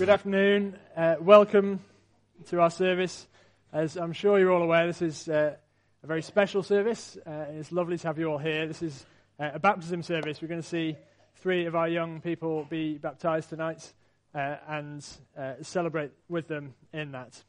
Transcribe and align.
Good 0.00 0.10
afternoon. 0.10 0.78
Uh, 0.96 1.16
welcome 1.20 1.80
to 2.50 2.60
our 2.60 2.70
service. 2.70 3.26
As 3.72 3.96
I'm 3.96 4.12
sure 4.12 4.38
you're 4.38 4.52
all 4.52 4.62
aware, 4.62 4.86
this 4.86 5.02
is 5.02 5.28
uh, 5.28 5.56
a 6.04 6.06
very 6.06 6.22
special 6.22 6.62
service. 6.62 7.18
Uh, 7.26 7.46
it's 7.54 7.72
lovely 7.72 7.98
to 7.98 8.06
have 8.06 8.16
you 8.16 8.26
all 8.30 8.38
here. 8.38 8.68
This 8.68 8.80
is 8.80 9.04
uh, 9.40 9.50
a 9.54 9.58
baptism 9.58 10.04
service. 10.04 10.40
We're 10.40 10.46
going 10.46 10.62
to 10.62 10.68
see 10.68 10.96
three 11.38 11.66
of 11.66 11.74
our 11.74 11.88
young 11.88 12.20
people 12.20 12.64
be 12.70 12.96
baptized 12.96 13.48
tonight 13.48 13.92
uh, 14.36 14.58
and 14.68 15.04
uh, 15.36 15.54
celebrate 15.62 16.12
with 16.28 16.46
them 16.46 16.74
in 16.92 17.10
that. 17.10 17.42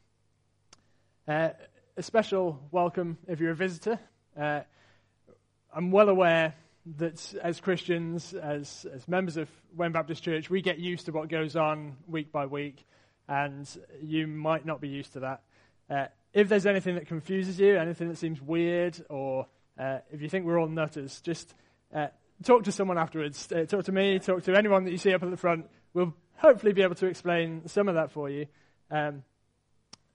a 1.28 1.54
special 2.00 2.60
welcome 2.72 3.16
if 3.28 3.38
you're 3.38 3.52
a 3.52 3.54
visitor. 3.54 3.96
I'm 4.36 5.92
well 5.92 6.08
aware 6.08 6.54
that 6.98 7.34
as 7.42 7.60
Christians, 7.60 8.32
as, 8.34 8.86
as 8.92 9.06
members 9.08 9.36
of 9.36 9.48
Wem 9.76 9.92
Baptist 9.92 10.22
Church, 10.22 10.50
we 10.50 10.62
get 10.62 10.78
used 10.78 11.06
to 11.06 11.12
what 11.12 11.28
goes 11.28 11.56
on 11.56 11.96
week 12.06 12.32
by 12.32 12.46
week, 12.46 12.84
and 13.28 13.68
you 14.02 14.26
might 14.26 14.66
not 14.66 14.80
be 14.80 14.88
used 14.88 15.12
to 15.14 15.20
that. 15.20 15.42
Uh, 15.88 16.06
if 16.32 16.48
there's 16.48 16.66
anything 16.66 16.94
that 16.94 17.06
confuses 17.06 17.58
you, 17.58 17.76
anything 17.76 18.08
that 18.08 18.18
seems 18.18 18.40
weird, 18.40 19.04
or 19.08 19.46
uh, 19.78 19.98
if 20.10 20.22
you 20.22 20.28
think 20.28 20.46
we're 20.46 20.58
all 20.58 20.68
nutters, 20.68 21.20
just 21.20 21.54
uh, 21.94 22.08
talk 22.44 22.64
to 22.64 22.72
someone 22.72 22.98
afterwards. 22.98 23.50
Uh, 23.50 23.64
talk 23.64 23.84
to 23.84 23.92
me, 23.92 24.18
talk 24.18 24.42
to 24.44 24.56
anyone 24.56 24.84
that 24.84 24.92
you 24.92 24.98
see 24.98 25.12
up 25.12 25.22
at 25.22 25.30
the 25.30 25.36
front. 25.36 25.68
We'll 25.92 26.14
hopefully 26.36 26.72
be 26.72 26.82
able 26.82 26.94
to 26.96 27.06
explain 27.06 27.66
some 27.68 27.88
of 27.88 27.94
that 27.96 28.12
for 28.12 28.30
you. 28.30 28.46
Um, 28.90 29.24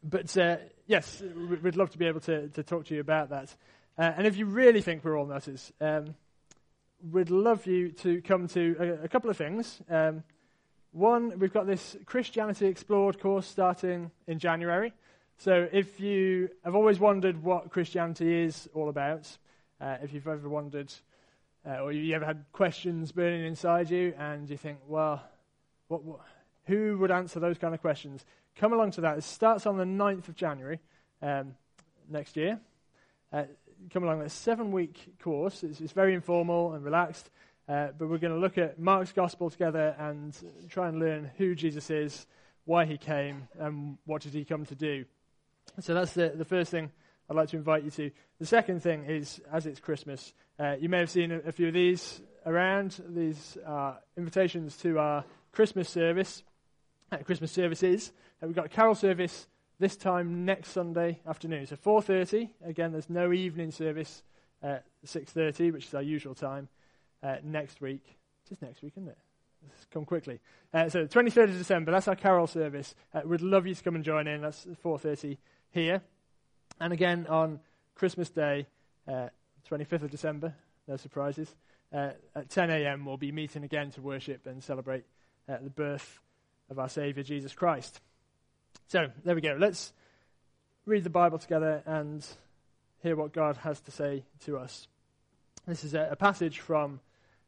but 0.03 0.35
uh, 0.37 0.57
yes, 0.87 1.21
we'd 1.61 1.75
love 1.75 1.91
to 1.91 1.97
be 1.97 2.05
able 2.05 2.21
to, 2.21 2.49
to 2.49 2.63
talk 2.63 2.85
to 2.85 2.95
you 2.95 3.01
about 3.01 3.29
that. 3.29 3.55
Uh, 3.97 4.11
and 4.17 4.27
if 4.27 4.37
you 4.37 4.45
really 4.45 4.81
think 4.81 5.03
we're 5.03 5.17
all 5.17 5.25
nutters, 5.25 5.71
um, 5.81 6.15
would 7.11 7.29
love 7.29 7.65
you 7.65 7.91
to 7.91 8.21
come 8.21 8.47
to 8.49 8.75
a, 8.79 9.05
a 9.05 9.07
couple 9.07 9.29
of 9.29 9.37
things. 9.37 9.81
Um, 9.89 10.23
one, 10.91 11.37
we've 11.39 11.53
got 11.53 11.67
this 11.67 11.97
Christianity 12.05 12.67
Explored 12.67 13.19
course 13.19 13.47
starting 13.47 14.11
in 14.27 14.39
January. 14.39 14.93
So 15.37 15.67
if 15.71 15.99
you 15.99 16.49
have 16.63 16.75
always 16.75 16.99
wondered 16.99 17.43
what 17.43 17.69
Christianity 17.69 18.43
is 18.43 18.69
all 18.73 18.89
about, 18.89 19.27
uh, 19.81 19.97
if 20.01 20.13
you've 20.13 20.27
ever 20.27 20.47
wondered, 20.47 20.93
uh, 21.67 21.79
or 21.79 21.91
you 21.91 22.15
ever 22.15 22.25
had 22.25 22.45
questions 22.53 23.11
burning 23.11 23.45
inside 23.45 23.89
you, 23.89 24.13
and 24.17 24.49
you 24.49 24.55
think, 24.55 24.79
well, 24.87 25.21
what, 25.89 26.03
what, 26.03 26.21
who 26.65 26.97
would 26.99 27.11
answer 27.11 27.39
those 27.39 27.57
kind 27.57 27.73
of 27.73 27.81
questions? 27.81 28.25
Come 28.55 28.71
along 28.71 28.91
to 28.91 29.01
that. 29.01 29.17
It 29.17 29.23
starts 29.25 29.65
on 29.65 29.77
the 29.77 29.83
9th 29.83 30.29
of 30.29 30.35
January 30.35 30.79
um, 31.21 31.55
next 32.09 32.37
year. 32.37 32.59
Uh, 33.33 33.43
come 33.91 34.03
along 34.03 34.21
a 34.21 34.29
seven 34.29 34.71
week 34.71 35.17
course. 35.19 35.63
It's, 35.63 35.81
it's, 35.81 35.93
very 35.93 36.13
informal 36.13 36.73
and 36.73 36.83
relaxed, 36.83 37.29
uh, 37.67 37.89
but 37.97 38.09
we're 38.09 38.17
going 38.17 38.33
to 38.33 38.39
look 38.39 38.57
at 38.57 38.79
Mark's 38.79 39.11
gospel 39.11 39.49
together 39.49 39.95
and 39.99 40.35
try 40.69 40.87
and 40.87 40.99
learn 40.99 41.31
who 41.37 41.55
Jesus 41.55 41.89
is, 41.89 42.25
why 42.65 42.85
he 42.85 42.97
came, 42.97 43.47
and 43.59 43.97
what 44.05 44.21
did 44.21 44.33
he 44.33 44.45
come 44.45 44.65
to 44.65 44.75
do. 44.75 45.05
So 45.79 45.93
that's 45.93 46.13
the, 46.13 46.29
the 46.29 46.45
first 46.45 46.71
thing 46.71 46.91
I'd 47.29 47.35
like 47.35 47.49
to 47.49 47.57
invite 47.57 47.83
you 47.83 47.91
to. 47.91 48.11
The 48.39 48.45
second 48.45 48.81
thing 48.81 49.05
is, 49.05 49.41
as 49.51 49.65
it's 49.65 49.79
Christmas, 49.79 50.33
uh, 50.59 50.75
you 50.79 50.89
may 50.89 50.99
have 50.99 51.09
seen 51.09 51.31
a, 51.31 51.39
a, 51.39 51.51
few 51.51 51.67
of 51.67 51.73
these 51.73 52.21
around. 52.45 53.01
These 53.09 53.57
are 53.65 53.99
invitations 54.15 54.77
to 54.77 54.99
our 54.99 55.25
Christmas 55.51 55.89
service, 55.89 56.43
uh, 57.11 57.17
Christmas 57.17 57.51
services. 57.51 58.11
Uh, 58.41 58.47
we've 58.47 58.55
got 58.55 58.67
a 58.67 58.69
carol 58.69 58.95
service 58.95 59.47
this 59.79 59.95
time 59.95 60.45
next 60.45 60.69
Sunday 60.69 61.19
afternoon. 61.27 61.65
So 61.67 61.75
4.30, 61.75 62.49
again, 62.65 62.91
there's 62.91 63.09
no 63.09 63.33
evening 63.33 63.71
service 63.71 64.23
at 64.63 64.85
6.30, 65.05 65.73
which 65.73 65.85
is 65.87 65.93
our 65.93 66.01
usual 66.01 66.33
time, 66.33 66.69
uh, 67.21 67.37
next 67.43 67.81
week. 67.81 68.17
It 68.45 68.53
is 68.53 68.61
next 68.61 68.81
week, 68.81 68.93
isn't 68.97 69.09
it? 69.09 69.17
Come 69.91 70.05
quickly. 70.05 70.39
Uh, 70.73 70.89
so 70.89 71.05
23rd 71.05 71.45
of 71.45 71.57
December, 71.57 71.91
that's 71.91 72.07
our 72.07 72.15
carol 72.15 72.47
service. 72.47 72.95
Uh, 73.13 73.21
we'd 73.25 73.41
love 73.41 73.65
you 73.65 73.75
to 73.75 73.83
come 73.83 73.95
and 73.95 74.03
join 74.03 74.27
in. 74.27 74.41
That's 74.41 74.65
4.30 74.83 75.37
here. 75.71 76.01
And 76.79 76.93
again, 76.93 77.25
on 77.27 77.59
Christmas 77.95 78.29
Day, 78.29 78.67
25th 79.07 80.01
uh, 80.01 80.05
of 80.05 80.11
December, 80.11 80.53
no 80.87 80.97
surprises, 80.97 81.55
uh, 81.93 82.11
at 82.35 82.49
10 82.49 82.69
a.m. 82.69 83.05
we'll 83.05 83.17
be 83.17 83.31
meeting 83.31 83.63
again 83.63 83.91
to 83.91 84.01
worship 84.01 84.45
and 84.45 84.63
celebrate 84.63 85.05
uh, 85.47 85.57
the 85.61 85.69
birth 85.69 86.19
of 86.69 86.79
our 86.79 86.89
Saviour, 86.89 87.23
Jesus 87.23 87.53
Christ. 87.53 88.01
So, 88.87 89.07
there 89.23 89.33
we 89.33 89.41
go. 89.41 89.57
Let's 89.59 89.93
read 90.85 91.03
the 91.03 91.09
Bible 91.09 91.39
together 91.39 91.81
and 91.87 92.23
hear 93.01 93.15
what 93.15 93.33
God 93.33 93.57
has 93.57 93.81
to 93.81 93.91
say 93.91 94.25
to 94.45 94.59
us. 94.59 94.87
This 95.65 95.83
is 95.83 95.95
a, 95.95 96.09
a 96.11 96.15
passage 96.15 96.59
from 96.59 96.99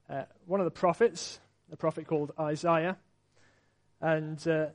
uh, 0.09 0.23
one 0.47 0.59
of 0.59 0.65
the 0.65 0.71
prophets, 0.71 1.39
a 1.71 1.75
prophet 1.75 2.07
called 2.07 2.31
Isaiah. 2.39 2.97
And 4.01 4.45
uh, 4.47 4.67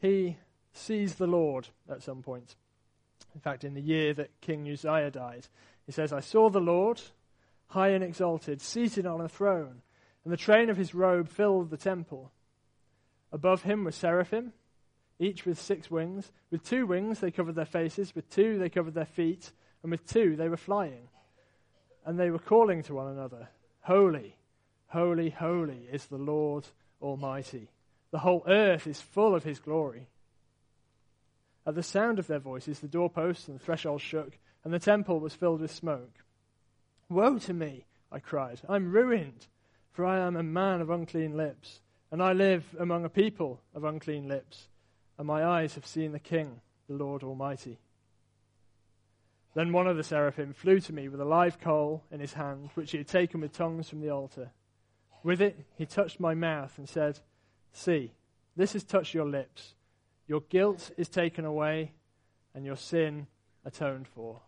he 0.00 0.38
sees 0.72 1.16
the 1.16 1.26
Lord 1.26 1.68
at 1.90 2.02
some 2.02 2.22
point. 2.22 2.54
In 3.34 3.42
fact, 3.42 3.62
in 3.62 3.74
the 3.74 3.82
year 3.82 4.14
that 4.14 4.40
King 4.40 4.66
Uzziah 4.70 5.10
died, 5.10 5.48
he 5.84 5.92
says, 5.92 6.14
I 6.14 6.20
saw 6.20 6.48
the 6.48 6.60
Lord, 6.62 7.02
high 7.66 7.88
and 7.88 8.02
exalted, 8.02 8.62
seated 8.62 9.04
on 9.04 9.20
a 9.20 9.28
throne, 9.28 9.82
and 10.24 10.32
the 10.32 10.38
train 10.38 10.70
of 10.70 10.78
his 10.78 10.94
robe 10.94 11.28
filled 11.28 11.68
the 11.68 11.76
temple. 11.76 12.32
Above 13.32 13.64
him 13.64 13.84
were 13.84 13.92
seraphim 13.92 14.54
each 15.20 15.44
with 15.44 15.60
six 15.60 15.90
wings. 15.90 16.32
With 16.50 16.64
two 16.64 16.86
wings 16.86 17.20
they 17.20 17.30
covered 17.30 17.54
their 17.54 17.66
faces, 17.66 18.14
with 18.14 18.28
two 18.30 18.58
they 18.58 18.70
covered 18.70 18.94
their 18.94 19.04
feet, 19.04 19.52
and 19.82 19.92
with 19.92 20.06
two 20.06 20.34
they 20.34 20.48
were 20.48 20.56
flying. 20.56 21.08
And 22.04 22.18
they 22.18 22.30
were 22.30 22.38
calling 22.38 22.82
to 22.84 22.94
one 22.94 23.12
another, 23.12 23.48
Holy, 23.82 24.34
holy, 24.88 25.30
holy 25.30 25.86
is 25.92 26.06
the 26.06 26.16
Lord 26.16 26.66
Almighty. 27.00 27.68
The 28.10 28.18
whole 28.18 28.42
earth 28.48 28.86
is 28.86 29.00
full 29.00 29.34
of 29.34 29.44
his 29.44 29.60
glory. 29.60 30.08
At 31.66 31.74
the 31.74 31.82
sound 31.82 32.18
of 32.18 32.26
their 32.26 32.38
voices, 32.38 32.80
the 32.80 32.88
doorposts 32.88 33.46
and 33.46 33.60
the 33.60 33.62
threshold 33.62 34.00
shook, 34.00 34.38
and 34.64 34.72
the 34.72 34.78
temple 34.78 35.20
was 35.20 35.34
filled 35.34 35.60
with 35.60 35.70
smoke. 35.70 36.14
Woe 37.08 37.38
to 37.38 37.52
me, 37.52 37.84
I 38.10 38.18
cried. 38.18 38.60
I'm 38.68 38.90
ruined, 38.90 39.46
for 39.92 40.06
I 40.06 40.18
am 40.18 40.36
a 40.36 40.42
man 40.42 40.80
of 40.80 40.90
unclean 40.90 41.36
lips, 41.36 41.80
and 42.10 42.22
I 42.22 42.32
live 42.32 42.64
among 42.78 43.04
a 43.04 43.10
people 43.10 43.60
of 43.74 43.84
unclean 43.84 44.26
lips 44.26 44.69
and 45.20 45.26
my 45.26 45.44
eyes 45.44 45.74
have 45.74 45.84
seen 45.84 46.12
the 46.12 46.18
King, 46.18 46.62
the 46.88 46.94
Lord 46.94 47.22
Almighty. 47.22 47.78
Then 49.52 49.70
one 49.70 49.86
of 49.86 49.98
the 49.98 50.02
seraphim 50.02 50.54
flew 50.54 50.80
to 50.80 50.94
me 50.94 51.10
with 51.10 51.20
a 51.20 51.26
live 51.26 51.60
coal 51.60 52.02
in 52.10 52.20
his 52.20 52.32
hand, 52.32 52.70
which 52.72 52.92
he 52.92 52.96
had 52.96 53.06
taken 53.06 53.42
with 53.42 53.52
tongues 53.52 53.90
from 53.90 54.00
the 54.00 54.08
altar. 54.08 54.50
With 55.22 55.42
it, 55.42 55.58
he 55.76 55.84
touched 55.84 56.20
my 56.20 56.32
mouth 56.32 56.72
and 56.78 56.88
said, 56.88 57.20
See, 57.74 58.14
this 58.56 58.72
has 58.72 58.82
touched 58.82 59.12
your 59.12 59.28
lips. 59.28 59.74
Your 60.26 60.40
guilt 60.40 60.90
is 60.96 61.10
taken 61.10 61.44
away, 61.44 61.92
and 62.54 62.64
your 62.64 62.76
sin 62.76 63.26
atoned 63.66 64.08
for. 64.08 64.40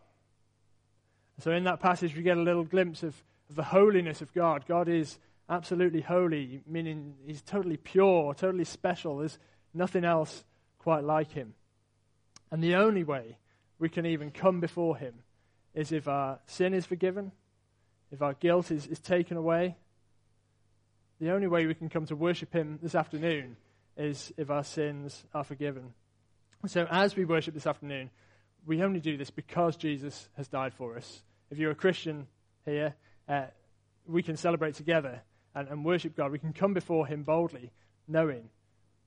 So, 1.37 1.51
in 1.51 1.65
that 1.65 1.81
passage, 1.81 2.15
we 2.15 2.23
get 2.23 2.37
a 2.37 2.41
little 2.41 2.63
glimpse 2.63 3.03
of, 3.03 3.13
of 3.47 3.55
the 3.55 3.63
holiness 3.63 4.23
of 4.23 4.33
God. 4.33 4.65
God 4.67 4.89
is 4.89 5.19
absolutely 5.47 6.01
holy, 6.01 6.63
meaning 6.65 7.13
he's 7.27 7.43
totally 7.43 7.77
pure, 7.77 8.33
totally 8.33 8.65
special. 8.65 9.19
There's 9.19 9.37
nothing 9.71 10.03
else 10.03 10.43
quite 10.83 11.03
like 11.03 11.31
him. 11.31 11.53
And 12.51 12.61
the 12.61 12.75
only 12.75 13.03
way 13.03 13.37
we 13.79 13.89
can 13.89 14.05
even 14.05 14.31
come 14.31 14.59
before 14.59 14.97
him 14.97 15.15
is 15.73 15.91
if 15.91 16.07
our 16.07 16.39
sin 16.45 16.73
is 16.73 16.85
forgiven, 16.85 17.31
if 18.11 18.21
our 18.21 18.33
guilt 18.33 18.69
is, 18.69 18.85
is 18.85 18.99
taken 18.99 19.37
away. 19.37 19.77
The 21.19 21.31
only 21.31 21.47
way 21.47 21.65
we 21.65 21.73
can 21.73 21.89
come 21.89 22.05
to 22.07 22.15
worship 22.15 22.53
him 22.53 22.79
this 22.81 22.95
afternoon 22.95 23.55
is 23.97 24.31
if 24.37 24.49
our 24.49 24.63
sins 24.63 25.23
are 25.33 25.43
forgiven. 25.43 25.93
So, 26.67 26.85
as 26.89 27.15
we 27.15 27.25
worship 27.25 27.53
this 27.53 27.67
afternoon, 27.67 28.09
we 28.65 28.83
only 28.83 28.99
do 28.99 29.17
this 29.17 29.29
because 29.29 29.75
Jesus 29.75 30.29
has 30.37 30.47
died 30.47 30.73
for 30.73 30.97
us. 30.97 31.23
If 31.49 31.57
you're 31.57 31.71
a 31.71 31.75
Christian 31.75 32.27
here, 32.65 32.95
uh, 33.27 33.45
we 34.07 34.23
can 34.23 34.37
celebrate 34.37 34.75
together 34.75 35.21
and, 35.55 35.67
and 35.67 35.85
worship 35.85 36.15
God. 36.15 36.31
We 36.31 36.39
can 36.39 36.53
come 36.53 36.73
before 36.73 37.07
Him 37.07 37.23
boldly, 37.23 37.71
knowing 38.07 38.49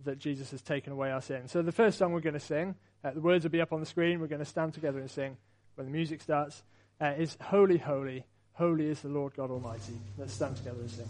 that 0.05 0.19
Jesus 0.19 0.51
has 0.51 0.63
taken 0.63 0.93
away 0.93 1.11
our 1.11 1.21
sin. 1.21 1.49
So 1.49 1.63
the 1.63 1.73
first 1.73 1.99
song 1.99 2.13
we're 2.13 2.21
going 2.21 2.35
to 2.35 2.41
sing, 2.41 2.75
uh, 3.05 3.11
the 3.11 3.21
words 3.21 3.45
will 3.45 3.51
be 3.51 3.61
up 3.61 3.73
on 3.73 3.81
the 3.81 3.87
screen. 3.87 4.21
We're 4.21 4.27
going 4.27 4.41
to 4.41 4.45
stand 4.45 4.75
together 4.75 4.99
and 4.99 5.11
sing 5.11 5.37
when 5.75 5.87
the 5.87 5.93
music 5.93 6.23
starts. 6.23 6.63
Uh, 7.01 7.13
is 7.19 7.37
Holy, 7.41 7.77
Holy, 7.77 8.25
Holy 8.53 8.87
is 8.87 9.03
the 9.03 9.09
Lord 9.09 9.35
God 9.37 9.51
Almighty. 9.51 9.99
Let's 10.17 10.33
stand 10.33 10.57
together 10.57 10.81
and 10.81 10.91
sing. 10.91 11.07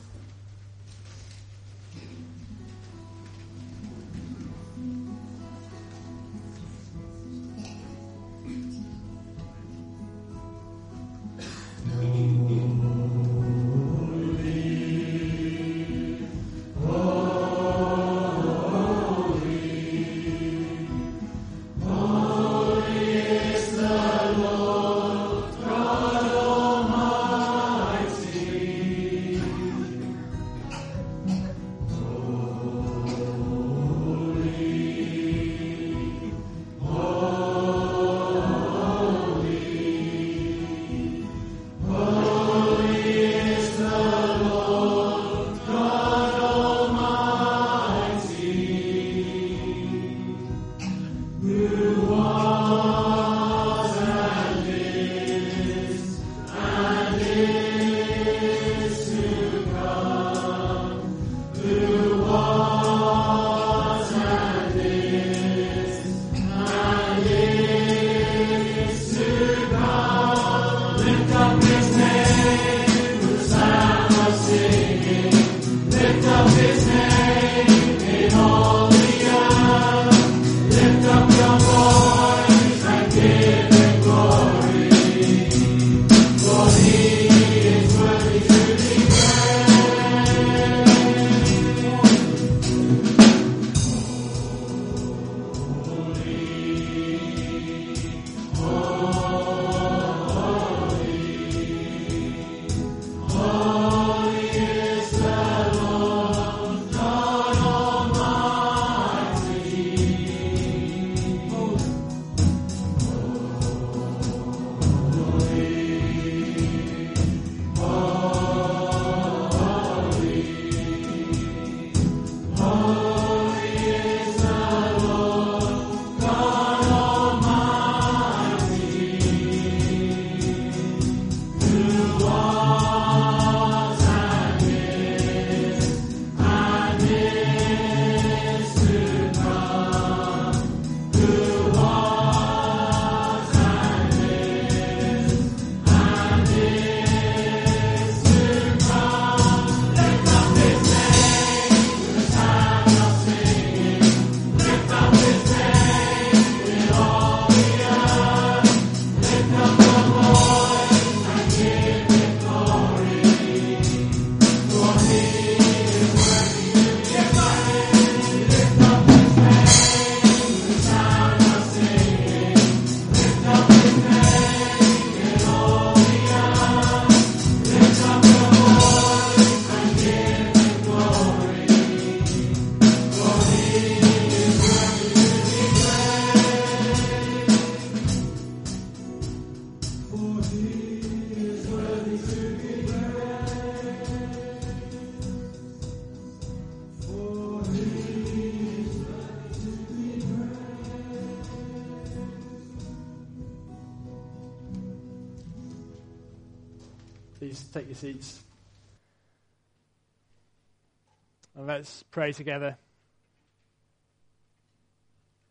And 211.56 211.66
let's 211.66 212.04
pray 212.10 212.32
together. 212.32 212.76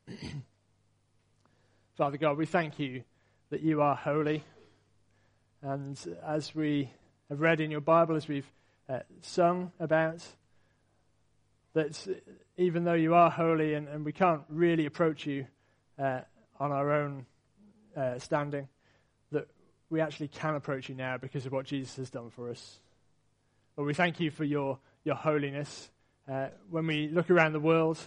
Father 1.97 2.17
God, 2.17 2.37
we 2.37 2.45
thank 2.45 2.77
you 2.77 3.03
that 3.49 3.61
you 3.61 3.81
are 3.81 3.95
holy. 3.95 4.43
And 5.63 5.99
as 6.23 6.53
we 6.53 6.91
have 7.29 7.41
read 7.41 7.59
in 7.59 7.71
your 7.71 7.81
Bible, 7.81 8.15
as 8.15 8.27
we've 8.27 8.45
uh, 8.87 8.99
sung 9.21 9.71
about, 9.79 10.23
that 11.73 12.07
even 12.55 12.83
though 12.83 12.93
you 12.93 13.15
are 13.15 13.31
holy 13.31 13.73
and, 13.73 13.87
and 13.87 14.05
we 14.05 14.11
can't 14.11 14.43
really 14.47 14.85
approach 14.85 15.25
you 15.25 15.47
uh, 15.97 16.19
on 16.59 16.71
our 16.71 16.91
own 16.91 17.25
uh, 17.97 18.19
standing, 18.19 18.67
that 19.31 19.47
we 19.89 20.01
actually 20.01 20.27
can 20.27 20.53
approach 20.53 20.87
you 20.87 20.93
now 20.93 21.17
because 21.17 21.47
of 21.47 21.51
what 21.51 21.65
Jesus 21.65 21.95
has 21.95 22.11
done 22.11 22.29
for 22.29 22.51
us. 22.51 22.77
Lord, 23.75 23.87
we 23.87 23.95
thank 23.95 24.19
you 24.19 24.29
for 24.29 24.43
your, 24.43 24.77
your 25.03 25.15
holiness. 25.15 25.89
Uh, 26.27 26.47
when 26.69 26.87
we 26.87 27.07
look 27.07 27.29
around 27.29 27.53
the 27.53 27.59
world 27.59 27.99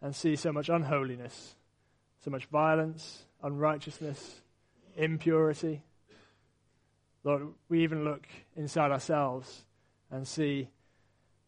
and 0.00 0.14
see 0.16 0.34
so 0.36 0.52
much 0.52 0.68
unholiness, 0.68 1.56
so 2.24 2.30
much 2.30 2.46
violence, 2.46 3.24
unrighteousness, 3.42 4.40
impurity, 4.96 5.82
Lord, 7.22 7.48
we 7.68 7.82
even 7.82 8.04
look 8.04 8.26
inside 8.56 8.90
ourselves 8.90 9.64
and 10.10 10.26
see 10.26 10.68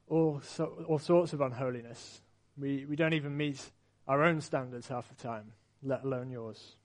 all, 0.08 0.40
so, 0.42 0.84
all 0.86 0.98
sorts 0.98 1.32
of 1.32 1.40
unholiness. 1.40 2.20
We, 2.58 2.84
we 2.84 2.96
don't 2.96 3.14
even 3.14 3.36
meet 3.36 3.70
our 4.06 4.22
own 4.22 4.40
standards 4.42 4.88
half 4.88 5.08
the 5.08 5.14
time, 5.14 5.52
let 5.82 6.04
alone 6.04 6.30
yours. 6.30 6.76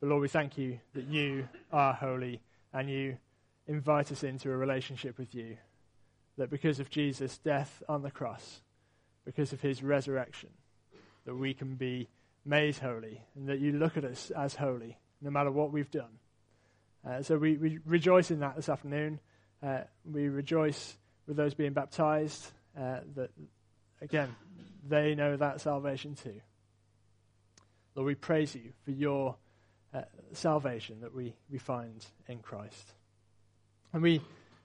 But 0.00 0.10
Lord, 0.10 0.22
we 0.22 0.28
thank 0.28 0.58
you 0.58 0.78
that 0.94 1.06
you 1.06 1.48
are 1.72 1.94
holy 1.94 2.40
and 2.72 2.90
you 2.90 3.16
invite 3.66 4.12
us 4.12 4.22
into 4.22 4.50
a 4.50 4.56
relationship 4.56 5.18
with 5.18 5.34
you. 5.34 5.56
That 6.38 6.50
because 6.50 6.80
of 6.80 6.88
Jesus' 6.88 7.36
death 7.38 7.82
on 7.88 8.02
the 8.02 8.10
cross, 8.10 8.62
because 9.24 9.52
of 9.52 9.60
his 9.60 9.82
resurrection, 9.82 10.50
that 11.26 11.34
we 11.34 11.52
can 11.52 11.74
be 11.74 12.08
made 12.44 12.76
holy 12.76 13.20
and 13.36 13.48
that 13.48 13.58
you 13.58 13.72
look 13.72 13.96
at 13.96 14.04
us 14.04 14.30
as 14.30 14.54
holy 14.54 14.96
no 15.20 15.30
matter 15.30 15.50
what 15.50 15.72
we've 15.72 15.90
done. 15.90 16.18
Uh, 17.06 17.22
so 17.22 17.36
we, 17.36 17.56
we 17.56 17.78
rejoice 17.84 18.30
in 18.30 18.40
that 18.40 18.56
this 18.56 18.68
afternoon. 18.68 19.18
Uh, 19.62 19.80
we 20.10 20.28
rejoice 20.28 20.96
with 21.26 21.36
those 21.36 21.54
being 21.54 21.72
baptized 21.72 22.46
uh, 22.78 23.00
that, 23.16 23.30
again, 24.00 24.34
they 24.88 25.14
know 25.14 25.36
that 25.36 25.60
salvation 25.60 26.14
too. 26.14 26.40
Lord, 27.94 28.06
we 28.06 28.14
praise 28.14 28.54
you 28.54 28.72
for 28.84 28.92
your 28.92 29.36
uh, 29.92 30.02
salvation 30.32 31.00
that 31.00 31.14
we, 31.14 31.34
we 31.50 31.58
find 31.58 32.06
in 32.28 32.38
Christ. 32.38 32.92
And 33.92 34.02
we, 34.02 34.22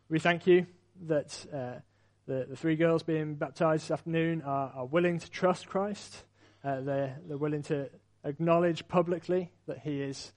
we 0.07 0.19
thank 0.19 0.45
you 0.45 0.67
that 1.07 1.45
uh, 1.53 1.79
the, 2.27 2.45
the 2.49 2.55
three 2.55 2.75
girls 2.75 3.03
being 3.03 3.35
baptized 3.35 3.85
this 3.85 3.91
afternoon 3.91 4.41
are, 4.43 4.71
are 4.75 4.85
willing 4.85 5.19
to 5.19 5.29
trust 5.29 5.67
Christ. 5.67 6.23
Uh, 6.63 6.81
they're, 6.81 7.17
they're 7.27 7.37
willing 7.37 7.63
to 7.63 7.89
acknowledge 8.23 8.87
publicly 8.87 9.51
that 9.67 9.79
He 9.79 10.01
is 10.01 10.31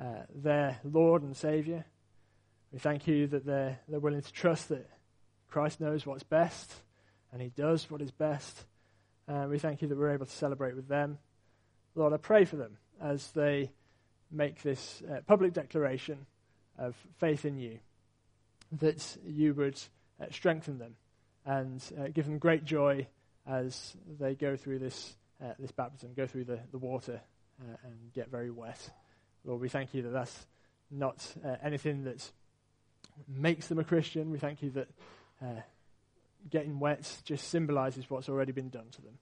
uh, 0.00 0.22
their 0.34 0.80
Lord 0.84 1.22
and 1.22 1.36
Savior. 1.36 1.84
We 2.72 2.78
thank 2.78 3.06
you 3.06 3.26
that 3.28 3.44
they're, 3.44 3.78
they're 3.88 4.00
willing 4.00 4.22
to 4.22 4.32
trust 4.32 4.70
that 4.70 4.88
Christ 5.48 5.80
knows 5.80 6.06
what's 6.06 6.22
best 6.22 6.72
and 7.32 7.42
He 7.42 7.48
does 7.48 7.90
what 7.90 8.00
is 8.00 8.10
best. 8.10 8.64
Uh, 9.28 9.46
we 9.50 9.58
thank 9.58 9.82
you 9.82 9.88
that 9.88 9.98
we're 9.98 10.14
able 10.14 10.26
to 10.26 10.32
celebrate 10.32 10.76
with 10.76 10.88
them. 10.88 11.18
Lord, 11.94 12.12
I 12.12 12.18
pray 12.18 12.44
for 12.44 12.56
them 12.56 12.78
as 13.00 13.30
they 13.32 13.72
make 14.30 14.62
this 14.62 15.02
uh, 15.10 15.20
public 15.26 15.52
declaration 15.52 16.26
of 16.78 16.94
faith 17.18 17.44
in 17.44 17.58
you, 17.58 17.78
that 18.80 19.16
you 19.26 19.54
would 19.54 19.80
uh, 20.20 20.26
strengthen 20.30 20.78
them 20.78 20.94
and 21.44 21.82
uh, 21.98 22.08
give 22.08 22.24
them 22.24 22.38
great 22.38 22.64
joy 22.64 23.06
as 23.46 23.96
they 24.18 24.34
go 24.34 24.56
through 24.56 24.78
this, 24.78 25.16
uh, 25.42 25.52
this 25.58 25.70
baptism, 25.70 26.12
go 26.16 26.26
through 26.26 26.44
the, 26.44 26.58
the 26.72 26.78
water 26.78 27.20
uh, 27.60 27.76
and 27.84 28.12
get 28.14 28.30
very 28.30 28.50
wet. 28.50 28.90
Lord, 29.44 29.60
we 29.60 29.68
thank 29.68 29.94
you 29.94 30.02
that 30.02 30.12
that's 30.12 30.46
not 30.90 31.24
uh, 31.44 31.56
anything 31.62 32.04
that 32.04 32.30
makes 33.28 33.68
them 33.68 33.78
a 33.78 33.84
Christian. 33.84 34.30
We 34.30 34.38
thank 34.38 34.62
you 34.62 34.70
that 34.70 34.88
getting 36.50 36.78
wet 36.78 37.20
just 37.24 37.48
symbolizes 37.48 38.08
what's 38.08 38.28
already 38.28 38.52
been 38.52 38.68
done 38.68 38.86
to 38.92 39.02
them. 39.02 39.18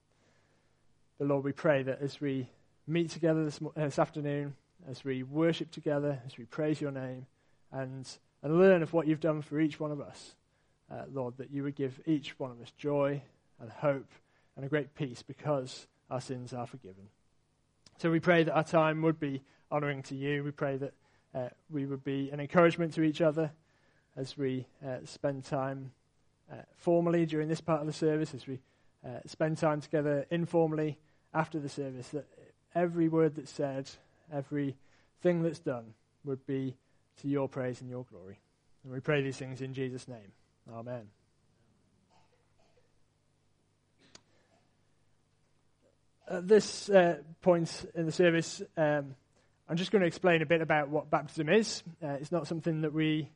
But 1.18 1.28
Lord, 1.28 1.44
we 1.44 1.52
pray 1.52 1.82
that 1.82 2.00
as 2.00 2.20
we 2.20 2.48
meet 2.86 3.10
together 3.10 3.44
this, 3.44 3.60
this 3.76 3.98
afternoon, 3.98 4.54
as 4.88 5.04
we 5.04 5.22
worship 5.22 5.70
together, 5.70 6.20
as 6.26 6.36
we 6.36 6.44
praise 6.44 6.80
your 6.80 6.90
name, 6.90 7.26
and, 7.72 8.08
and 8.42 8.58
learn 8.58 8.82
of 8.82 8.92
what 8.92 9.06
you've 9.06 9.20
done 9.20 9.42
for 9.42 9.60
each 9.60 9.80
one 9.80 9.90
of 9.90 10.00
us, 10.00 10.34
uh, 10.94 11.04
Lord, 11.12 11.38
that 11.38 11.50
you 11.50 11.62
would 11.64 11.74
give 11.74 12.00
each 12.06 12.38
one 12.38 12.50
of 12.50 12.60
us 12.60 12.70
joy 12.76 13.22
and 13.60 13.70
hope 13.70 14.10
and 14.56 14.64
a 14.64 14.68
great 14.68 14.94
peace 14.94 15.22
because 15.22 15.86
our 16.10 16.20
sins 16.20 16.52
are 16.52 16.66
forgiven. 16.66 17.08
So 17.98 18.10
we 18.10 18.20
pray 18.20 18.44
that 18.44 18.54
our 18.54 18.64
time 18.64 19.02
would 19.02 19.18
be 19.18 19.42
honouring 19.70 20.02
to 20.04 20.14
you. 20.14 20.44
We 20.44 20.50
pray 20.50 20.76
that 20.76 20.92
uh, 21.34 21.48
we 21.70 21.86
would 21.86 22.04
be 22.04 22.30
an 22.30 22.40
encouragement 22.40 22.94
to 22.94 23.02
each 23.02 23.20
other 23.20 23.50
as 24.16 24.36
we 24.36 24.66
uh, 24.86 24.98
spend 25.04 25.44
time 25.44 25.92
uh, 26.52 26.56
formally 26.76 27.26
during 27.26 27.48
this 27.48 27.60
part 27.60 27.80
of 27.80 27.86
the 27.86 27.92
service, 27.92 28.34
as 28.34 28.46
we 28.46 28.60
uh, 29.04 29.18
spend 29.26 29.58
time 29.58 29.80
together 29.80 30.26
informally 30.30 30.98
after 31.32 31.58
the 31.58 31.68
service, 31.68 32.08
that 32.08 32.26
every 32.74 33.08
word 33.08 33.34
that's 33.34 33.50
said, 33.50 33.90
every 34.32 34.76
thing 35.20 35.42
that's 35.42 35.58
done 35.58 35.94
would 36.24 36.46
be 36.46 36.76
to 37.20 37.28
your 37.28 37.48
praise 37.48 37.80
and 37.80 37.90
your 37.90 38.04
glory. 38.04 38.38
And 38.84 38.92
we 38.92 39.00
pray 39.00 39.22
these 39.22 39.36
things 39.36 39.60
in 39.60 39.74
Jesus' 39.74 40.06
name. 40.06 40.32
Amen. 40.72 41.08
At 46.26 46.48
this 46.48 46.88
uh, 46.88 47.18
point 47.42 47.84
in 47.94 48.06
the 48.06 48.12
service, 48.12 48.62
um, 48.78 49.14
I'm 49.68 49.76
just 49.76 49.90
going 49.90 50.00
to 50.00 50.06
explain 50.06 50.40
a 50.40 50.46
bit 50.46 50.62
about 50.62 50.88
what 50.88 51.10
baptism 51.10 51.50
is. 51.50 51.82
Uh, 52.02 52.16
it's 52.20 52.32
not 52.32 52.46
something 52.46 52.80
that 52.80 52.94
we 52.94 53.28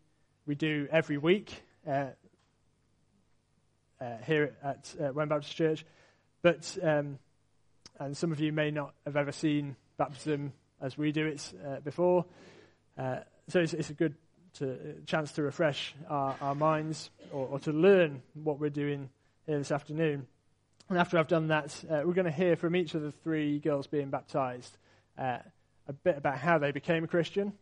we 0.47 0.55
do 0.55 0.89
every 0.91 1.19
week 1.19 1.63
uh, 1.87 2.07
uh 4.01 4.17
here 4.27 4.57
at 4.65 4.95
uh, 4.99 5.13
Baptist 5.13 5.55
Church, 5.55 5.85
but 6.41 6.79
um, 6.83 7.19
and 7.99 8.17
some 8.17 8.33
of 8.33 8.41
you 8.41 8.53
may 8.53 8.71
not 8.71 8.95
have 9.05 9.17
ever 9.17 9.33
seen 9.33 9.77
baptism 9.99 10.55
as 10.81 10.97
we 10.97 11.13
do 11.13 11.27
it 11.27 11.53
uh, 11.67 11.81
before. 11.81 12.25
so 12.97 13.61
it's, 13.61 13.75
it's, 13.75 13.91
a 13.91 13.95
good 13.95 14.15
to, 14.59 14.95
chance 15.07 15.33
to 15.33 15.43
refresh 15.43 15.95
our, 16.09 16.37
our 16.41 16.55
minds 16.55 17.11
or, 17.33 17.47
or, 17.47 17.59
to 17.61 17.73
learn 17.73 18.23
what 18.35 18.59
we're 18.59 18.71
doing 18.71 19.09
here 19.47 19.59
this 19.59 19.71
afternoon. 19.71 20.27
And 20.89 20.99
after 20.99 21.19
I've 21.19 21.29
done 21.29 21.49
that, 21.49 21.85
uh, 21.91 22.03
we're 22.05 22.15
going 22.15 22.25
to 22.25 22.31
hear 22.31 22.57
from 22.57 22.75
each 22.75 22.95
of 22.95 23.03
the 23.03 23.13
three 23.13 23.59
girls 23.59 23.87
being 23.87 24.11
baptized 24.11 24.77
uh, 25.19 25.39
a 25.87 25.93
bit 25.93 26.17
about 26.17 26.39
how 26.39 26.59
they 26.59 26.73
became 26.73 27.05
a 27.05 27.07
Christian, 27.07 27.53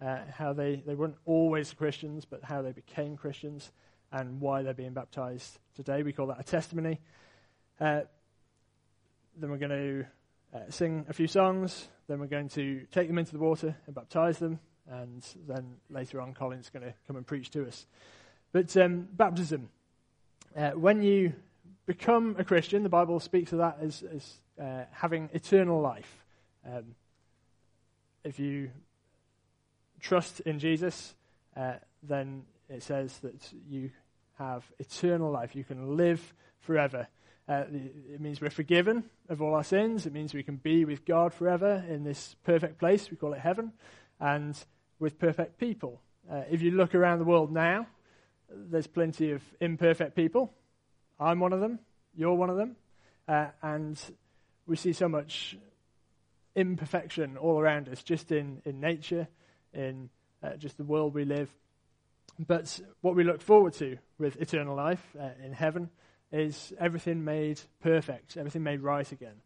uh, 0.00 0.18
how 0.32 0.52
they, 0.52 0.82
they 0.86 0.94
weren't 0.94 1.16
always 1.24 1.72
Christians, 1.72 2.24
but 2.24 2.42
how 2.42 2.62
they 2.62 2.72
became 2.72 3.16
Christians, 3.16 3.70
and 4.12 4.40
why 4.40 4.62
they're 4.62 4.74
being 4.74 4.92
baptized 4.92 5.58
today. 5.74 6.02
We 6.02 6.12
call 6.12 6.26
that 6.28 6.40
a 6.40 6.44
testimony. 6.44 7.00
Uh, 7.80 8.02
then 9.36 9.50
we're 9.50 9.58
going 9.58 9.70
to 9.70 10.06
uh, 10.56 10.70
sing 10.70 11.06
a 11.08 11.12
few 11.12 11.26
songs. 11.26 11.88
Then 12.06 12.20
we're 12.20 12.26
going 12.26 12.50
to 12.50 12.86
take 12.92 13.08
them 13.08 13.18
into 13.18 13.32
the 13.32 13.38
water 13.38 13.76
and 13.86 13.94
baptize 13.94 14.38
them 14.38 14.60
and 14.90 15.24
then 15.46 15.76
later 15.90 16.20
on, 16.20 16.34
Colin's 16.34 16.70
going 16.70 16.84
to 16.84 16.94
come 17.06 17.16
and 17.16 17.26
preach 17.26 17.50
to 17.50 17.66
us. 17.66 17.86
But 18.52 18.76
um, 18.76 19.08
baptism, 19.12 19.68
uh, 20.56 20.70
when 20.70 21.02
you 21.02 21.32
become 21.86 22.36
a 22.38 22.44
Christian, 22.44 22.82
the 22.82 22.88
Bible 22.88 23.20
speaks 23.20 23.52
of 23.52 23.58
that 23.58 23.78
as, 23.80 24.02
as 24.14 24.34
uh, 24.60 24.84
having 24.92 25.30
eternal 25.32 25.80
life. 25.80 26.24
Um, 26.66 26.94
if 28.22 28.38
you 28.38 28.70
trust 30.00 30.40
in 30.40 30.58
Jesus, 30.58 31.14
uh, 31.56 31.74
then 32.02 32.44
it 32.68 32.82
says 32.82 33.18
that 33.18 33.52
you 33.68 33.90
have 34.38 34.64
eternal 34.78 35.30
life. 35.30 35.54
You 35.54 35.64
can 35.64 35.96
live 35.96 36.34
forever. 36.60 37.08
Uh, 37.48 37.64
it 38.12 38.20
means 38.20 38.40
we're 38.40 38.50
forgiven 38.50 39.04
of 39.28 39.42
all 39.42 39.54
our 39.54 39.64
sins. 39.64 40.06
It 40.06 40.12
means 40.12 40.32
we 40.32 40.42
can 40.42 40.56
be 40.56 40.84
with 40.84 41.04
God 41.04 41.34
forever 41.34 41.84
in 41.88 42.04
this 42.04 42.36
perfect 42.44 42.78
place. 42.78 43.10
We 43.10 43.16
call 43.16 43.34
it 43.34 43.40
heaven. 43.40 43.72
And 44.18 44.56
with 44.98 45.18
perfect 45.18 45.58
people. 45.58 46.00
Uh, 46.30 46.42
if 46.50 46.62
you 46.62 46.70
look 46.70 46.94
around 46.94 47.18
the 47.18 47.24
world 47.24 47.52
now, 47.52 47.86
there's 48.50 48.86
plenty 48.86 49.32
of 49.32 49.42
imperfect 49.60 50.14
people. 50.14 50.52
I'm 51.18 51.40
one 51.40 51.52
of 51.52 51.60
them. 51.60 51.78
You're 52.16 52.34
one 52.34 52.50
of 52.50 52.56
them. 52.56 52.76
Uh, 53.26 53.48
and 53.62 54.00
we 54.66 54.76
see 54.76 54.92
so 54.92 55.08
much 55.08 55.56
imperfection 56.54 57.36
all 57.36 57.60
around 57.60 57.88
us, 57.88 58.02
just 58.02 58.32
in, 58.32 58.62
in 58.64 58.80
nature, 58.80 59.26
in 59.72 60.08
uh, 60.42 60.56
just 60.56 60.76
the 60.76 60.84
world 60.84 61.14
we 61.14 61.24
live. 61.24 61.50
But 62.38 62.80
what 63.00 63.14
we 63.14 63.24
look 63.24 63.40
forward 63.40 63.74
to 63.74 63.98
with 64.18 64.40
eternal 64.40 64.76
life 64.76 65.04
uh, 65.18 65.30
in 65.44 65.52
heaven 65.52 65.90
is 66.32 66.72
everything 66.80 67.24
made 67.24 67.60
perfect, 67.80 68.36
everything 68.36 68.62
made 68.62 68.80
right 68.80 69.10
again. 69.10 69.36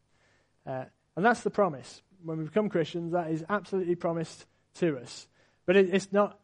Uh, 0.67 0.85
and 1.17 1.25
that's 1.25 1.43
the 1.43 1.51
promise. 1.51 2.03
When 2.25 2.39
we 2.39 2.45
become 2.45 2.69
Christians, 2.69 3.13
that 3.13 3.31
is 3.31 3.45
absolutely 3.49 3.95
promised 3.95 4.47
to 4.77 4.99
us. 4.99 5.29
But 5.69 5.77
it, 5.77 5.91
it's 5.93 6.11
not 6.15 6.39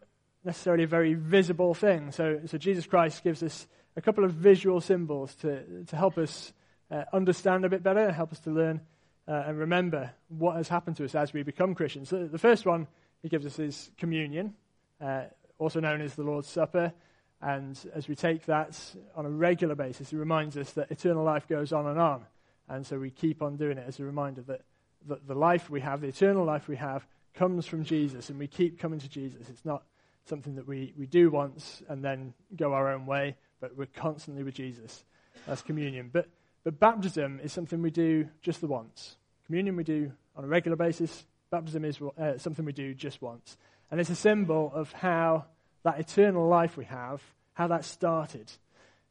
necessarily 0.44 0.84
a 0.84 0.86
very 0.86 1.14
visible 1.14 1.72
thing. 1.72 2.12
So, 2.12 2.40
so 2.44 2.58
Jesus 2.58 2.84
Christ 2.84 3.24
gives 3.24 3.42
us 3.42 3.66
a 3.96 4.02
couple 4.02 4.22
of 4.22 4.32
visual 4.32 4.82
symbols 4.82 5.34
to, 5.36 5.84
to 5.86 5.96
help 5.96 6.18
us 6.18 6.52
uh, 6.90 7.04
understand 7.10 7.64
a 7.64 7.70
bit 7.70 7.82
better, 7.82 8.12
help 8.12 8.32
us 8.32 8.40
to 8.40 8.50
learn 8.50 8.82
uh, 9.26 9.44
and 9.46 9.58
remember 9.58 10.10
what 10.28 10.56
has 10.56 10.68
happened 10.68 10.98
to 10.98 11.06
us 11.06 11.14
as 11.14 11.32
we 11.32 11.42
become 11.42 11.74
Christians. 11.74 12.10
So 12.10 12.26
the 12.26 12.36
first 12.36 12.66
one 12.66 12.86
he 13.22 13.30
gives 13.30 13.46
us 13.46 13.58
is 13.58 13.90
communion, 13.96 14.52
uh, 15.00 15.22
also 15.58 15.80
known 15.80 16.02
as 16.02 16.14
the 16.16 16.22
Lord's 16.22 16.48
Supper. 16.48 16.92
And 17.40 17.78
as 17.94 18.08
we 18.08 18.14
take 18.14 18.44
that 18.44 18.78
on 19.16 19.24
a 19.24 19.30
regular 19.30 19.74
basis, 19.74 20.12
it 20.12 20.18
reminds 20.18 20.58
us 20.58 20.70
that 20.72 20.90
eternal 20.90 21.24
life 21.24 21.48
goes 21.48 21.72
on 21.72 21.86
and 21.86 21.98
on. 21.98 22.26
And 22.68 22.86
so 22.86 22.98
we 22.98 23.10
keep 23.10 23.40
on 23.40 23.56
doing 23.56 23.78
it 23.78 23.84
as 23.88 23.98
a 24.00 24.04
reminder 24.04 24.42
that, 24.42 24.60
that 25.08 25.26
the 25.26 25.34
life 25.34 25.70
we 25.70 25.80
have, 25.80 26.02
the 26.02 26.08
eternal 26.08 26.44
life 26.44 26.68
we 26.68 26.76
have, 26.76 27.06
comes 27.34 27.66
from 27.66 27.84
Jesus, 27.84 28.30
and 28.30 28.38
we 28.38 28.46
keep 28.46 28.78
coming 28.78 28.98
to 29.00 29.08
Jesus. 29.08 29.48
It's 29.48 29.64
not 29.64 29.82
something 30.24 30.54
that 30.54 30.66
we, 30.66 30.94
we 30.98 31.06
do 31.06 31.30
once 31.30 31.82
and 31.88 32.02
then 32.02 32.32
go 32.56 32.72
our 32.72 32.92
own 32.92 33.06
way, 33.06 33.36
but 33.60 33.76
we're 33.76 33.86
constantly 33.86 34.42
with 34.42 34.54
Jesus. 34.54 35.04
That's 35.46 35.62
communion. 35.62 36.10
But, 36.12 36.28
but 36.62 36.78
baptism 36.78 37.40
is 37.42 37.52
something 37.52 37.82
we 37.82 37.90
do 37.90 38.28
just 38.40 38.60
the 38.60 38.66
once. 38.66 39.16
Communion 39.46 39.76
we 39.76 39.84
do 39.84 40.12
on 40.36 40.44
a 40.44 40.46
regular 40.46 40.76
basis. 40.76 41.24
Baptism 41.50 41.84
is 41.84 42.00
uh, 42.00 42.38
something 42.38 42.64
we 42.64 42.72
do 42.72 42.94
just 42.94 43.20
once. 43.20 43.56
And 43.90 44.00
it's 44.00 44.10
a 44.10 44.16
symbol 44.16 44.72
of 44.74 44.92
how 44.92 45.44
that 45.82 46.00
eternal 46.00 46.48
life 46.48 46.76
we 46.76 46.86
have, 46.86 47.22
how 47.52 47.68
that 47.68 47.84
started. 47.84 48.50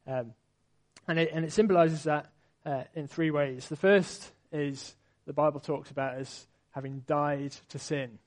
Um, 0.06 0.34
and, 1.06 1.18
it, 1.18 1.30
and 1.32 1.44
it 1.44 1.52
symbolizes 1.52 2.04
that 2.04 2.30
uh, 2.66 2.82
in 2.94 3.06
three 3.06 3.30
ways. 3.30 3.68
The 3.68 3.76
first 3.76 4.32
is 4.52 4.94
the 5.26 5.32
Bible 5.32 5.60
talks 5.60 5.90
about 5.90 6.16
as 6.16 6.46
having 6.74 7.04
died 7.06 7.54
to 7.68 7.78
sin. 7.78 8.18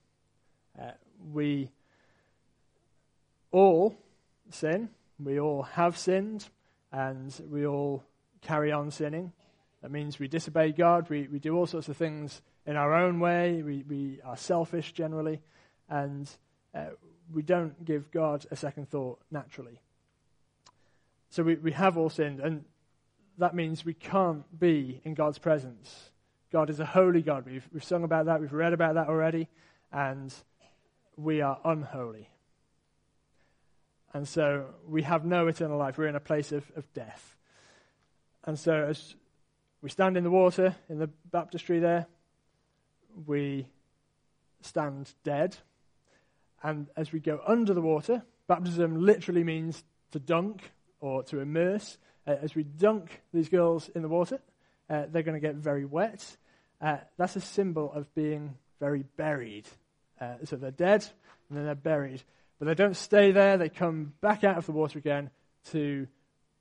Uh, 0.80 0.92
we 1.32 1.70
all 3.50 3.94
sin, 4.50 4.88
we 5.22 5.38
all 5.38 5.62
have 5.62 5.98
sinned, 5.98 6.48
and 6.90 7.34
we 7.50 7.66
all 7.66 8.02
carry 8.40 8.72
on 8.72 8.90
sinning. 8.90 9.32
That 9.82 9.90
means 9.90 10.18
we 10.18 10.28
disobey 10.28 10.72
God, 10.72 11.10
we, 11.10 11.28
we 11.28 11.38
do 11.38 11.56
all 11.56 11.66
sorts 11.66 11.88
of 11.88 11.96
things 11.96 12.40
in 12.66 12.76
our 12.76 12.94
own 12.94 13.20
way, 13.20 13.62
we, 13.62 13.84
we 13.88 14.20
are 14.24 14.36
selfish 14.36 14.92
generally, 14.92 15.40
and 15.88 16.30
uh, 16.74 16.86
we 17.32 17.42
don't 17.42 17.84
give 17.84 18.10
God 18.10 18.46
a 18.50 18.56
second 18.56 18.88
thought 18.88 19.20
naturally. 19.30 19.80
So 21.30 21.42
we, 21.42 21.56
we 21.56 21.72
have 21.72 21.98
all 21.98 22.10
sinned, 22.10 22.40
and 22.40 22.64
that 23.36 23.54
means 23.54 23.84
we 23.84 23.94
can't 23.94 24.44
be 24.58 25.00
in 25.04 25.14
God's 25.14 25.38
presence. 25.38 26.10
God 26.50 26.70
is 26.70 26.80
a 26.80 26.86
holy 26.86 27.22
God. 27.22 27.44
We've, 27.46 27.68
we've 27.72 27.84
sung 27.84 28.04
about 28.04 28.26
that, 28.26 28.40
we've 28.40 28.52
read 28.52 28.72
about 28.72 28.94
that 28.94 29.08
already, 29.08 29.48
and 29.92 30.32
we 31.16 31.40
are 31.40 31.58
unholy. 31.64 32.28
And 34.14 34.26
so 34.26 34.66
we 34.86 35.02
have 35.02 35.24
no 35.24 35.46
eternal 35.48 35.78
life. 35.78 35.98
We're 35.98 36.06
in 36.06 36.16
a 36.16 36.20
place 36.20 36.52
of, 36.52 36.70
of 36.76 36.90
death. 36.94 37.36
And 38.44 38.58
so 38.58 38.84
as 38.84 39.14
we 39.82 39.90
stand 39.90 40.16
in 40.16 40.24
the 40.24 40.30
water 40.30 40.74
in 40.88 40.98
the 40.98 41.10
baptistry 41.30 41.78
there, 41.78 42.06
we 43.26 43.68
stand 44.62 45.12
dead. 45.24 45.56
And 46.62 46.88
as 46.96 47.12
we 47.12 47.20
go 47.20 47.40
under 47.46 47.74
the 47.74 47.82
water, 47.82 48.22
baptism 48.46 49.04
literally 49.04 49.44
means 49.44 49.84
to 50.12 50.18
dunk 50.18 50.72
or 51.00 51.22
to 51.24 51.40
immerse. 51.40 51.98
As 52.26 52.54
we 52.54 52.64
dunk 52.64 53.20
these 53.32 53.48
girls 53.48 53.88
in 53.90 54.02
the 54.02 54.08
water, 54.08 54.40
uh, 54.90 55.04
they're 55.10 55.22
going 55.22 55.40
to 55.40 55.46
get 55.46 55.56
very 55.56 55.84
wet. 55.84 56.24
Uh, 56.80 56.98
that's 57.16 57.36
a 57.36 57.40
symbol 57.40 57.92
of 57.92 58.12
being 58.14 58.54
very 58.80 59.04
buried. 59.16 59.66
Uh, 60.20 60.34
so 60.44 60.56
they're 60.56 60.70
dead 60.70 61.04
and 61.48 61.58
then 61.58 61.64
they're 61.64 61.74
buried. 61.74 62.22
But 62.58 62.66
they 62.66 62.74
don't 62.74 62.96
stay 62.96 63.30
there, 63.30 63.56
they 63.56 63.68
come 63.68 64.14
back 64.20 64.44
out 64.44 64.56
of 64.56 64.66
the 64.66 64.72
water 64.72 64.98
again 64.98 65.30
to 65.70 66.06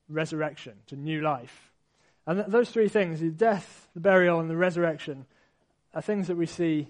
resurrection, 0.09 0.73
to 0.87 0.95
new 0.95 1.21
life. 1.21 1.71
And 2.25 2.39
th- 2.39 2.49
those 2.49 2.69
three 2.69 2.89
things 2.89 3.19
the 3.19 3.29
death, 3.29 3.87
the 3.93 3.99
burial, 3.99 4.39
and 4.39 4.49
the 4.49 4.57
resurrection 4.57 5.25
are 5.93 6.01
things 6.01 6.27
that 6.27 6.37
we 6.37 6.45
see 6.45 6.87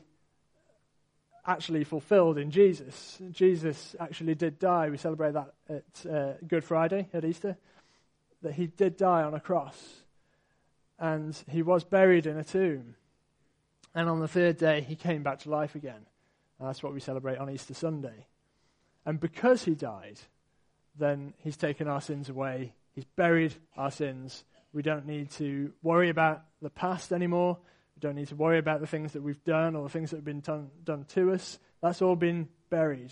actually 1.46 1.86
fulfilled 1.86 2.38
in 2.38 2.51
Jesus. 2.51 3.17
Jesus 3.32 3.96
actually 4.00 4.36
did 4.36 4.60
die. 4.60 4.89
We 4.89 4.98
celebrate 4.98 5.34
that 5.34 5.53
at 5.70 6.12
uh, 6.12 6.34
Good 6.46 6.65
Friday, 6.65 7.08
at 7.13 7.24
Easter, 7.24 7.56
that 8.41 8.53
he 8.53 8.67
did 8.67 8.98
die 8.98 9.24
on 9.24 9.34
a 9.34 9.39
cross. 9.39 9.77
And 11.00 11.38
he 11.50 11.62
was 11.62 11.84
buried 11.84 12.25
in 12.25 12.38
a 12.38 12.44
tomb. 12.44 12.96
And 13.94 14.10
on 14.10 14.20
the 14.20 14.27
third 14.27 14.58
day, 14.58 14.82
he 14.82 14.96
came 14.96 15.24
back 15.24 15.39
to 15.39 15.50
life 15.50 15.75
again. 15.75 16.06
And 16.60 16.68
that's 16.68 16.82
what 16.82 16.94
we 16.94 17.00
celebrate 17.00 17.38
on 17.38 17.50
Easter 17.50 17.74
Sunday. 17.74 18.25
And 19.06 19.20
because 19.20 19.63
he 19.63 19.75
died, 19.75 20.20
then 20.98 21.34
he's 21.39 21.58
taken 21.58 21.88
our 21.88 22.01
sins 22.01 22.30
away. 22.30 22.74
He's 22.94 23.06
buried 23.06 23.54
our 23.75 23.92
sins. 23.92 24.44
We 24.74 24.82
don't 24.82 25.06
need 25.06 25.32
to 25.32 25.72
worry 25.84 26.10
about 26.10 26.44
the 26.62 26.70
past 26.70 27.12
anymore. 27.12 27.58
We 27.96 28.00
don't 28.01 28.16
need 28.16 28.27
to 28.30 28.36
worry 28.36 28.60
about 28.60 28.82
the 28.82 28.88
things 28.88 29.13
that 29.13 29.24
we've 29.24 29.44
done 29.44 29.75
or 29.75 29.84
the 29.84 29.89
things 29.89 30.12
that 30.12 30.18
have 30.18 30.25
been 30.25 30.42
done, 30.42 30.70
done 30.84 31.06
to 31.10 31.32
us. 31.32 31.60
That's 31.82 32.01
all 32.01 32.16
been 32.16 32.50
buried, 32.70 33.12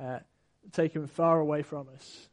uh, 0.00 0.20
taken 0.72 1.06
far 1.06 1.40
away 1.40 1.62
from 1.62 1.88
us. 1.94 2.28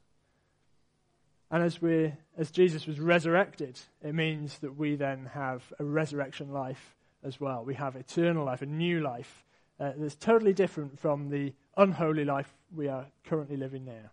And 1.52 1.62
as, 1.64 1.82
we 1.82 2.14
as 2.38 2.50
Jesus 2.50 2.88
was 2.88 3.00
resurrected, 3.00 3.78
it 4.02 4.16
means 4.16 4.58
that 4.60 4.78
we 4.78 4.96
then 4.96 5.30
have 5.34 5.62
a 5.80 5.84
resurrection 5.84 6.54
life 6.54 6.96
as 7.24 7.42
well. 7.42 7.64
We 7.66 7.76
have 7.76 7.98
eternal 7.98 8.46
life, 8.46 8.62
a 8.62 8.66
new 8.66 9.02
life 9.02 9.44
uh, 9.80 9.92
that's 9.98 10.16
totally 10.16 10.54
different 10.54 10.98
from 11.00 11.30
the 11.30 11.54
unholy 11.76 12.24
life 12.24 12.52
we 12.74 12.88
are 12.88 13.06
currently 13.26 13.58
living 13.58 13.84
now. 13.84 14.12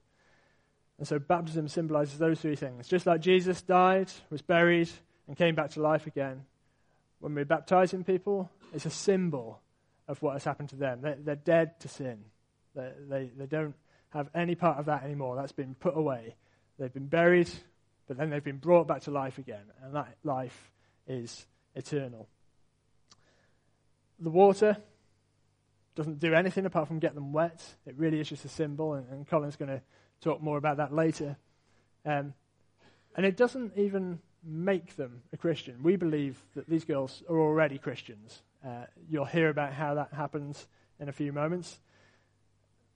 And 0.98 1.06
so 1.06 1.20
baptism 1.20 1.68
symbolizes 1.68 2.18
those 2.18 2.40
three 2.40 2.56
things. 2.56 2.88
Just 2.88 3.06
like 3.06 3.20
Jesus 3.20 3.62
died, 3.62 4.10
was 4.30 4.42
buried, 4.42 4.90
and 5.28 5.36
came 5.36 5.54
back 5.54 5.70
to 5.70 5.80
life 5.80 6.08
again, 6.08 6.44
when 7.20 7.34
we're 7.34 7.44
baptizing 7.44 8.02
people, 8.02 8.50
it's 8.72 8.86
a 8.86 8.90
symbol 8.90 9.60
of 10.08 10.20
what 10.22 10.32
has 10.32 10.44
happened 10.44 10.70
to 10.70 10.76
them. 10.76 11.00
They're, 11.02 11.18
they're 11.20 11.36
dead 11.36 11.78
to 11.80 11.88
sin. 11.88 12.24
They, 12.74 12.90
they, 13.08 13.30
they 13.36 13.46
don't 13.46 13.74
have 14.10 14.28
any 14.34 14.54
part 14.54 14.78
of 14.78 14.86
that 14.86 15.04
anymore. 15.04 15.36
That's 15.36 15.52
been 15.52 15.74
put 15.74 15.96
away. 15.96 16.34
They've 16.78 16.92
been 16.92 17.08
buried, 17.08 17.50
but 18.06 18.16
then 18.16 18.30
they've 18.30 18.44
been 18.44 18.58
brought 18.58 18.86
back 18.86 19.02
to 19.02 19.10
life 19.10 19.38
again, 19.38 19.64
and 19.82 19.94
that 19.94 20.16
life 20.24 20.70
is 21.06 21.46
eternal. 21.74 22.28
The 24.20 24.30
water 24.30 24.76
doesn't 25.94 26.20
do 26.20 26.34
anything 26.34 26.64
apart 26.64 26.86
from 26.88 27.00
get 27.00 27.14
them 27.14 27.32
wet. 27.32 27.62
It 27.86 27.96
really 27.96 28.20
is 28.20 28.28
just 28.28 28.44
a 28.44 28.48
symbol, 28.48 28.94
and, 28.94 29.08
and 29.10 29.26
Colin's 29.26 29.56
going 29.56 29.70
to 29.70 29.82
talk 30.20 30.40
more 30.40 30.56
about 30.56 30.76
that 30.76 30.92
later. 30.92 31.36
Um, 32.04 32.34
and 33.16 33.26
it 33.26 33.36
doesn't 33.36 33.72
even 33.76 34.20
make 34.44 34.96
them 34.96 35.22
a 35.32 35.36
Christian. 35.36 35.82
We 35.82 35.96
believe 35.96 36.38
that 36.54 36.68
these 36.68 36.84
girls 36.84 37.22
are 37.28 37.38
already 37.38 37.78
Christians. 37.78 38.42
Uh, 38.64 38.84
you'll 39.08 39.24
hear 39.24 39.48
about 39.48 39.72
how 39.72 39.94
that 39.94 40.12
happens 40.12 40.66
in 41.00 41.08
a 41.08 41.12
few 41.12 41.32
moments. 41.32 41.78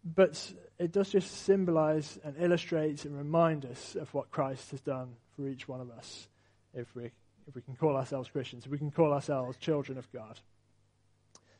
But 0.05 0.53
it 0.83 0.91
does 0.91 1.11
just 1.11 1.45
symbolize 1.45 2.19
and 2.25 2.35
illustrate 2.41 3.05
and 3.05 3.17
remind 3.17 3.65
us 3.65 3.95
of 3.95 4.12
what 4.12 4.33
Christ 4.33 4.73
has 4.73 4.81
done 4.81 5.15
for 5.37 5.47
each 5.47 5.69
one 5.69 5.81
of 5.81 5.91
us, 5.91 6.27
if 6.75 6.93
we, 6.97 7.05
if 7.47 7.55
we 7.55 7.62
can 7.62 7.77
call 7.77 7.97
ourselves 7.97 8.29
Christians, 8.29 8.67
if 8.67 8.73
we 8.73 8.79
can 8.79 8.91
call 8.91 9.12
ourselves 9.12 9.57
children 9.59 9.97
of 9.97 10.11
God. 10.12 10.41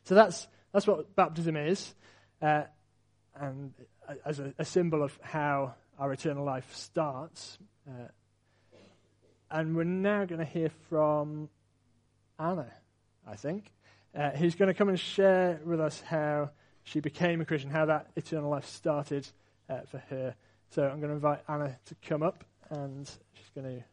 So 0.05 0.17
that's 0.17 0.49
that's 0.73 0.89
what 0.89 1.15
baptism 1.15 1.57
is, 1.57 1.95
uh, 2.41 2.65
and 3.37 3.73
as 4.25 4.41
a, 4.41 4.53
a, 4.59 4.65
symbol 4.65 5.03
of 5.03 5.17
how 5.23 5.75
our 5.99 6.13
eternal 6.13 6.45
life 6.45 6.75
starts. 6.75 7.59
Uh, 7.87 8.09
and 9.51 9.77
we're 9.77 9.85
now 9.85 10.25
going 10.25 10.41
to 10.41 10.45
hear 10.45 10.71
from 10.89 11.49
Anna, 12.39 12.73
I 13.29 13.37
think, 13.37 13.71
uh, 14.17 14.31
who's 14.31 14.57
going 14.57 14.69
to 14.69 14.75
come 14.75 14.89
and 14.89 14.99
share 14.99 15.61
with 15.65 15.81
us 15.81 16.01
how 16.01 16.51
she 16.85 17.01
became 17.01 17.41
a 17.41 17.45
Christian, 17.45 17.71
how 17.71 17.87
that 17.87 18.09
eternal 18.17 18.51
life 18.51 18.67
started 18.67 19.27
uh, 19.69 19.81
for 19.83 19.99
her. 20.11 20.35
So 20.71 20.85
I'm 20.85 21.01
going 21.01 21.11
to 21.11 21.15
invite 21.15 21.41
Anna 21.49 21.77
to 21.87 21.95
come 22.07 22.23
up, 22.23 22.45
and 22.71 23.07
she's 23.35 23.51
going 23.55 23.79
to 23.79 23.85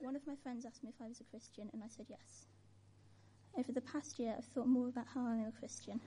One 0.00 0.16
of 0.16 0.26
my 0.26 0.34
friends 0.34 0.64
asked 0.64 0.82
me 0.82 0.88
if 0.88 1.04
I 1.04 1.08
was 1.08 1.20
a 1.20 1.24
Christian, 1.24 1.68
and 1.74 1.82
I 1.84 1.88
said 1.88 2.06
yes. 2.08 2.46
Over 3.56 3.70
the 3.70 3.82
past 3.82 4.18
year, 4.18 4.34
I've 4.36 4.46
thought 4.46 4.66
more 4.66 4.88
about 4.88 5.06
how 5.14 5.20
I'm 5.20 5.46
a 5.46 5.52
Christian. 5.52 6.00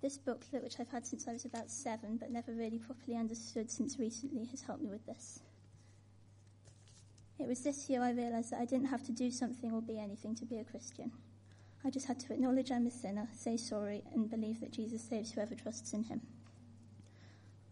This 0.00 0.16
booklet, 0.16 0.62
which 0.62 0.78
I've 0.78 0.88
had 0.88 1.04
since 1.04 1.26
I 1.26 1.32
was 1.32 1.44
about 1.44 1.68
seven 1.68 2.16
but 2.16 2.30
never 2.30 2.54
really 2.54 2.78
properly 2.78 3.16
understood 3.16 3.72
since 3.72 3.98
recently, 3.98 4.44
has 4.46 4.62
helped 4.62 4.82
me 4.82 4.90
with 4.90 5.04
this. 5.04 5.40
It 7.40 7.48
was 7.48 7.60
this 7.60 7.90
year 7.90 8.02
I 8.02 8.12
realised 8.12 8.52
that 8.52 8.60
I 8.60 8.64
didn't 8.64 8.86
have 8.86 9.04
to 9.06 9.12
do 9.12 9.32
something 9.32 9.72
or 9.72 9.82
be 9.82 9.98
anything 9.98 10.36
to 10.36 10.44
be 10.44 10.58
a 10.58 10.64
Christian. 10.64 11.10
I 11.84 11.90
just 11.90 12.06
had 12.06 12.20
to 12.20 12.32
acknowledge 12.32 12.70
I'm 12.70 12.86
a 12.86 12.90
sinner, 12.90 13.28
say 13.36 13.56
sorry, 13.56 14.04
and 14.14 14.30
believe 14.30 14.60
that 14.60 14.72
Jesus 14.72 15.02
saves 15.02 15.32
whoever 15.32 15.56
trusts 15.56 15.92
in 15.92 16.04
him. 16.04 16.20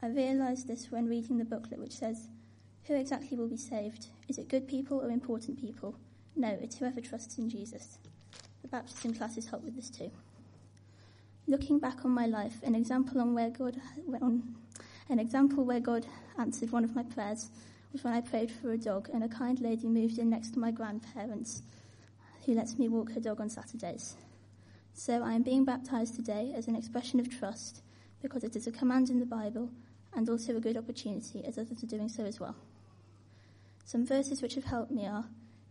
I 0.02 0.08
realised 0.08 0.66
this 0.66 0.90
when 0.90 1.08
reading 1.08 1.38
the 1.38 1.44
booklet, 1.44 1.78
which 1.78 1.96
says, 1.96 2.28
Who 2.86 2.94
exactly 2.94 3.36
will 3.36 3.48
be 3.48 3.56
saved? 3.56 4.06
Is 4.28 4.38
it 4.38 4.48
good 4.48 4.68
people 4.68 5.00
or 5.00 5.10
important 5.10 5.60
people? 5.60 5.96
No, 6.36 6.56
it's 6.62 6.78
whoever 6.78 7.00
trusts 7.00 7.36
in 7.36 7.50
Jesus. 7.50 7.98
The 8.62 8.68
baptism 8.68 9.12
class 9.12 9.34
classes 9.34 9.50
help 9.50 9.64
with 9.64 9.74
this 9.74 9.90
too. 9.90 10.12
Looking 11.48 11.80
back 11.80 12.04
on 12.04 12.12
my 12.12 12.26
life, 12.26 12.62
an 12.62 12.76
example 12.76 13.20
on 13.20 13.34
where 13.34 13.50
God, 13.50 13.80
on, 14.22 14.54
an 15.08 15.18
example 15.18 15.64
where 15.64 15.80
God 15.80 16.06
answered 16.38 16.70
one 16.70 16.84
of 16.84 16.94
my 16.94 17.02
prayers 17.02 17.50
was 17.92 18.04
when 18.04 18.14
I 18.14 18.20
prayed 18.20 18.52
for 18.52 18.70
a 18.70 18.78
dog, 18.78 19.08
and 19.12 19.24
a 19.24 19.28
kind 19.28 19.58
lady 19.60 19.88
moved 19.88 20.18
in 20.18 20.30
next 20.30 20.54
to 20.54 20.60
my 20.60 20.70
grandparents 20.70 21.62
who 22.44 22.54
lets 22.54 22.78
me 22.78 22.88
walk 22.88 23.12
her 23.14 23.20
dog 23.20 23.40
on 23.40 23.48
Saturdays. 23.48 24.14
So 24.94 25.24
I 25.24 25.34
am 25.34 25.42
being 25.42 25.64
baptized 25.64 26.14
today 26.14 26.52
as 26.56 26.68
an 26.68 26.76
expression 26.76 27.18
of 27.18 27.36
trust 27.36 27.82
because 28.22 28.44
it 28.44 28.54
is 28.54 28.68
a 28.68 28.72
command 28.72 29.10
in 29.10 29.18
the 29.18 29.26
Bible 29.26 29.70
and 30.14 30.28
also 30.28 30.56
a 30.56 30.60
good 30.60 30.76
opportunity 30.76 31.44
as 31.44 31.58
others 31.58 31.82
are 31.82 31.86
doing 31.86 32.08
so 32.08 32.24
as 32.24 32.38
well. 32.38 32.54
Some 33.86 34.04
verses 34.04 34.42
which 34.42 34.56
have 34.56 34.64
helped 34.64 34.90
me 34.90 35.06
are 35.06 35.24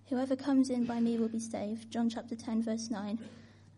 Whoever 0.10 0.36
comes 0.36 0.70
in 0.70 0.86
by 0.86 1.00
me 1.00 1.18
will 1.18 1.28
be 1.28 1.40
saved, 1.40 1.90
John 1.90 2.10
chapter 2.10 2.36
10, 2.36 2.62
verse 2.62 2.90
9. 2.92 3.18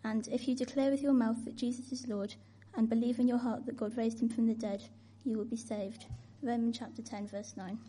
And 0.04 0.28
if 0.28 0.48
you 0.48 0.56
declare 0.56 0.92
with 0.92 1.02
your 1.02 1.14
mouth 1.14 1.44
that 1.46 1.56
Jesus 1.56 1.92
is 1.92 2.08
Lord 2.08 2.36
and 2.76 2.90
believe 2.90 3.18
in 3.18 3.30
your 3.30 3.38
heart 3.38 3.66
that 3.66 3.78
God 3.78 3.98
raised 3.98 4.22
him 4.22 4.28
from 4.28 4.46
the 4.46 4.54
dead, 4.54 4.84
you 5.24 5.38
will 5.38 5.46
be 5.46 5.56
saved. 5.56 6.06
Romans 6.44 6.78
chapter 6.78 7.02
10, 7.02 7.28
verse 7.30 7.54
9. 7.56 7.80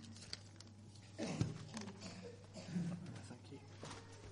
We're 1.18 1.26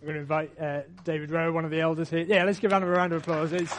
going 0.03 0.15
to 0.15 0.21
invite 0.21 0.53
uh, 0.61 0.83
David 1.05 1.33
Rowe, 1.33 1.51
one 1.53 1.65
of 1.65 1.73
the 1.73 1.81
elders 1.81 2.09
here. 2.09 2.21
Yeah, 2.21 2.45
let's 2.45 2.61
give 2.61 2.73
him 2.73 2.83
a 2.83 2.87
round 2.87 3.13
of 3.13 3.23
applause. 3.23 3.53
It's, 3.53 3.75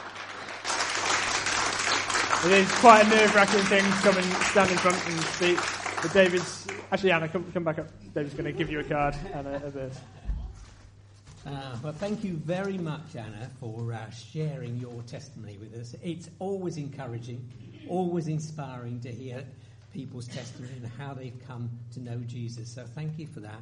it 2.46 2.52
is 2.52 2.72
quite 2.74 3.06
a 3.06 3.10
nerve-wracking 3.10 3.64
thing 3.64 3.84
to 3.84 3.98
come 4.02 4.18
and 4.18 4.26
stand 4.44 4.72
in 4.72 4.78
front 4.78 4.98
and 5.08 5.22
speak. 5.22 5.58
But 6.02 6.14
David's 6.14 6.68
actually 6.92 7.12
Anna, 7.12 7.28
come, 7.28 7.52
come 7.52 7.64
back 7.64 7.80
up. 7.80 7.88
David's 8.14 8.34
going 8.34 8.46
to 8.46 8.52
give 8.52 8.72
you 8.72 8.80
a 8.80 8.84
card 8.84 9.16
and 9.34 9.48
a, 9.48 9.66
a 9.66 9.70
verse. 9.70 10.00
Uh, 11.46 11.78
well, 11.82 11.94
thank 11.94 12.24
you 12.24 12.34
very 12.34 12.78
much, 12.78 13.16
Anna, 13.16 13.50
for 13.60 13.94
uh, 13.94 14.10
sharing 14.10 14.78
your 14.78 15.02
testimony 15.04 15.58
with 15.58 15.74
us. 15.76 15.96
It's 16.04 16.30
always 16.40 16.78
encouraging, 16.78 17.50
always 17.88 18.28
inspiring 18.28 19.00
to 19.02 19.12
hear 19.12 19.44
people's 19.94 20.28
testimony 20.28 20.74
and 20.76 20.92
how 20.98 21.14
they've 21.14 21.48
come 21.48 21.70
to 21.94 22.02
know 22.02 22.18
Jesus. 22.28 22.70
So 22.70 22.86
thank 22.96 23.18
you 23.18 23.28
for 23.28 23.40
that. 23.40 23.62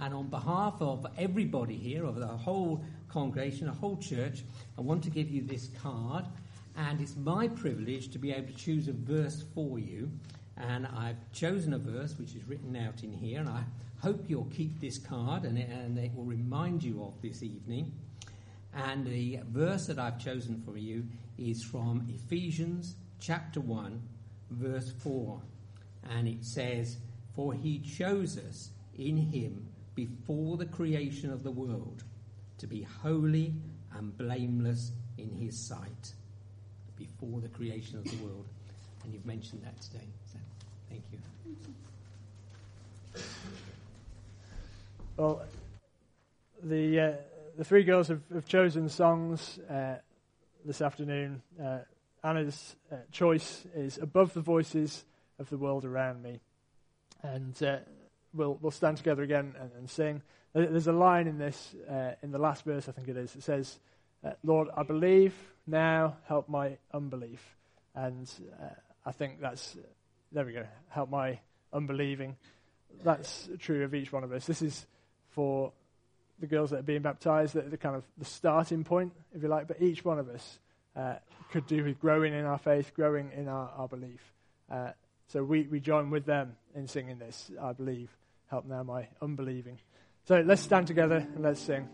And 0.00 0.14
on 0.14 0.28
behalf 0.28 0.74
of 0.80 1.06
everybody 1.18 1.76
here, 1.76 2.04
of 2.04 2.16
the 2.16 2.26
whole 2.26 2.84
congregation, 3.08 3.66
the 3.66 3.72
whole 3.72 3.96
church, 3.96 4.42
I 4.78 4.80
want 4.80 5.02
to 5.04 5.10
give 5.10 5.28
you 5.28 5.42
this 5.42 5.70
card. 5.82 6.24
And 6.76 7.00
it's 7.00 7.16
my 7.16 7.48
privilege 7.48 8.10
to 8.12 8.18
be 8.18 8.32
able 8.32 8.48
to 8.48 8.54
choose 8.54 8.88
a 8.88 8.92
verse 8.92 9.44
for 9.54 9.78
you. 9.78 10.10
And 10.56 10.86
I've 10.86 11.32
chosen 11.32 11.74
a 11.74 11.78
verse 11.78 12.16
which 12.18 12.34
is 12.34 12.46
written 12.46 12.76
out 12.76 13.02
in 13.02 13.12
here. 13.12 13.40
And 13.40 13.48
I 13.48 13.64
hope 14.00 14.24
you'll 14.28 14.44
keep 14.46 14.80
this 14.80 14.98
card 14.98 15.44
and 15.44 15.58
it, 15.58 15.68
and 15.68 15.98
it 15.98 16.14
will 16.14 16.24
remind 16.24 16.82
you 16.82 17.02
of 17.02 17.20
this 17.22 17.42
evening. 17.42 17.92
And 18.74 19.06
the 19.06 19.40
verse 19.48 19.86
that 19.86 19.98
I've 19.98 20.18
chosen 20.18 20.62
for 20.64 20.76
you 20.76 21.04
is 21.38 21.62
from 21.62 22.06
Ephesians 22.08 22.96
chapter 23.20 23.60
1, 23.60 24.00
verse 24.50 24.92
4. 25.02 25.40
And 26.10 26.28
it 26.28 26.44
says, 26.44 26.98
For 27.34 27.54
he 27.54 27.78
chose 27.78 28.38
us 28.38 28.70
in 28.96 29.16
him 29.16 29.66
before 29.94 30.56
the 30.56 30.66
creation 30.66 31.32
of 31.32 31.42
the 31.42 31.50
world 31.50 32.04
to 32.58 32.66
be 32.66 32.82
holy 32.82 33.54
and 33.92 34.16
blameless 34.16 34.92
in 35.18 35.30
his 35.30 35.66
sight. 35.68 36.14
Before 36.96 37.40
the 37.40 37.48
creation 37.48 37.98
of 37.98 38.04
the 38.04 38.24
world. 38.24 38.46
And 39.02 39.12
you've 39.12 39.26
mentioned 39.26 39.62
that 39.64 39.80
today. 39.80 40.08
Thank 40.94 41.04
you. 41.10 41.18
Well, 45.16 45.42
the 46.62 47.00
uh, 47.00 47.12
the 47.56 47.64
three 47.64 47.82
girls 47.82 48.08
have, 48.08 48.20
have 48.32 48.46
chosen 48.46 48.88
songs 48.88 49.58
uh, 49.68 49.96
this 50.64 50.80
afternoon. 50.80 51.42
Uh, 51.60 51.78
Anna's 52.22 52.76
uh, 52.92 52.96
choice 53.10 53.64
is 53.74 53.98
"Above 53.98 54.34
the 54.34 54.40
Voices 54.40 55.04
of 55.40 55.50
the 55.50 55.56
World 55.56 55.84
Around 55.84 56.22
Me," 56.22 56.40
and 57.24 57.60
uh, 57.62 57.78
we'll 58.32 58.56
we'll 58.60 58.70
stand 58.70 58.96
together 58.96 59.22
again 59.22 59.54
and, 59.58 59.70
and 59.76 59.90
sing. 59.90 60.22
There's 60.52 60.86
a 60.86 60.92
line 60.92 61.26
in 61.26 61.38
this, 61.38 61.74
uh, 61.90 62.12
in 62.22 62.30
the 62.30 62.38
last 62.38 62.64
verse, 62.64 62.88
I 62.88 62.92
think 62.92 63.08
it 63.08 63.16
is. 63.16 63.34
It 63.34 63.42
says, 63.42 63.80
"Lord, 64.44 64.68
I 64.76 64.84
believe 64.84 65.34
now. 65.66 66.18
Help 66.28 66.48
my 66.48 66.78
unbelief." 66.92 67.56
And 67.96 68.30
I 69.04 69.10
think 69.10 69.40
that's 69.40 69.76
there. 70.34 70.44
We 70.44 70.52
go. 70.52 70.66
Help 70.88 71.10
my 71.10 71.38
unbelieving. 71.72 72.36
That's 73.02 73.48
true 73.58 73.84
of 73.84 73.94
each 73.94 74.12
one 74.12 74.24
of 74.24 74.32
us. 74.32 74.46
This 74.46 74.62
is 74.62 74.86
for 75.30 75.72
the 76.40 76.46
girls 76.46 76.70
that 76.70 76.80
are 76.80 76.82
being 76.82 77.02
baptized, 77.02 77.54
the, 77.54 77.62
the 77.62 77.76
kind 77.76 77.96
of 77.96 78.04
the 78.18 78.24
starting 78.24 78.84
point, 78.84 79.12
if 79.34 79.42
you 79.42 79.48
like. 79.48 79.68
But 79.68 79.80
each 79.80 80.04
one 80.04 80.18
of 80.18 80.28
us 80.28 80.58
uh, 80.96 81.14
could 81.50 81.66
do 81.66 81.84
with 81.84 82.00
growing 82.00 82.34
in 82.34 82.44
our 82.44 82.58
faith, 82.58 82.92
growing 82.94 83.30
in 83.32 83.48
our, 83.48 83.70
our 83.76 83.88
belief. 83.88 84.20
Uh, 84.70 84.90
so 85.28 85.42
we, 85.42 85.62
we 85.62 85.80
join 85.80 86.10
with 86.10 86.26
them 86.26 86.56
in 86.74 86.86
singing 86.86 87.18
this, 87.18 87.50
I 87.60 87.72
believe. 87.72 88.10
Help 88.50 88.66
now 88.66 88.82
my 88.82 89.08
unbelieving. 89.22 89.78
So 90.26 90.40
let's 90.40 90.62
stand 90.62 90.86
together 90.86 91.16
and 91.16 91.42
let's 91.42 91.60
sing. 91.60 91.88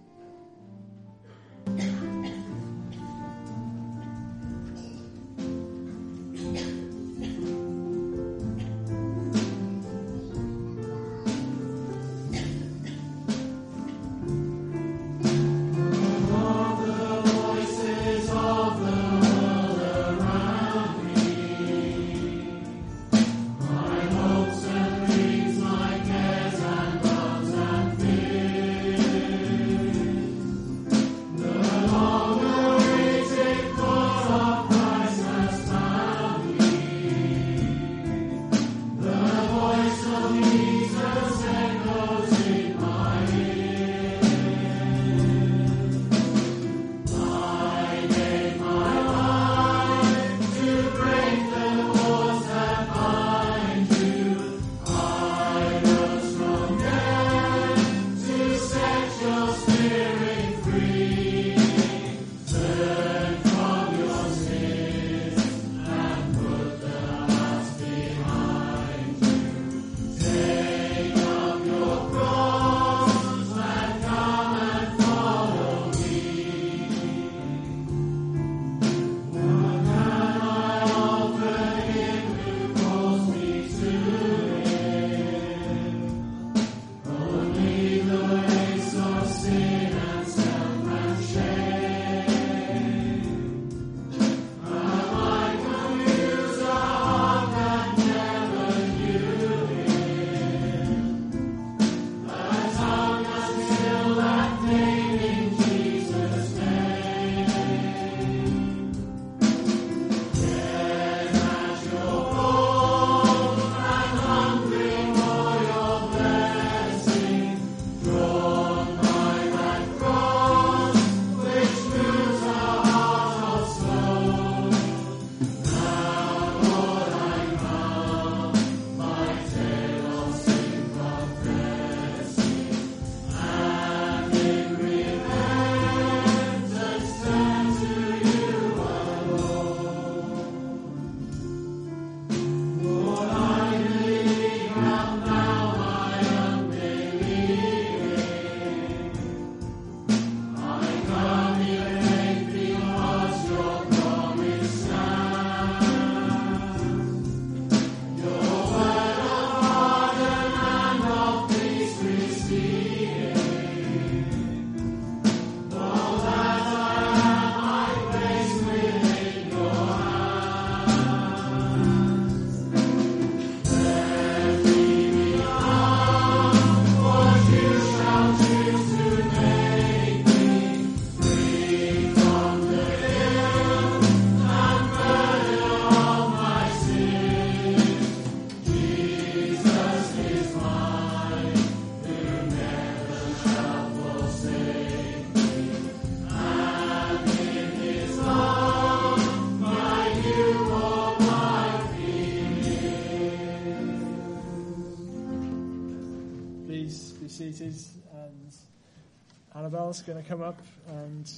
Annabelle's 209.91 210.03
going 210.03 210.23
to 210.23 210.29
come 210.29 210.43
up 210.43 210.63
and 210.89 211.29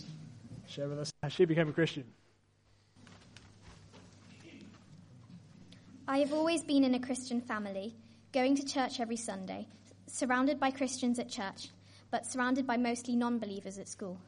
share 0.68 0.86
with 0.86 0.98
us 0.98 1.10
how 1.22 1.30
she 1.30 1.46
became 1.46 1.70
a 1.70 1.72
Christian. 1.72 2.04
I 6.06 6.18
have 6.18 6.34
always 6.34 6.62
been 6.62 6.84
in 6.84 6.94
a 6.94 7.00
Christian 7.00 7.40
family, 7.40 7.94
going 8.30 8.54
to 8.56 8.66
church 8.66 9.00
every 9.00 9.16
Sunday, 9.16 9.66
surrounded 10.06 10.60
by 10.60 10.70
Christians 10.70 11.18
at 11.18 11.30
church, 11.30 11.68
but 12.10 12.26
surrounded 12.26 12.66
by 12.66 12.76
mostly 12.76 13.16
non 13.16 13.38
believers 13.38 13.78
at 13.78 13.88
school. 13.88 14.20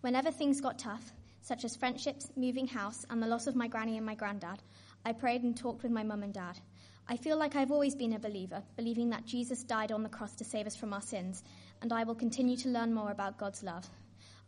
Whenever 0.00 0.30
things 0.30 0.60
got 0.60 0.78
tough, 0.78 1.12
such 1.40 1.64
as 1.64 1.74
friendships, 1.74 2.30
moving 2.36 2.68
house, 2.68 3.04
and 3.10 3.20
the 3.20 3.26
loss 3.26 3.48
of 3.48 3.56
my 3.56 3.66
granny 3.66 3.96
and 3.96 4.06
my 4.06 4.14
granddad, 4.14 4.62
I 5.04 5.12
prayed 5.12 5.42
and 5.42 5.56
talked 5.56 5.82
with 5.82 5.90
my 5.90 6.04
mum 6.04 6.22
and 6.22 6.32
dad. 6.32 6.60
I 7.08 7.16
feel 7.16 7.36
like 7.36 7.56
I've 7.56 7.72
always 7.72 7.96
been 7.96 8.12
a 8.12 8.18
believer, 8.20 8.62
believing 8.76 9.10
that 9.10 9.26
Jesus 9.26 9.64
died 9.64 9.90
on 9.90 10.04
the 10.04 10.08
cross 10.08 10.36
to 10.36 10.44
save 10.44 10.68
us 10.68 10.76
from 10.76 10.92
our 10.92 11.02
sins, 11.02 11.42
and 11.82 11.92
I 11.92 12.04
will 12.04 12.14
continue 12.14 12.56
to 12.58 12.68
learn 12.68 12.92
more 12.92 13.10
about 13.10 13.38
God's 13.38 13.62
love. 13.62 13.88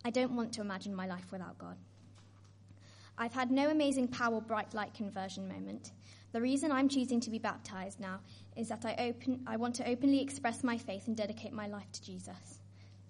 I 0.05 0.11
don't 0.11 0.37
want 0.37 0.53
to 0.55 0.61
imagine 0.61 0.95
my 0.95 1.07
life 1.07 1.31
without 1.31 1.59
God. 1.59 1.77
I've 3.17 3.33
had 3.33 3.51
no 3.51 3.69
amazing 3.71 4.09
power 4.09 4.41
bright 4.41 4.75
light 4.75 4.95
conversion 4.95 5.49
moment. 5.49 5.93
The 6.33 6.41
reason 6.41 6.71
I'm 6.71 6.89
choosing 6.89 7.21
to 7.21 7.31
be 7.31 7.39
baptized 7.39 7.99
now 7.99 8.21
is 8.57 8.69
that 8.69 8.85
I, 8.85 8.95
open, 8.99 9.41
I 9.47 9.57
want 9.57 9.75
to 9.77 9.89
openly 9.89 10.21
express 10.21 10.63
my 10.63 10.79
faith 10.79 11.09
and 11.09 11.17
dedicate 11.17 11.53
my 11.53 11.67
life 11.67 11.91
to 11.93 12.03
Jesus. 12.03 12.61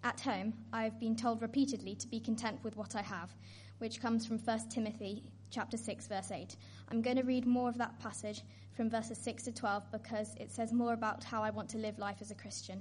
At 0.05 0.21
home, 0.21 0.55
I've 0.73 0.99
been 1.01 1.17
told 1.17 1.43
repeatedly 1.43 1.95
to 1.97 2.07
be 2.07 2.21
content 2.21 2.61
with 2.63 2.77
what 2.77 2.95
I 2.95 3.03
have, 3.03 3.35
which 3.79 4.01
comes 4.01 4.25
from 4.25 4.39
1 4.39 4.69
Timothy 4.71 5.25
chapter 5.51 5.77
6 5.77 6.07
verse 6.07 6.31
8. 6.31 6.57
I'm 6.91 7.03
going 7.03 7.17
to 7.17 7.23
read 7.23 7.47
more 7.47 7.69
of 7.69 7.79
that 7.79 7.99
passage 7.99 8.43
from 8.75 8.89
verses 8.89 9.19
6 9.19 9.43
to 9.45 9.53
12 9.53 9.91
because 9.91 10.35
it 10.39 10.53
says 10.53 10.73
more 10.73 10.93
about 10.93 11.25
how 11.25 11.43
I 11.43 11.51
want 11.51 11.69
to 11.71 11.79
live 11.79 11.99
life 11.99 12.19
as 12.21 12.31
a 12.31 12.35
Christian. 12.35 12.81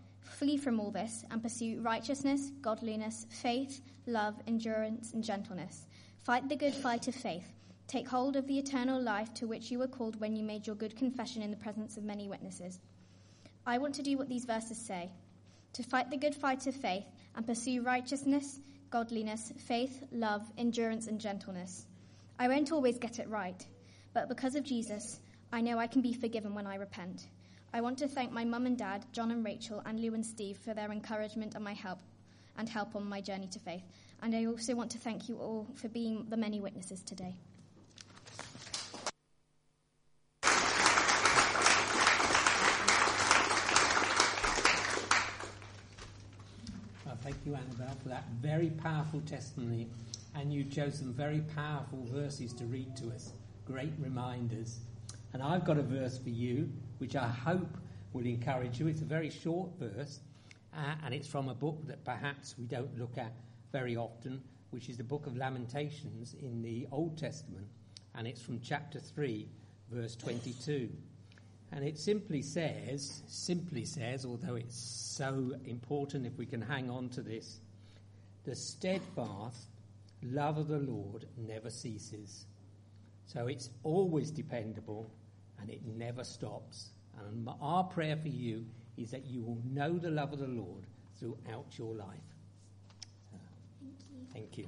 flee 0.23 0.57
from 0.57 0.79
all 0.79 0.91
this 0.91 1.25
and 1.31 1.41
pursue 1.41 1.81
righteousness, 1.81 2.51
godliness, 2.61 3.25
faith, 3.29 3.81
love, 4.07 4.35
endurance, 4.47 5.13
and 5.13 5.23
gentleness. 5.23 5.87
Fight 6.23 6.47
the 6.49 6.55
good 6.55 6.73
fight 6.73 7.07
of 7.07 7.15
faith. 7.15 7.53
Take 7.87 8.07
hold 8.07 8.35
of 8.35 8.47
the 8.47 8.57
eternal 8.57 9.01
life 9.01 9.33
to 9.35 9.47
which 9.47 9.69
you 9.69 9.79
were 9.79 9.87
called 9.87 10.19
when 10.19 10.35
you 10.35 10.43
made 10.43 10.65
your 10.65 10.75
good 10.75 10.95
confession 10.95 11.41
in 11.41 11.51
the 11.51 11.57
presence 11.57 11.97
of 11.97 12.03
many 12.03 12.27
witnesses. 12.27 12.79
I 13.65 13.77
want 13.77 13.95
to 13.95 14.03
do 14.03 14.17
what 14.17 14.29
these 14.29 14.45
verses 14.45 14.77
say 14.77 15.11
to 15.73 15.83
fight 15.83 16.09
the 16.09 16.17
good 16.17 16.35
fight 16.35 16.67
of 16.67 16.75
faith 16.75 17.05
and 17.35 17.45
pursue 17.45 17.81
righteousness, 17.81 18.59
godliness, 18.89 19.51
faith, 19.67 20.03
love, 20.11 20.41
endurance, 20.57 21.07
and 21.07 21.19
gentleness. 21.19 21.85
I 22.39 22.47
won't 22.47 22.71
always 22.71 22.97
get 22.97 23.19
it 23.19 23.29
right, 23.29 23.65
but 24.13 24.27
because 24.27 24.55
of 24.55 24.63
Jesus, 24.63 25.19
I 25.51 25.61
know 25.61 25.77
I 25.77 25.87
can 25.87 26.01
be 26.01 26.13
forgiven 26.13 26.55
when 26.55 26.67
I 26.67 26.75
repent. 26.75 27.27
I 27.73 27.79
want 27.79 27.97
to 27.99 28.07
thank 28.07 28.33
my 28.33 28.43
mum 28.43 28.65
and 28.65 28.77
dad, 28.77 29.05
John 29.13 29.31
and 29.31 29.45
Rachel, 29.45 29.81
and 29.85 29.97
Lou 29.97 30.13
and 30.13 30.25
Steve 30.25 30.57
for 30.57 30.73
their 30.73 30.91
encouragement 30.91 31.55
and 31.55 31.63
my 31.63 31.71
help 31.73 31.99
and 32.57 32.67
help 32.67 32.97
on 32.97 33.07
my 33.07 33.21
journey 33.21 33.47
to 33.47 33.59
faith. 33.59 33.83
And 34.21 34.35
I 34.35 34.45
also 34.45 34.75
want 34.75 34.91
to 34.91 34.97
thank 34.97 35.29
you 35.29 35.37
all 35.37 35.65
for 35.75 35.87
being 35.87 36.25
the 36.27 36.35
many 36.35 36.59
witnesses 36.59 37.01
today. 37.01 37.33
Well, 47.05 47.17
thank 47.23 47.37
you, 47.45 47.55
Annabelle, 47.55 47.95
for 48.03 48.09
that 48.09 48.25
very 48.41 48.71
powerful 48.71 49.21
testimony. 49.21 49.87
And 50.35 50.53
you 50.53 50.65
chose 50.65 50.99
some 50.99 51.13
very 51.13 51.39
powerful 51.55 52.05
verses 52.11 52.51
to 52.55 52.65
read 52.65 52.97
to 52.97 53.11
us. 53.11 53.31
Great 53.65 53.93
reminders. 53.97 54.79
And 55.31 55.41
I've 55.41 55.63
got 55.63 55.77
a 55.77 55.81
verse 55.81 56.17
for 56.17 56.29
you, 56.29 56.69
which 57.01 57.15
I 57.15 57.27
hope 57.27 57.77
will 58.13 58.27
encourage 58.27 58.79
you. 58.79 58.85
It's 58.85 59.01
a 59.01 59.05
very 59.05 59.31
short 59.31 59.71
verse, 59.79 60.19
uh, 60.71 60.93
and 61.03 61.15
it's 61.15 61.27
from 61.27 61.49
a 61.49 61.55
book 61.55 61.87
that 61.87 62.05
perhaps 62.05 62.53
we 62.59 62.65
don't 62.65 62.95
look 62.99 63.17
at 63.17 63.33
very 63.71 63.97
often, 63.97 64.43
which 64.69 64.87
is 64.87 64.97
the 64.97 65.03
book 65.03 65.25
of 65.25 65.35
Lamentations 65.35 66.35
in 66.39 66.61
the 66.61 66.87
Old 66.91 67.17
Testament. 67.17 67.65
And 68.13 68.27
it's 68.27 68.39
from 68.39 68.61
chapter 68.61 68.99
3, 68.99 69.47
verse 69.89 70.15
22. 70.15 70.91
And 71.71 71.83
it 71.83 71.97
simply 71.97 72.43
says, 72.43 73.23
simply 73.27 73.83
says, 73.83 74.23
although 74.23 74.55
it's 74.55 74.77
so 74.77 75.53
important 75.65 76.27
if 76.27 76.37
we 76.37 76.45
can 76.45 76.61
hang 76.61 76.91
on 76.91 77.09
to 77.09 77.21
this, 77.23 77.61
the 78.43 78.55
steadfast 78.55 79.69
love 80.21 80.59
of 80.59 80.67
the 80.67 80.77
Lord 80.77 81.25
never 81.35 81.71
ceases. 81.71 82.45
So 83.25 83.47
it's 83.47 83.71
always 83.81 84.29
dependable 84.29 85.09
and 85.61 85.69
it 85.69 85.81
never 85.85 86.23
stops. 86.23 86.89
And 87.19 87.47
our 87.61 87.83
prayer 87.83 88.17
for 88.17 88.29
you 88.29 88.65
is 88.97 89.11
that 89.11 89.25
you 89.25 89.43
will 89.43 89.61
know 89.65 89.97
the 89.97 90.09
love 90.09 90.33
of 90.33 90.39
the 90.39 90.47
Lord 90.47 90.85
throughout 91.19 91.77
your 91.77 91.95
life. 91.95 92.07
Thank 93.81 93.93
you. 94.09 94.25
Thank 94.33 94.57
you. 94.57 94.67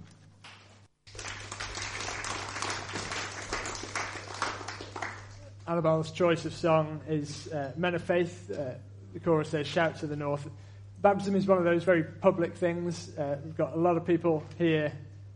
Annabelle's 5.66 6.12
choice 6.12 6.44
of 6.46 6.54
song 6.54 7.02
is 7.08 7.48
uh, 7.48 7.72
Men 7.78 7.96
of 7.96 8.04
Faith. 8.04 8.52
Uh, 8.52 8.74
the 9.14 9.20
chorus 9.20 9.50
says, 9.50 9.66
Shout 9.66 9.98
to 10.00 10.08
the 10.08 10.16
North. 10.16 10.48
Baptism 11.02 11.36
is 11.36 11.48
one 11.48 11.58
of 11.58 11.64
those 11.64 11.84
very 11.84 12.04
public 12.04 12.56
things. 12.56 13.18
Uh, 13.18 13.38
we've 13.44 13.56
got 13.56 13.74
a 13.74 13.80
lot 13.80 13.96
of 13.96 14.06
people 14.06 14.44
here, 14.58 14.92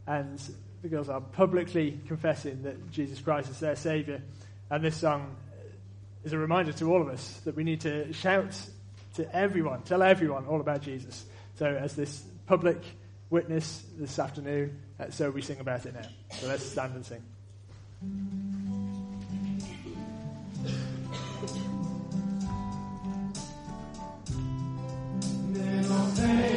and 0.06 0.42
the 0.82 0.90
girls 0.90 1.10
are 1.10 1.22
publicly 1.22 2.00
confessing 2.08 2.64
that 2.64 2.92
Jesus 2.92 3.20
Christ 3.20 3.50
is 3.50 3.60
their 3.60 3.76
Saviour. 3.76 4.22
And 4.70 4.84
this 4.84 4.98
song 4.98 5.36
is 6.28 6.34
a 6.34 6.38
reminder 6.38 6.74
to 6.74 6.94
all 6.94 7.02
of 7.02 7.08
us 7.08 7.40
that 7.46 7.56
we 7.56 7.64
need 7.64 7.80
to 7.82 8.12
shout 8.12 8.60
to 9.16 9.34
everyone, 9.34 9.82
tell 9.84 10.04
everyone 10.04 10.46
all 10.46 10.60
about 10.60 10.82
Jesus. 10.82 11.26
So, 11.56 11.66
as 11.66 11.96
this 11.96 12.22
public 12.46 12.84
witness 13.30 13.86
this 13.98 14.20
afternoon, 14.20 14.78
uh, 15.00 15.10
so 15.10 15.32
we 15.32 15.42
sing 15.42 15.62
about 15.62 15.86
it 15.86 15.94
now. 15.94 16.10
So, 16.38 16.48
let's 16.48 16.66
stand 16.66 16.96
and 16.96 17.06
sing. 17.06 17.24
Sing 26.16 26.57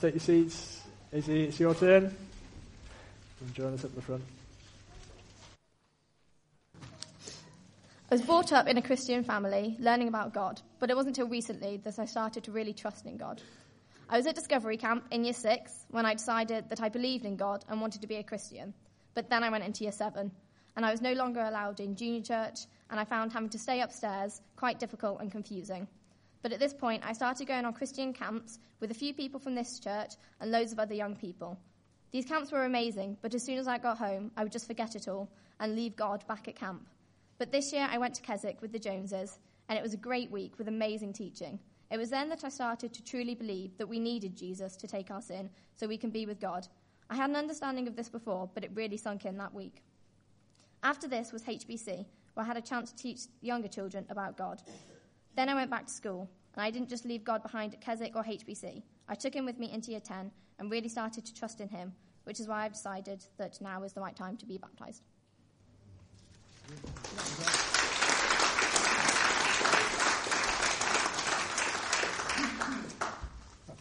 take 0.00 0.14
your 0.14 0.20
seats. 0.20 0.80
Izzy, 1.12 1.44
it's 1.44 1.60
your 1.60 1.74
turn. 1.74 2.14
Join 3.52 3.74
us 3.74 3.84
up 3.84 3.94
the 3.94 4.02
front. 4.02 4.22
I 8.10 8.14
was 8.14 8.22
brought 8.22 8.52
up 8.52 8.66
in 8.66 8.76
a 8.76 8.82
Christian 8.82 9.22
family, 9.22 9.76
learning 9.78 10.08
about 10.08 10.32
God, 10.34 10.60
but 10.78 10.90
it 10.90 10.96
wasn't 10.96 11.18
until 11.18 11.30
recently 11.30 11.76
that 11.84 11.98
I 11.98 12.06
started 12.06 12.44
to 12.44 12.52
really 12.52 12.72
trust 12.72 13.06
in 13.06 13.16
God. 13.16 13.40
I 14.08 14.16
was 14.16 14.26
at 14.26 14.34
Discovery 14.34 14.76
Camp 14.76 15.04
in 15.10 15.22
year 15.24 15.32
six 15.32 15.84
when 15.90 16.06
I 16.06 16.14
decided 16.14 16.68
that 16.70 16.80
I 16.80 16.88
believed 16.88 17.24
in 17.24 17.36
God 17.36 17.64
and 17.68 17.80
wanted 17.80 18.00
to 18.00 18.08
be 18.08 18.16
a 18.16 18.24
Christian. 18.24 18.74
But 19.14 19.30
then 19.30 19.44
I 19.44 19.50
went 19.50 19.64
into 19.64 19.84
year 19.84 19.92
seven, 19.92 20.32
and 20.76 20.84
I 20.84 20.90
was 20.90 21.00
no 21.00 21.12
longer 21.12 21.40
allowed 21.40 21.78
in 21.78 21.94
junior 21.94 22.22
church, 22.22 22.60
and 22.90 22.98
I 22.98 23.04
found 23.04 23.32
having 23.32 23.50
to 23.50 23.58
stay 23.58 23.80
upstairs 23.80 24.40
quite 24.56 24.80
difficult 24.80 25.20
and 25.20 25.30
confusing. 25.30 25.86
But 26.42 26.52
at 26.52 26.60
this 26.60 26.72
point, 26.72 27.02
I 27.04 27.12
started 27.12 27.46
going 27.46 27.64
on 27.64 27.72
Christian 27.74 28.12
camps 28.12 28.58
with 28.80 28.90
a 28.90 28.94
few 28.94 29.12
people 29.12 29.38
from 29.38 29.54
this 29.54 29.78
church 29.78 30.12
and 30.40 30.50
loads 30.50 30.72
of 30.72 30.78
other 30.78 30.94
young 30.94 31.14
people. 31.14 31.58
These 32.12 32.24
camps 32.24 32.50
were 32.50 32.64
amazing, 32.64 33.18
but 33.22 33.34
as 33.34 33.44
soon 33.44 33.58
as 33.58 33.68
I 33.68 33.78
got 33.78 33.98
home, 33.98 34.30
I 34.36 34.42
would 34.42 34.52
just 34.52 34.66
forget 34.66 34.96
it 34.96 35.06
all 35.06 35.30
and 35.60 35.76
leave 35.76 35.96
God 35.96 36.26
back 36.26 36.48
at 36.48 36.56
camp. 36.56 36.88
But 37.38 37.52
this 37.52 37.72
year, 37.72 37.86
I 37.90 37.98
went 37.98 38.14
to 38.14 38.22
Keswick 38.22 38.60
with 38.60 38.72
the 38.72 38.78
Joneses, 38.78 39.38
and 39.68 39.78
it 39.78 39.82
was 39.82 39.94
a 39.94 39.98
great 39.98 40.30
week 40.30 40.58
with 40.58 40.68
amazing 40.68 41.12
teaching. 41.12 41.58
It 41.90 41.98
was 41.98 42.10
then 42.10 42.28
that 42.30 42.44
I 42.44 42.48
started 42.48 42.92
to 42.94 43.04
truly 43.04 43.34
believe 43.34 43.76
that 43.78 43.88
we 43.88 43.98
needed 43.98 44.36
Jesus 44.36 44.76
to 44.76 44.86
take 44.86 45.10
our 45.10 45.22
sin 45.22 45.50
so 45.76 45.86
we 45.86 45.98
can 45.98 46.10
be 46.10 46.26
with 46.26 46.40
God. 46.40 46.66
I 47.08 47.16
had 47.16 47.30
an 47.30 47.36
understanding 47.36 47.88
of 47.88 47.96
this 47.96 48.08
before, 48.08 48.48
but 48.54 48.64
it 48.64 48.70
really 48.74 48.96
sunk 48.96 49.24
in 49.24 49.36
that 49.38 49.54
week. 49.54 49.82
After 50.82 51.08
this 51.08 51.32
was 51.32 51.42
HBC, 51.42 52.06
where 52.34 52.44
I 52.44 52.46
had 52.46 52.56
a 52.56 52.62
chance 52.62 52.90
to 52.90 52.96
teach 52.96 53.22
younger 53.40 53.68
children 53.68 54.06
about 54.08 54.36
God. 54.36 54.62
Then 55.36 55.48
I 55.48 55.54
went 55.54 55.70
back 55.70 55.86
to 55.86 55.92
school, 55.92 56.28
and 56.54 56.62
I 56.62 56.70
didn't 56.70 56.88
just 56.88 57.04
leave 57.04 57.24
God 57.24 57.42
behind 57.42 57.74
at 57.74 57.80
Keswick 57.80 58.16
or 58.16 58.24
HBC. 58.24 58.82
I 59.08 59.14
took 59.14 59.34
him 59.34 59.44
with 59.44 59.58
me 59.58 59.70
into 59.72 59.90
year 59.90 60.00
10 60.00 60.30
and 60.58 60.70
really 60.70 60.88
started 60.88 61.24
to 61.24 61.34
trust 61.34 61.60
in 61.60 61.68
him, 61.68 61.92
which 62.24 62.40
is 62.40 62.48
why 62.48 62.64
I've 62.64 62.72
decided 62.72 63.24
that 63.38 63.60
now 63.60 63.82
is 63.82 63.92
the 63.92 64.00
right 64.00 64.16
time 64.16 64.36
to 64.38 64.46
be 64.46 64.58
baptized. 64.58 65.02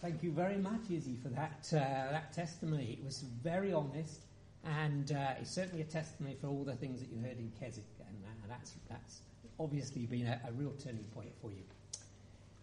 Thank 0.02 0.24
you 0.24 0.32
very 0.32 0.56
much, 0.58 0.80
Izzy, 0.90 1.18
for 1.22 1.28
that, 1.30 1.68
uh, 1.74 2.12
that 2.12 2.32
testimony. 2.32 2.98
It 3.00 3.04
was 3.04 3.26
very 3.44 3.74
honest, 3.74 4.22
and 4.64 5.12
uh, 5.12 5.34
it's 5.42 5.52
certainly 5.52 5.82
a 5.82 5.86
testimony 5.86 6.38
for 6.40 6.48
all 6.48 6.64
the 6.64 6.76
things 6.76 7.02
that 7.02 7.10
you 7.12 7.20
heard 7.22 7.38
in 7.38 7.52
Keswick, 7.60 7.84
and 8.00 8.24
uh, 8.24 8.48
that's, 8.48 8.76
that's 8.90 9.20
obviously 9.60 10.06
been 10.06 10.28
a, 10.28 10.40
a, 10.48 10.52
real 10.54 10.74
turning 10.84 11.04
point 11.14 11.32
for 11.42 11.52
you. 11.52 11.64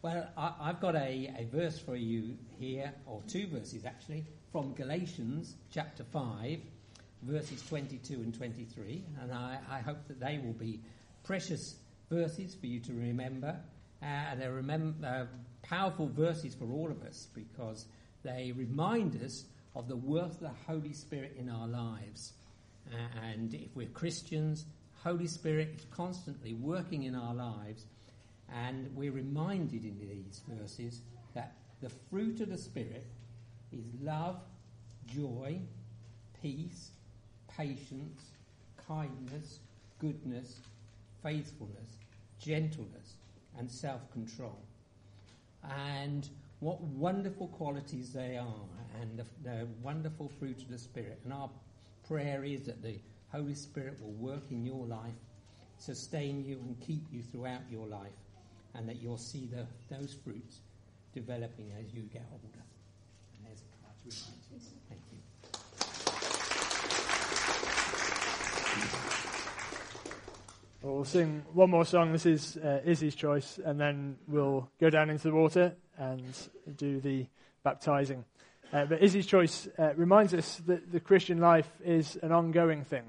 Well, 0.03 0.29
I, 0.37 0.53
have 0.67 0.81
got 0.81 0.95
a, 0.95 1.33
a 1.39 1.47
verse 1.53 1.79
for 1.79 1.97
you 1.97 2.37
here, 2.59 2.93
or 3.07 3.23
two 3.29 3.47
verses 3.49 3.85
actually, 3.85 4.25
from 4.53 4.73
Galatians 4.75 5.55
chapter 5.71 6.05
5, 6.05 6.59
verses 7.23 7.63
22 7.69 8.15
and 8.15 8.35
23, 8.35 9.05
and 9.21 9.33
I, 9.33 9.59
I 9.71 9.79
hope 9.81 10.07
that 10.09 10.21
they 10.21 10.39
will 10.39 10.53
be 10.53 10.81
precious 11.25 11.77
verses 12.11 12.55
for 12.55 12.67
you 12.67 12.81
to 12.81 12.93
remember. 12.93 13.57
Uh, 14.03 14.05
and 14.05 14.41
they're 14.41 14.53
remem- 14.53 15.05
uh, 15.05 15.27
powerful 15.63 16.09
verses 16.09 16.55
for 16.55 16.71
all 16.71 16.91
of 16.91 17.03
us 17.03 17.29
because 17.35 17.87
they 18.23 18.53
remind 18.57 19.21
us 19.23 19.45
of 19.75 19.89
the 19.89 19.97
worth 19.97 20.35
of 20.35 20.41
the 20.41 20.51
Holy 20.67 20.93
Spirit 20.93 21.37
in 21.39 21.49
our 21.49 21.67
lives. 21.67 22.33
Uh, 22.93 23.21
and 23.33 23.53
if 23.55 23.75
we're 23.75 23.89
Christians, 23.89 24.65
Holy 25.07 25.29
Spirit 25.29 25.73
is 25.79 25.85
constantly 25.93 26.55
working 26.55 27.05
in 27.05 27.15
our 27.15 27.33
lives, 27.33 27.87
and 28.53 28.91
we're 28.97 29.13
reminded 29.13 29.85
in 29.85 30.01
these 30.01 30.43
verses 30.49 31.01
that 31.33 31.53
the 31.81 31.89
fruit 32.11 32.41
of 32.41 32.49
the 32.51 32.59
Spirit 32.59 33.07
is 33.71 33.85
love, 34.03 34.41
joy, 35.07 35.61
peace, 36.43 36.91
patience, 37.57 38.33
kindness, 38.89 39.61
goodness, 40.01 40.57
faithfulness, 41.23 41.99
gentleness, 42.41 43.15
and 43.61 43.71
self 43.71 44.11
control. 44.11 44.59
And 45.63 46.29
what 46.59 46.81
wonderful 46.81 47.47
qualities 47.47 48.13
they 48.13 48.39
are, 48.39 49.01
and 49.01 49.21
the, 49.21 49.25
the, 49.45 49.69
wonderful 49.85 50.33
fruit 50.41 50.63
of 50.63 50.69
the 50.69 50.79
Spirit. 50.79 51.21
And 51.23 51.33
our 51.33 51.51
prayer 52.09 52.43
is 52.43 52.63
that 52.63 52.83
the 52.83 52.99
Holy 53.33 53.55
Spirit 53.55 54.01
will 54.01 54.13
work 54.13 54.51
in 54.51 54.65
your 54.65 54.87
life, 54.87 55.15
sustain 55.79 56.45
you, 56.45 56.59
and 56.59 56.81
keep 56.81 57.03
you 57.11 57.23
throughout 57.23 57.63
your 57.71 57.87
life, 57.87 58.13
and 58.75 58.89
that 58.89 59.03
you'll 59.03 59.19
see 59.19 59.47
the, 59.47 59.67
those 59.95 60.17
fruits 60.25 60.61
developing 61.13 61.73
as 61.79 61.93
you 61.93 62.03
get 62.03 62.25
older. 62.33 62.65
And 63.37 63.47
there's 63.47 63.61
a 63.61 63.69
card 63.83 63.95
to 64.03 64.09
remind 64.17 64.43
you. 64.53 64.59
Thank 64.89 65.01
you. 65.13 65.19
We'll 70.83 71.05
sing 71.05 71.45
one 71.53 71.71
more 71.71 71.85
song. 71.85 72.13
This 72.13 72.27
is 72.27 72.57
uh, 72.59 72.81
Izzy's 72.85 73.17
choice, 73.17 73.59
and 73.65 73.81
then 73.81 74.19
we'll 74.29 74.71
go 74.81 74.89
down 74.89 75.11
into 75.11 75.29
the 75.29 75.35
water 75.35 75.75
and 75.99 76.25
do 76.77 77.01
the 77.01 77.27
baptizing. 77.65 78.25
Uh, 78.73 78.85
but 78.85 79.03
Izzy's 79.03 79.27
choice 79.27 79.69
uh, 79.79 79.95
reminds 79.97 80.33
us 80.35 80.57
that 80.67 80.93
the 80.93 81.01
Christian 81.01 81.39
life 81.39 81.69
is 81.85 82.17
an 82.23 82.31
ongoing 82.31 82.85
thing. 82.85 83.03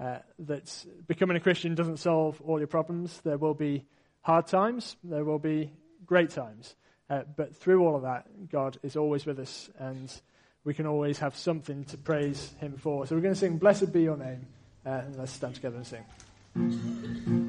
Uh, 0.00 0.18
that 0.40 0.86
becoming 1.06 1.36
a 1.36 1.40
Christian 1.40 1.74
doesn't 1.74 1.98
solve 1.98 2.40
all 2.40 2.58
your 2.58 2.66
problems. 2.66 3.20
There 3.22 3.38
will 3.38 3.54
be 3.54 3.84
hard 4.22 4.46
times, 4.46 4.96
there 5.04 5.24
will 5.24 5.38
be 5.38 5.70
great 6.04 6.30
times. 6.30 6.74
Uh, 7.08 7.22
but 7.36 7.54
through 7.54 7.84
all 7.84 7.96
of 7.96 8.02
that, 8.02 8.26
God 8.50 8.78
is 8.82 8.96
always 8.96 9.26
with 9.26 9.38
us, 9.38 9.70
and 9.78 10.12
we 10.64 10.72
can 10.74 10.86
always 10.86 11.18
have 11.18 11.36
something 11.36 11.84
to 11.84 11.98
praise 11.98 12.52
Him 12.58 12.76
for. 12.78 13.06
So 13.06 13.14
we're 13.14 13.22
going 13.22 13.34
to 13.34 13.40
sing 13.40 13.58
Blessed 13.58 13.92
Be 13.92 14.02
Your 14.02 14.16
Name, 14.16 14.46
uh, 14.86 15.02
and 15.04 15.16
let's 15.16 15.32
stand 15.32 15.54
together 15.54 15.76
and 15.76 15.86
sing. 15.86 17.43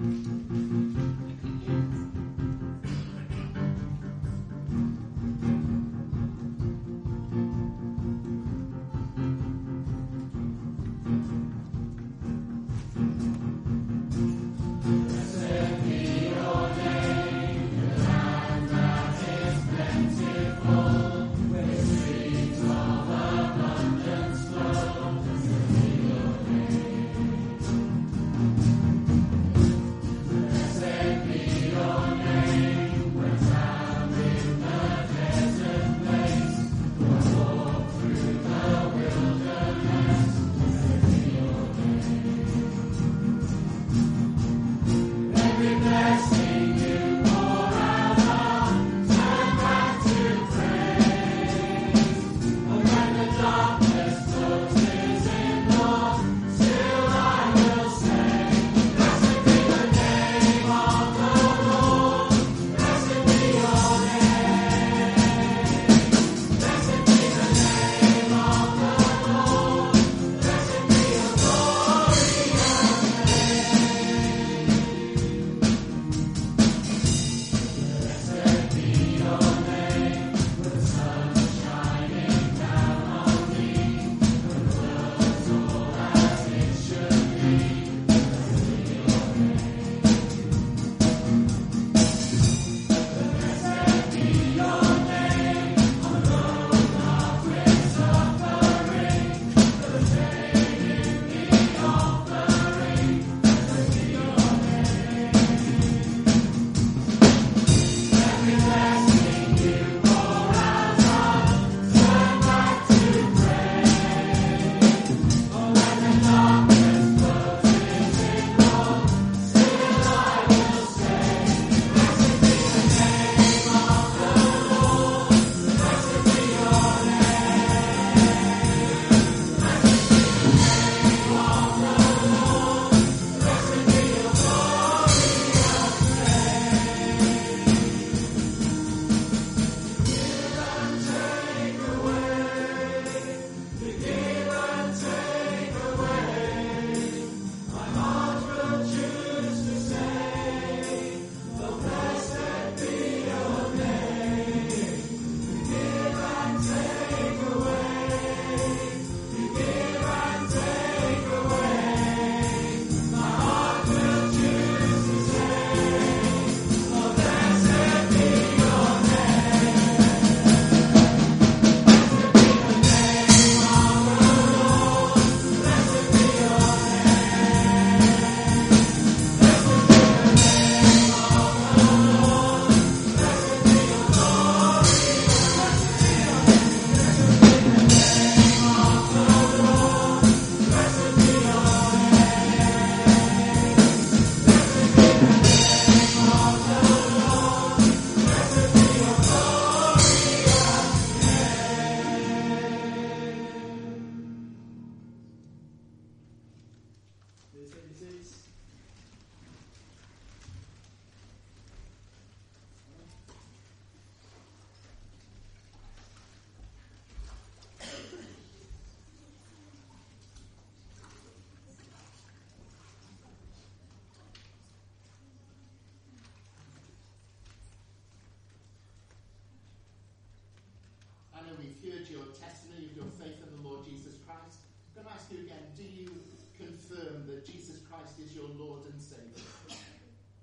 Do 235.76 235.84
you 235.84 236.10
confirm 236.58 237.28
that 237.28 237.46
Jesus 237.46 237.80
Christ 237.90 238.20
is 238.24 238.34
your 238.34 238.48
Lord 238.58 238.84
and 238.86 239.02
Saviour? 239.02 239.46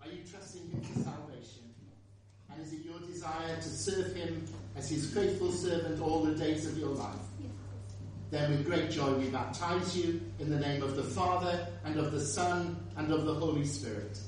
Are 0.03 0.09
you 0.09 0.21
trusting 0.31 0.69
Him 0.71 0.83
for 0.83 1.01
salvation? 1.01 1.63
And 2.51 2.61
is 2.63 2.73
it 2.73 2.85
your 2.85 2.99
desire 3.01 3.57
to 3.57 3.63
serve 3.63 4.15
Him 4.15 4.47
as 4.77 4.91
His 4.91 5.11
faithful 5.13 5.51
servant 5.53 6.03
all 6.03 6.23
the 6.23 6.35
days 6.35 6.67
of 6.67 6.77
your 6.77 6.91
life? 6.91 7.17
Then, 8.31 8.51
with 8.51 8.67
great 8.67 8.91
joy, 8.91 9.13
we 9.15 9.29
baptize 9.29 9.97
you 9.97 10.21
in 10.39 10.51
the 10.51 10.59
name 10.59 10.83
of 10.83 10.97
the 10.97 11.03
Father, 11.03 11.67
and 11.85 11.99
of 11.99 12.13
the 12.13 12.21
Son, 12.21 12.77
and 12.97 13.13
of 13.13 13.27
the 13.27 13.35
Holy 13.35 13.67
Spirit. 13.67 14.19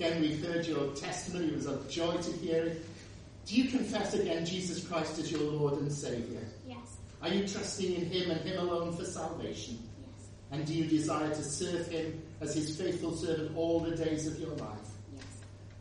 Again, 0.00 0.22
we've 0.22 0.42
heard 0.42 0.66
your 0.66 0.94
testimony. 0.94 1.48
It 1.48 1.56
was 1.56 1.66
a 1.66 1.78
joy 1.90 2.16
to 2.16 2.32
hear 2.38 2.64
it. 2.64 2.86
Do 3.44 3.54
you 3.54 3.68
confess 3.68 4.14
again 4.14 4.46
Jesus 4.46 4.82
Christ 4.88 5.18
as 5.18 5.30
your 5.30 5.42
Lord 5.42 5.74
and 5.74 5.92
Saviour? 5.92 6.40
Yes. 6.66 6.96
Are 7.20 7.28
you 7.28 7.46
trusting 7.46 7.92
in 7.92 8.06
Him 8.06 8.30
and 8.30 8.40
Him 8.40 8.60
alone 8.60 8.96
for 8.96 9.04
salvation? 9.04 9.78
Yes. 10.00 10.28
And 10.52 10.66
do 10.66 10.72
you 10.72 10.86
desire 10.86 11.28
to 11.28 11.44
serve 11.44 11.86
Him 11.88 12.22
as 12.40 12.54
His 12.54 12.80
faithful 12.80 13.14
servant 13.14 13.54
all 13.54 13.80
the 13.80 13.94
days 13.94 14.26
of 14.26 14.40
your 14.40 14.52
life? 14.52 14.78
Yes. 15.14 15.24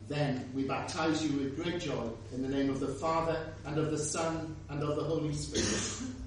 Then 0.10 0.52
we 0.54 0.64
baptize 0.66 1.26
you 1.26 1.40
with 1.40 1.56
great 1.56 1.80
joy 1.80 2.10
in 2.34 2.42
the 2.42 2.50
name 2.50 2.70
of 2.70 2.82
the 2.82 2.90
Father, 2.90 3.54
and 3.66 3.78
of 3.78 3.90
the 3.90 3.98
Son, 3.98 4.54
and 4.68 4.84
of 4.84 4.98
the 4.98 5.04
Holy 5.04 5.34
Spirit. 5.34 6.12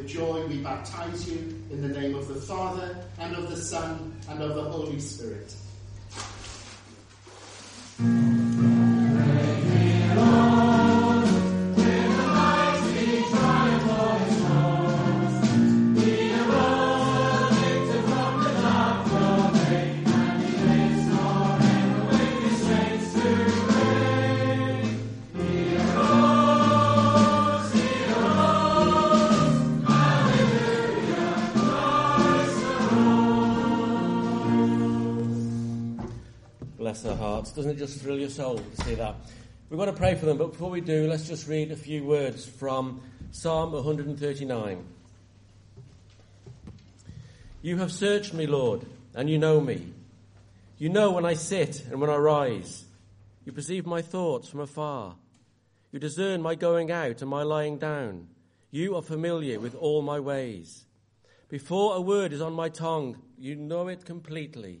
with 0.00 0.08
joy 0.08 0.46
we 0.46 0.58
baptize 0.58 1.28
you 1.30 1.38
in 1.70 1.82
the 1.82 1.88
name 1.88 2.14
of 2.14 2.26
the 2.28 2.34
Father, 2.34 2.96
and 3.18 3.36
of 3.36 3.50
the 3.50 3.56
Son, 3.56 4.14
and 4.28 4.42
of 4.42 4.54
the 4.54 4.62
Holy 4.62 4.98
Spirit. 4.98 5.54
Doesn't 37.60 37.72
it 37.72 37.78
just 37.78 38.00
thrill 38.00 38.18
your 38.18 38.30
soul 38.30 38.56
to 38.56 38.84
see 38.84 38.94
that? 38.94 39.16
We've 39.68 39.78
got 39.78 39.84
to 39.84 39.92
pray 39.92 40.14
for 40.14 40.24
them, 40.24 40.38
but 40.38 40.52
before 40.52 40.70
we 40.70 40.80
do, 40.80 41.06
let's 41.06 41.28
just 41.28 41.46
read 41.46 41.70
a 41.70 41.76
few 41.76 42.02
words 42.02 42.46
from 42.46 43.02
Psalm 43.32 43.72
139. 43.72 44.82
You 47.60 47.76
have 47.76 47.92
searched 47.92 48.32
me, 48.32 48.46
Lord, 48.46 48.86
and 49.14 49.28
you 49.28 49.36
know 49.36 49.60
me. 49.60 49.92
You 50.78 50.88
know 50.88 51.10
when 51.10 51.26
I 51.26 51.34
sit 51.34 51.84
and 51.84 52.00
when 52.00 52.08
I 52.08 52.16
rise. 52.16 52.86
You 53.44 53.52
perceive 53.52 53.84
my 53.84 54.00
thoughts 54.00 54.48
from 54.48 54.60
afar. 54.60 55.16
You 55.92 55.98
discern 55.98 56.40
my 56.40 56.54
going 56.54 56.90
out 56.90 57.20
and 57.20 57.28
my 57.28 57.42
lying 57.42 57.76
down. 57.76 58.28
You 58.70 58.96
are 58.96 59.02
familiar 59.02 59.60
with 59.60 59.74
all 59.74 60.00
my 60.00 60.18
ways. 60.18 60.86
Before 61.50 61.94
a 61.94 62.00
word 62.00 62.32
is 62.32 62.40
on 62.40 62.54
my 62.54 62.70
tongue, 62.70 63.18
you 63.36 63.54
know 63.54 63.88
it 63.88 64.06
completely. 64.06 64.80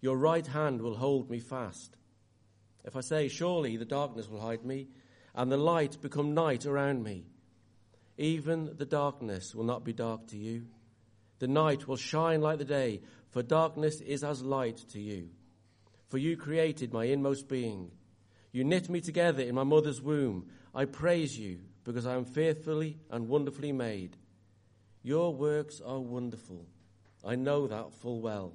Your 0.00 0.16
right 0.16 0.46
hand 0.46 0.80
will 0.80 0.96
hold 0.96 1.30
me 1.30 1.40
fast. 1.40 1.96
If 2.84 2.96
I 2.96 3.00
say, 3.00 3.28
Surely 3.28 3.76
the 3.76 3.84
darkness 3.84 4.28
will 4.28 4.40
hide 4.40 4.64
me, 4.64 4.88
and 5.34 5.50
the 5.50 5.56
light 5.56 6.00
become 6.00 6.34
night 6.34 6.66
around 6.66 7.02
me, 7.02 7.26
even 8.16 8.76
the 8.76 8.86
darkness 8.86 9.54
will 9.54 9.64
not 9.64 9.84
be 9.84 9.92
dark 9.92 10.26
to 10.28 10.36
you. 10.36 10.66
The 11.38 11.46
night 11.46 11.86
will 11.86 11.96
shine 11.96 12.40
like 12.40 12.58
the 12.58 12.64
day, 12.64 13.00
for 13.30 13.42
darkness 13.42 14.00
is 14.00 14.24
as 14.24 14.42
light 14.42 14.78
to 14.90 15.00
you. 15.00 15.28
For 16.08 16.18
you 16.18 16.36
created 16.36 16.92
my 16.92 17.04
inmost 17.04 17.48
being. 17.48 17.92
You 18.50 18.64
knit 18.64 18.88
me 18.88 19.00
together 19.00 19.42
in 19.42 19.54
my 19.54 19.62
mother's 19.62 20.00
womb. 20.00 20.48
I 20.74 20.86
praise 20.86 21.38
you 21.38 21.60
because 21.84 22.06
I 22.06 22.14
am 22.14 22.24
fearfully 22.24 22.98
and 23.10 23.28
wonderfully 23.28 23.72
made. 23.72 24.16
Your 25.02 25.34
works 25.34 25.80
are 25.84 26.00
wonderful. 26.00 26.66
I 27.24 27.36
know 27.36 27.66
that 27.66 27.92
full 27.94 28.20
well. 28.20 28.54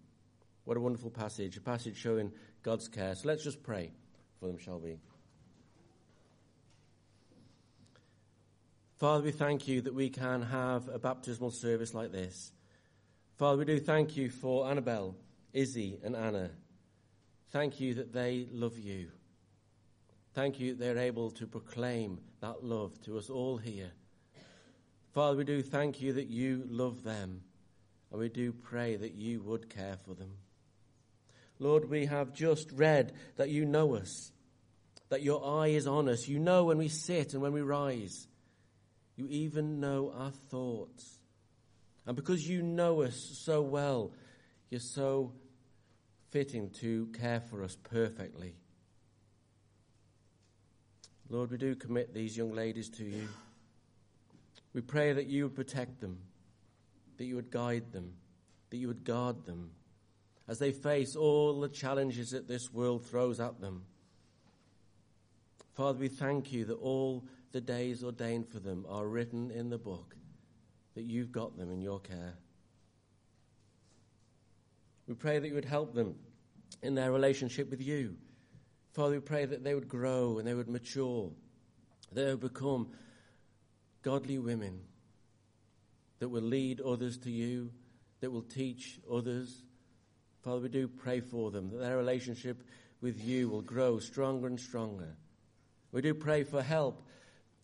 What 0.71 0.77
a 0.77 0.79
wonderful 0.79 1.09
passage, 1.09 1.57
a 1.57 1.59
passage 1.59 1.97
showing 1.97 2.31
God's 2.63 2.87
care. 2.87 3.13
So 3.13 3.27
let's 3.27 3.43
just 3.43 3.61
pray 3.61 3.91
for 4.39 4.47
them, 4.47 4.57
shall 4.57 4.79
we? 4.79 4.99
Father, 8.97 9.21
we 9.21 9.31
thank 9.31 9.67
you 9.67 9.81
that 9.81 9.93
we 9.93 10.09
can 10.09 10.41
have 10.41 10.87
a 10.87 10.97
baptismal 10.97 11.51
service 11.51 11.93
like 11.93 12.13
this. 12.13 12.53
Father, 13.37 13.57
we 13.57 13.65
do 13.65 13.81
thank 13.81 14.15
you 14.15 14.29
for 14.29 14.69
Annabelle, 14.69 15.17
Izzy, 15.51 15.99
and 16.05 16.15
Anna. 16.15 16.51
Thank 17.49 17.81
you 17.81 17.93
that 17.95 18.13
they 18.13 18.47
love 18.53 18.79
you. 18.79 19.09
Thank 20.33 20.57
you 20.61 20.73
that 20.73 20.79
they're 20.79 21.03
able 21.03 21.31
to 21.31 21.47
proclaim 21.47 22.17
that 22.39 22.63
love 22.63 22.97
to 23.01 23.17
us 23.17 23.29
all 23.29 23.57
here. 23.57 23.91
Father, 25.13 25.35
we 25.35 25.43
do 25.43 25.61
thank 25.63 26.01
you 26.01 26.13
that 26.13 26.29
you 26.29 26.63
love 26.69 27.03
them, 27.03 27.41
and 28.09 28.21
we 28.21 28.29
do 28.29 28.53
pray 28.53 28.95
that 28.95 29.15
you 29.15 29.41
would 29.41 29.69
care 29.69 29.97
for 30.05 30.13
them. 30.13 30.31
Lord, 31.61 31.91
we 31.91 32.07
have 32.07 32.33
just 32.33 32.71
read 32.71 33.13
that 33.35 33.49
you 33.49 33.65
know 33.65 33.95
us, 33.95 34.31
that 35.09 35.21
your 35.21 35.45
eye 35.61 35.67
is 35.67 35.85
on 35.85 36.09
us. 36.09 36.27
You 36.27 36.39
know 36.39 36.65
when 36.65 36.79
we 36.79 36.87
sit 36.87 37.33
and 37.33 37.41
when 37.41 37.53
we 37.53 37.61
rise. 37.61 38.27
You 39.15 39.27
even 39.29 39.79
know 39.79 40.11
our 40.17 40.31
thoughts. 40.31 41.19
And 42.07 42.15
because 42.15 42.47
you 42.47 42.63
know 42.63 43.03
us 43.03 43.15
so 43.15 43.61
well, 43.61 44.11
you're 44.71 44.79
so 44.79 45.33
fitting 46.31 46.71
to 46.79 47.05
care 47.19 47.41
for 47.41 47.63
us 47.63 47.77
perfectly. 47.83 48.55
Lord, 51.29 51.51
we 51.51 51.59
do 51.59 51.75
commit 51.75 52.11
these 52.11 52.35
young 52.35 52.55
ladies 52.55 52.89
to 52.89 53.03
you. 53.03 53.27
We 54.73 54.81
pray 54.81 55.13
that 55.13 55.27
you 55.27 55.43
would 55.43 55.55
protect 55.55 56.01
them, 56.01 56.17
that 57.17 57.25
you 57.25 57.35
would 57.35 57.51
guide 57.51 57.91
them, 57.91 58.13
that 58.71 58.77
you 58.77 58.87
would 58.87 59.03
guard 59.03 59.45
them 59.45 59.69
as 60.51 60.59
they 60.59 60.73
face 60.73 61.15
all 61.15 61.61
the 61.61 61.69
challenges 61.69 62.31
that 62.31 62.45
this 62.45 62.73
world 62.73 63.05
throws 63.05 63.39
at 63.39 63.61
them. 63.61 63.85
Father, 65.75 65.97
we 65.97 66.09
thank 66.09 66.51
you 66.51 66.65
that 66.65 66.73
all 66.73 67.23
the 67.53 67.61
days 67.61 68.03
ordained 68.03 68.49
for 68.49 68.59
them 68.59 68.85
are 68.89 69.07
written 69.07 69.49
in 69.49 69.69
the 69.69 69.77
book, 69.77 70.13
that 70.93 71.03
you've 71.03 71.31
got 71.31 71.57
them 71.57 71.71
in 71.71 71.79
your 71.79 72.01
care. 72.01 72.33
We 75.07 75.13
pray 75.13 75.39
that 75.39 75.47
you 75.47 75.53
would 75.53 75.63
help 75.63 75.95
them 75.95 76.15
in 76.83 76.95
their 76.95 77.13
relationship 77.13 77.71
with 77.71 77.81
you. 77.81 78.17
Father, 78.91 79.13
we 79.13 79.19
pray 79.21 79.45
that 79.45 79.63
they 79.63 79.73
would 79.73 79.87
grow 79.87 80.37
and 80.37 80.45
they 80.45 80.53
would 80.53 80.67
mature, 80.67 81.31
they 82.11 82.25
would 82.25 82.41
become 82.41 82.89
godly 84.01 84.37
women 84.37 84.81
that 86.19 86.27
will 86.27 86.41
lead 86.41 86.81
others 86.81 87.17
to 87.19 87.31
you, 87.31 87.71
that 88.19 88.31
will 88.31 88.41
teach 88.41 88.99
others, 89.09 89.63
Father, 90.43 90.61
we 90.61 90.69
do 90.69 90.87
pray 90.87 91.19
for 91.19 91.51
them 91.51 91.69
that 91.69 91.77
their 91.77 91.97
relationship 91.97 92.63
with 92.99 93.23
you 93.23 93.49
will 93.49 93.61
grow 93.61 93.99
stronger 93.99 94.47
and 94.47 94.59
stronger. 94.59 95.15
We 95.91 96.01
do 96.01 96.13
pray 96.13 96.43
for 96.43 96.63
help 96.63 97.03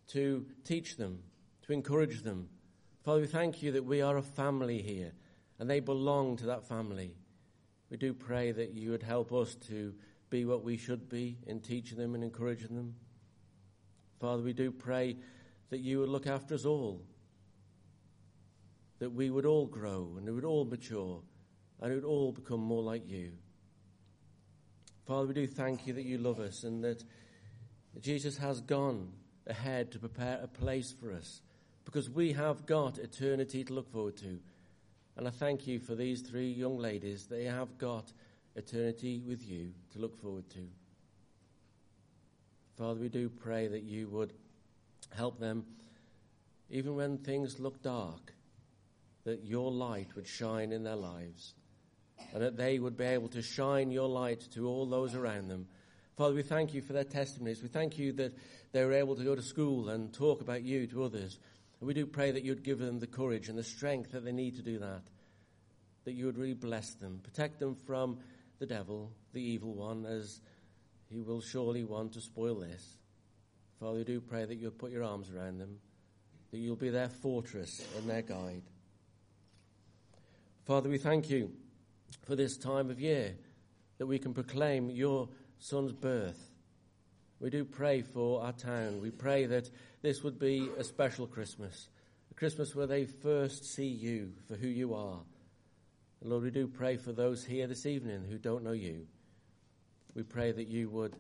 to 0.10 0.46
teach 0.64 0.98
them, 0.98 1.20
to 1.66 1.74
encourage 1.74 2.22
them. 2.22 2.50
Father, 3.04 3.22
we 3.22 3.28
thank 3.28 3.64
you 3.64 3.72
that 3.72 3.86
we 3.86 4.02
are 4.02 4.18
a 4.18 4.22
family 4.22 4.82
here 4.82 5.14
and 5.60 5.70
they 5.70 5.80
belong 5.80 6.38
to 6.38 6.46
that 6.48 6.68
family. 6.68 7.16
We 7.90 7.98
do 7.98 8.14
pray 8.14 8.52
that 8.52 8.74
you 8.74 8.92
would 8.92 9.04
help 9.04 9.34
us 9.34 9.56
to 9.68 9.94
be 10.30 10.46
what 10.46 10.64
we 10.64 10.78
should 10.78 11.10
be 11.10 11.38
in 11.48 11.62
teaching 11.62 11.98
them 11.98 12.14
and 12.14 12.24
encouraging 12.24 12.76
them. 12.76 12.96
Father, 14.20 14.44
we 14.44 14.54
do 14.54 14.72
pray 14.72 15.18
that 15.70 15.80
you 15.80 16.00
would 16.00 16.10
look 16.10 16.28
after 16.28 16.54
us 16.54 16.66
all, 16.66 17.02
that 19.00 19.12
we 19.12 19.30
would 19.30 19.46
all 19.46 19.66
grow 19.66 20.14
and 20.18 20.26
we 20.26 20.32
would 20.32 20.46
all 20.46 20.66
mature 20.66 21.22
and 21.82 21.92
it 21.92 21.96
would 21.96 22.04
all 22.04 22.32
become 22.32 22.60
more 22.60 22.82
like 22.82 23.08
you. 23.10 23.32
Father, 25.06 25.28
we 25.28 25.34
do 25.34 25.48
thank 25.48 25.88
you 25.88 25.94
that 25.94 26.04
you 26.04 26.18
love 26.18 26.40
us 26.40 26.64
and 26.64 26.84
that 26.84 27.04
Jesus 28.02 28.38
has 28.38 28.60
gone 28.62 29.10
ahead 29.46 29.92
to 29.92 30.00
prepare 30.00 30.40
a 30.44 30.48
place 30.48 30.92
for 30.92 31.14
us 31.14 31.42
because 31.86 32.10
we 32.10 32.34
have 32.34 32.66
got 32.66 32.98
eternity 32.98 33.64
to 33.64 33.74
look 33.74 33.90
forward 33.90 34.18
to. 34.18 34.40
And 35.16 35.28
I 35.28 35.32
thank 35.32 35.66
you 35.66 35.80
for 35.80 35.96
these 35.96 36.22
three 36.22 36.52
young 36.52 36.78
ladies. 36.78 37.26
They 37.26 37.46
have 37.46 37.78
got 37.78 38.12
eternity 38.56 39.22
with 39.26 39.48
you 39.48 39.72
to 39.94 40.00
look 40.00 40.20
forward 40.22 40.50
to. 40.52 40.68
Father, 42.78 43.00
we 43.00 43.10
do 43.10 43.30
pray 43.30 43.68
that 43.68 43.84
you 43.84 44.08
would 44.10 44.34
help 45.16 45.40
them 45.40 45.66
even 46.70 46.96
when 46.96 47.18
things 47.18 47.60
look 47.60 47.82
dark, 47.82 48.34
that 49.24 49.44
your 49.44 49.72
light 49.72 50.10
would 50.16 50.28
shine 50.28 50.72
in 50.72 50.84
their 50.84 50.96
lives 50.96 51.54
and 52.34 52.42
that 52.42 52.58
they 52.58 52.80
would 52.80 52.98
be 52.98 53.06
able 53.06 53.30
to 53.30 53.42
shine 53.42 53.92
your 53.92 54.08
light 54.08 54.48
to 54.54 54.68
all 54.68 54.86
those 54.86 55.16
around 55.16 55.48
them. 55.48 55.68
Father, 56.18 56.34
we 56.34 56.42
thank 56.42 56.74
you 56.74 56.82
for 56.82 56.94
their 56.94 57.04
testimonies. 57.04 57.62
We 57.62 57.70
thank 57.70 57.98
you 57.98 58.12
that 58.14 58.36
they 58.72 58.84
were 58.84 58.94
able 58.94 59.16
to 59.16 59.24
go 59.24 59.36
to 59.36 59.42
school 59.42 59.90
and 59.90 60.14
talk 60.14 60.42
about 60.42 60.64
you 60.64 60.88
to 60.88 61.04
others. 61.04 61.40
And 61.80 61.88
we 61.88 61.94
do 61.94 62.06
pray 62.06 62.32
that 62.32 62.44
you'd 62.44 62.64
give 62.64 62.80
them 62.80 63.00
the 63.00 63.08
courage 63.08 63.50
and 63.50 63.58
the 63.58 63.64
strength 63.64 64.12
that 64.14 64.26
they 64.26 64.32
need 64.32 64.56
to 64.56 64.64
do 64.64 64.80
that. 64.80 65.04
That 66.06 66.14
you 66.14 66.26
would 66.26 66.38
really 66.38 66.54
bless 66.54 66.96
them, 66.96 67.20
protect 67.24 67.60
them 67.60 67.76
from 67.86 68.20
the 68.60 68.66
devil, 68.66 69.12
the 69.34 69.42
evil 69.42 69.74
one, 69.74 70.06
as 70.06 70.42
he 71.10 71.22
will 71.22 71.42
surely 71.42 71.84
want 71.84 72.14
to 72.14 72.22
spoil 72.22 72.56
this. 72.56 72.98
Father, 73.80 74.00
we 74.00 74.04
do 74.04 74.20
pray 74.20 74.44
that 74.44 74.56
you'll 74.56 74.72
put 74.72 74.92
your 74.92 75.04
arms 75.04 75.30
around 75.30 75.60
them, 75.60 75.78
that 76.52 76.58
you'll 76.58 76.76
be 76.76 76.90
their 76.90 77.10
fortress 77.10 77.86
and 77.96 78.10
their 78.10 78.24
guide. 78.24 78.64
Father, 80.66 80.90
we 80.90 80.98
thank 80.98 81.30
you 81.30 81.52
for 82.26 82.36
this 82.36 82.58
time 82.58 82.90
of 82.90 83.00
year 83.00 83.36
that 83.98 84.08
we 84.08 84.20
can 84.20 84.34
proclaim 84.34 84.90
your 84.90 85.30
son's 85.60 85.94
birth. 85.94 86.52
We 87.40 87.50
do 87.50 87.66
pray 87.66 88.02
for 88.02 88.44
our 88.44 88.52
town. 88.52 89.02
We 89.02 89.12
pray 89.12 89.46
that 89.46 89.70
this 90.02 90.24
would 90.24 90.40
be 90.40 90.70
a 90.78 90.84
special 90.84 91.28
Christmas, 91.28 91.90
a 92.32 92.34
Christmas 92.34 92.76
where 92.76 92.88
they 92.88 93.06
first 93.06 93.66
see 93.66 93.88
you 93.88 94.34
for 94.48 94.56
who 94.56 94.68
you 94.68 94.94
are. 94.94 95.20
Lord, 96.22 96.44
we 96.44 96.52
do 96.52 96.68
pray 96.68 96.98
for 96.98 97.12
those 97.12 97.46
here 97.46 97.68
this 97.68 97.86
evening 97.86 98.26
who 98.28 98.38
don't 98.38 98.64
know 98.64 98.72
you. 98.72 99.06
We 100.16 100.24
pray 100.24 100.52
that 100.52 100.68
you 100.68 100.90
would 100.90 101.16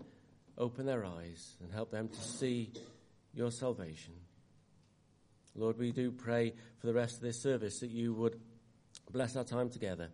open 0.57 0.87
their 0.87 1.05
eyes 1.05 1.55
and 1.61 1.71
help 1.71 1.91
them 1.91 2.09
to 2.09 2.19
see 2.19 2.71
your 3.33 3.51
salvation. 3.51 4.13
Lord, 5.55 5.77
we 5.77 5.91
do 5.91 6.11
pray 6.11 6.53
for 6.79 6.87
the 6.87 6.93
rest 6.93 7.17
of 7.17 7.21
this 7.21 7.41
service 7.41 7.79
that 7.79 7.91
you 7.91 8.13
would 8.13 8.39
bless 9.11 9.35
our 9.35 9.43
time 9.43 9.69
together. 9.69 10.09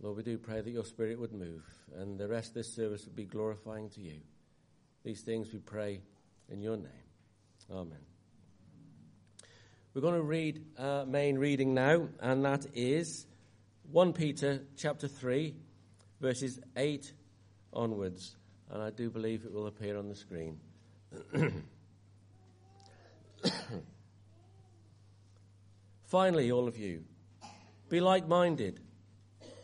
Lord, 0.00 0.16
we 0.18 0.22
do 0.22 0.36
pray 0.38 0.60
that 0.60 0.70
your 0.70 0.84
spirit 0.84 1.18
would 1.18 1.32
move 1.32 1.62
and 1.98 2.18
the 2.18 2.28
rest 2.28 2.48
of 2.48 2.54
this 2.54 2.74
service 2.74 3.04
would 3.06 3.16
be 3.16 3.24
glorifying 3.24 3.88
to 3.90 4.00
you. 4.00 4.20
These 5.04 5.22
things 5.22 5.52
we 5.52 5.58
pray 5.58 6.00
in 6.48 6.60
your 6.60 6.76
name. 6.76 6.86
Amen. 7.70 7.98
We're 9.94 10.02
going 10.02 10.14
to 10.14 10.22
read 10.22 10.62
our 10.78 11.06
main 11.06 11.38
reading 11.38 11.72
now, 11.72 12.08
and 12.20 12.44
that 12.44 12.66
is 12.74 13.26
1 13.90 14.12
Peter 14.12 14.60
chapter 14.76 15.08
3, 15.08 15.54
verses 16.20 16.60
8 16.76 17.10
onwards. 17.72 18.36
And 18.70 18.82
I 18.82 18.90
do 18.90 19.08
believe 19.08 19.46
it 19.46 19.52
will 19.52 19.68
appear 19.68 19.96
on 19.96 20.08
the 20.08 20.14
screen. 20.14 20.58
Finally, 26.04 26.52
all 26.52 26.68
of 26.68 26.76
you, 26.76 27.04
be 27.88 28.00
like 28.00 28.28
minded 28.28 28.80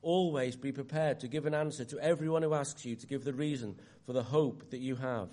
Always 0.00 0.56
be 0.56 0.72
prepared 0.72 1.20
to 1.20 1.28
give 1.28 1.46
an 1.46 1.54
answer 1.54 1.84
to 1.86 1.98
everyone 1.98 2.42
who 2.42 2.54
asks 2.54 2.84
you 2.84 2.96
to 2.96 3.06
give 3.06 3.24
the 3.24 3.32
reason 3.32 3.76
for 4.06 4.12
the 4.12 4.22
hope 4.22 4.70
that 4.70 4.78
you 4.78 4.96
have. 4.96 5.28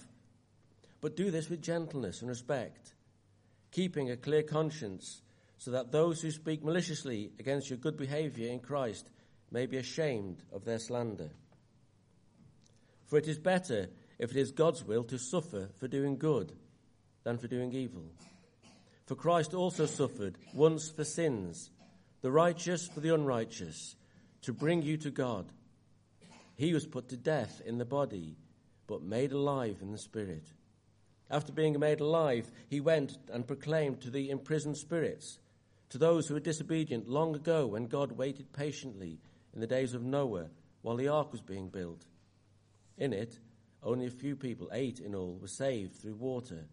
But 1.02 1.16
do 1.16 1.30
this 1.30 1.50
with 1.50 1.62
gentleness 1.62 2.22
and 2.22 2.30
respect, 2.30 2.94
keeping 3.72 4.10
a 4.10 4.18
clear 4.18 4.42
conscience, 4.44 5.22
so 5.58 5.72
that 5.72 5.92
those 5.92 6.22
who 6.22 6.32
speak 6.32 6.64
maliciously 6.64 7.32
against 7.40 7.70
your 7.70 7.78
good 7.78 7.96
behavior 7.96 8.50
in 8.50 8.60
Christ 8.60 9.10
may 9.52 9.66
be 9.68 9.78
ashamed 9.78 10.44
of 10.52 10.66
their 10.66 10.80
slander. 10.80 11.30
For 13.06 13.18
it 13.18 13.28
is 13.28 13.38
better, 13.38 13.88
if 14.18 14.32
it 14.32 14.38
is 14.38 14.52
God's 14.52 14.84
will, 14.84 15.04
to 15.06 15.20
suffer 15.20 15.70
for 15.80 15.88
doing 15.88 16.18
good 16.18 16.54
than 17.24 17.38
for 17.38 17.48
doing 17.48 17.72
evil. 17.72 18.06
For 19.06 19.16
Christ 19.16 19.54
also 19.54 19.86
suffered 19.86 20.38
once 20.54 20.90
for 20.90 21.04
sins, 21.04 21.70
the 22.22 22.32
righteous 22.32 22.88
for 22.88 23.00
the 23.00 23.14
unrighteous, 23.14 23.96
to 24.46 24.54
bring 24.54 24.82
you 24.82 24.98
to 24.98 25.12
God. 25.12 25.46
He 26.56 26.74
was 26.74 26.86
put 26.86 27.10
to 27.10 27.18
death 27.18 27.62
in 27.66 27.78
the 27.78 27.86
body, 27.86 28.38
but 28.88 29.02
made 29.02 29.32
alive 29.32 29.78
in 29.82 29.92
the 29.92 29.98
spirit. 29.98 30.46
After 31.30 31.52
being 31.52 31.78
made 31.80 32.00
alive, 32.00 32.52
he 32.70 32.80
went 32.80 33.18
and 33.34 33.48
proclaimed 33.48 34.02
to 34.02 34.12
the 34.12 34.30
imprisoned 34.30 34.78
spirits, 34.78 35.40
to 35.90 35.98
those 35.98 36.28
who 36.28 36.36
were 36.36 36.40
disobedient 36.40 37.10
long 37.10 37.36
ago 37.36 37.66
when 37.68 37.88
God 37.88 38.12
waited 38.12 38.54
patiently 38.54 39.20
in 39.54 39.60
the 39.60 39.68
days 39.68 39.94
of 39.94 40.04
Noah 40.04 40.50
while 40.84 40.96
the 40.96 41.08
ark 41.08 41.32
was 41.32 41.42
being 41.42 41.70
built. 41.70 42.06
In 42.98 43.12
it, 43.12 43.40
only 43.82 44.06
a 44.06 44.12
few 44.12 44.36
people, 44.36 44.70
eight 44.72 45.00
in 45.00 45.16
all, 45.16 45.40
were 45.42 45.48
saved 45.48 45.96
through 45.96 46.16
water. 46.16 46.66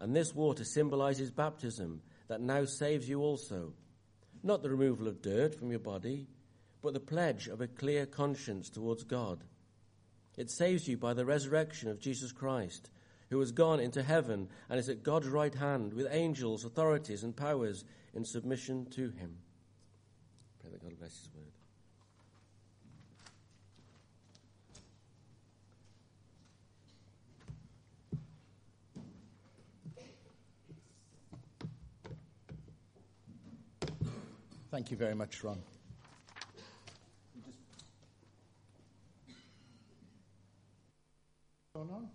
And 0.00 0.14
this 0.14 0.34
water 0.34 0.64
symbolizes 0.64 1.30
baptism 1.32 2.02
that 2.28 2.40
now 2.40 2.64
saves 2.64 3.08
you 3.08 3.22
also. 3.22 3.72
Not 4.42 4.62
the 4.62 4.70
removal 4.70 5.08
of 5.08 5.22
dirt 5.22 5.54
from 5.54 5.70
your 5.70 5.80
body, 5.80 6.28
but 6.86 6.94
the 6.94 7.00
pledge 7.00 7.48
of 7.48 7.60
a 7.60 7.66
clear 7.66 8.06
conscience 8.06 8.70
towards 8.70 9.02
God. 9.02 9.42
It 10.36 10.48
saves 10.48 10.86
you 10.86 10.96
by 10.96 11.14
the 11.14 11.24
resurrection 11.24 11.90
of 11.90 11.98
Jesus 11.98 12.30
Christ, 12.30 12.90
who 13.28 13.40
has 13.40 13.50
gone 13.50 13.80
into 13.80 14.04
heaven 14.04 14.48
and 14.70 14.78
is 14.78 14.88
at 14.88 15.02
God's 15.02 15.26
right 15.26 15.52
hand 15.52 15.92
with 15.94 16.06
angels, 16.08 16.64
authorities, 16.64 17.24
and 17.24 17.34
powers 17.34 17.84
in 18.14 18.24
submission 18.24 18.86
to 18.90 19.10
him. 19.10 19.36
Pray 20.60 20.70
that 20.70 20.80
God 20.80 20.96
bless 20.96 21.18
his 21.18 21.28
word. 21.34 21.50
Thank 34.70 34.92
you 34.92 34.96
very 34.96 35.16
much, 35.16 35.42
Ron. 35.42 35.58
Going 41.76 41.90
on? 41.90 42.08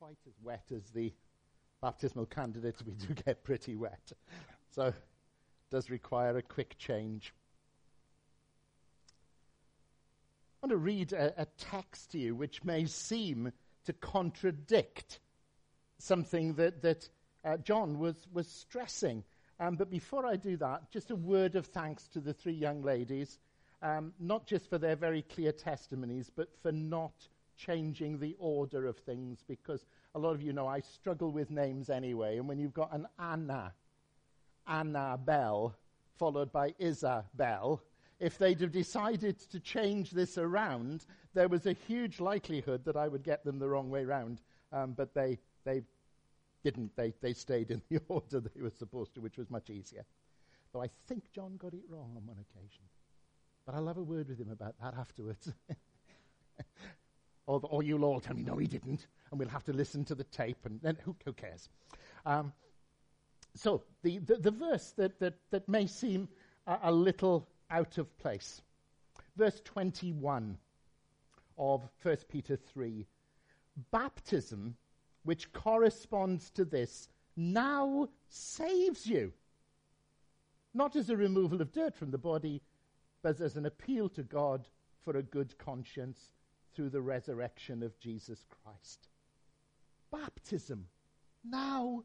Quite 0.00 0.16
as 0.26 0.32
wet 0.42 0.64
as 0.74 0.90
the 0.90 1.12
baptismal 1.80 2.26
candidates, 2.26 2.82
we 2.84 2.94
do 2.94 3.14
get 3.24 3.44
pretty 3.44 3.76
wet. 3.76 4.10
So 4.72 4.86
it 4.86 4.94
does 5.70 5.90
require 5.90 6.36
a 6.38 6.42
quick 6.42 6.76
change. 6.78 7.32
I 10.60 10.66
want 10.66 10.70
to 10.72 10.78
read 10.78 11.12
a, 11.12 11.42
a, 11.42 11.46
text 11.58 12.10
to 12.10 12.18
you 12.18 12.34
which 12.34 12.64
may 12.64 12.86
seem 12.86 13.52
to 13.84 13.92
contradict 13.92 15.20
something 15.98 16.54
that, 16.54 16.82
that 16.82 17.08
uh, 17.44 17.56
John 17.58 17.98
was, 17.98 18.16
was 18.32 18.48
stressing. 18.48 19.24
Um, 19.60 19.76
but 19.76 19.90
before 19.90 20.26
I 20.26 20.36
do 20.36 20.56
that, 20.56 20.90
just 20.90 21.10
a 21.10 21.16
word 21.16 21.54
of 21.54 21.66
thanks 21.66 22.08
to 22.08 22.20
the 22.20 22.32
three 22.32 22.54
young 22.54 22.82
ladies, 22.82 23.38
um, 23.82 24.12
not 24.18 24.46
just 24.46 24.68
for 24.68 24.78
their 24.78 24.96
very 24.96 25.22
clear 25.22 25.52
testimonies, 25.52 26.30
but 26.34 26.48
for 26.62 26.72
not 26.72 27.28
changing 27.56 28.18
the 28.18 28.34
order 28.38 28.86
of 28.86 28.96
things, 28.98 29.44
because 29.46 29.86
a 30.14 30.18
lot 30.18 30.34
of 30.34 30.42
you 30.42 30.52
know 30.52 30.66
I 30.66 30.80
struggle 30.80 31.30
with 31.30 31.50
names 31.50 31.88
anyway. 31.88 32.38
And 32.38 32.48
when 32.48 32.58
you've 32.58 32.74
got 32.74 32.92
an 32.92 33.06
Anna, 33.18 33.72
Annabelle, 34.66 35.76
followed 36.18 36.50
by 36.50 36.74
Isabel, 36.78 37.80
if 38.20 38.38
they'd 38.38 38.60
have 38.60 38.72
decided 38.72 39.38
to 39.50 39.60
change 39.60 40.10
this 40.10 40.38
around, 40.38 41.04
there 41.34 41.48
was 41.48 41.66
a 41.66 41.72
huge 41.72 42.20
likelihood 42.20 42.84
that 42.84 42.96
I 42.96 43.08
would 43.08 43.22
get 43.22 43.44
them 43.44 43.58
the 43.58 43.68
wrong 43.68 43.90
way 43.90 44.04
round. 44.04 44.40
Um, 44.72 44.92
but 44.92 45.14
they, 45.14 45.38
they 45.64 45.82
didn't. 46.62 46.96
They, 46.96 47.12
they 47.20 47.32
stayed 47.32 47.70
in 47.70 47.82
the 47.90 48.00
order 48.08 48.40
they 48.40 48.60
were 48.60 48.70
supposed 48.70 49.14
to, 49.14 49.20
which 49.20 49.36
was 49.36 49.50
much 49.50 49.70
easier. 49.70 50.04
Though 50.72 50.82
I 50.82 50.88
think 51.06 51.30
John 51.32 51.56
got 51.56 51.74
it 51.74 51.82
wrong 51.88 52.12
on 52.16 52.26
one 52.26 52.38
occasion. 52.38 52.82
But 53.64 53.74
I'll 53.74 53.86
have 53.86 53.96
a 53.96 54.02
word 54.02 54.28
with 54.28 54.38
him 54.38 54.50
about 54.50 54.74
that 54.82 54.94
afterwards. 54.98 55.52
or, 57.46 57.60
or, 57.64 57.82
you'll 57.82 58.04
all 58.04 58.20
tell 58.20 58.36
me, 58.36 58.42
no, 58.42 58.56
he 58.58 58.66
didn't. 58.66 59.06
And 59.30 59.38
we'll 59.38 59.48
have 59.48 59.64
to 59.64 59.72
listen 59.72 60.04
to 60.06 60.14
the 60.14 60.24
tape, 60.24 60.58
and 60.64 60.80
then 60.82 60.98
who, 61.02 61.16
who 61.24 61.32
cares? 61.32 61.68
Um, 62.26 62.52
so, 63.54 63.82
the, 64.02 64.18
the, 64.18 64.36
the, 64.36 64.50
verse 64.50 64.92
that, 64.96 65.18
that, 65.20 65.34
that 65.50 65.68
may 65.68 65.86
seem 65.86 66.28
a, 66.66 66.78
a 66.84 66.92
little 66.92 67.48
out 67.70 67.98
of 67.98 68.16
place. 68.18 68.60
Verse 69.36 69.60
21 69.64 70.58
of 71.56 71.88
1 72.02 72.16
Peter 72.28 72.56
3 72.56 73.06
Baptism, 73.90 74.76
which 75.24 75.52
corresponds 75.52 76.50
to 76.50 76.64
this, 76.64 77.08
now 77.36 78.08
saves 78.28 79.06
you. 79.06 79.32
Not 80.72 80.96
as 80.96 81.10
a 81.10 81.16
removal 81.16 81.60
of 81.60 81.72
dirt 81.72 81.96
from 81.96 82.10
the 82.10 82.18
body, 82.18 82.62
but 83.22 83.40
as 83.40 83.56
an 83.56 83.66
appeal 83.66 84.08
to 84.10 84.22
God 84.22 84.68
for 85.02 85.16
a 85.16 85.22
good 85.22 85.56
conscience 85.58 86.32
through 86.74 86.90
the 86.90 87.00
resurrection 87.00 87.82
of 87.82 87.98
Jesus 87.98 88.44
Christ. 88.62 89.08
Baptism 90.10 90.86
now 91.44 92.04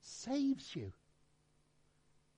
saves 0.00 0.74
you. 0.74 0.92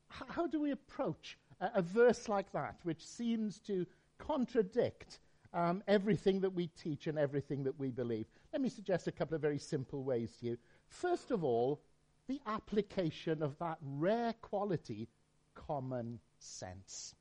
How 0.08 0.46
do 0.46 0.60
we 0.60 0.70
approach 0.70 1.38
a, 1.60 1.70
a 1.76 1.82
verse 1.82 2.28
like 2.28 2.50
that, 2.52 2.76
which 2.82 3.04
seems 3.04 3.58
to 3.60 3.86
contradict 4.18 5.20
um, 5.54 5.82
everything 5.88 6.40
that 6.40 6.54
we 6.54 6.68
teach 6.68 7.06
and 7.06 7.18
everything 7.18 7.64
that 7.64 7.78
we 7.78 7.90
believe. 7.90 8.26
Let 8.53 8.62
me 8.62 8.68
suggest 8.68 9.07
a 9.07 9.12
couple 9.12 9.34
of 9.34 9.42
very 9.42 9.59
simple 9.59 10.03
ways 10.03 10.30
to 10.40 10.46
you. 10.46 10.59
First 10.88 11.30
of 11.30 11.44
all, 11.44 11.80
the 12.28 12.40
application 12.46 13.42
of 13.42 13.59
that 13.59 13.78
rare 13.82 14.34
quality, 14.40 15.09
common 15.55 16.20
sense. 16.38 17.14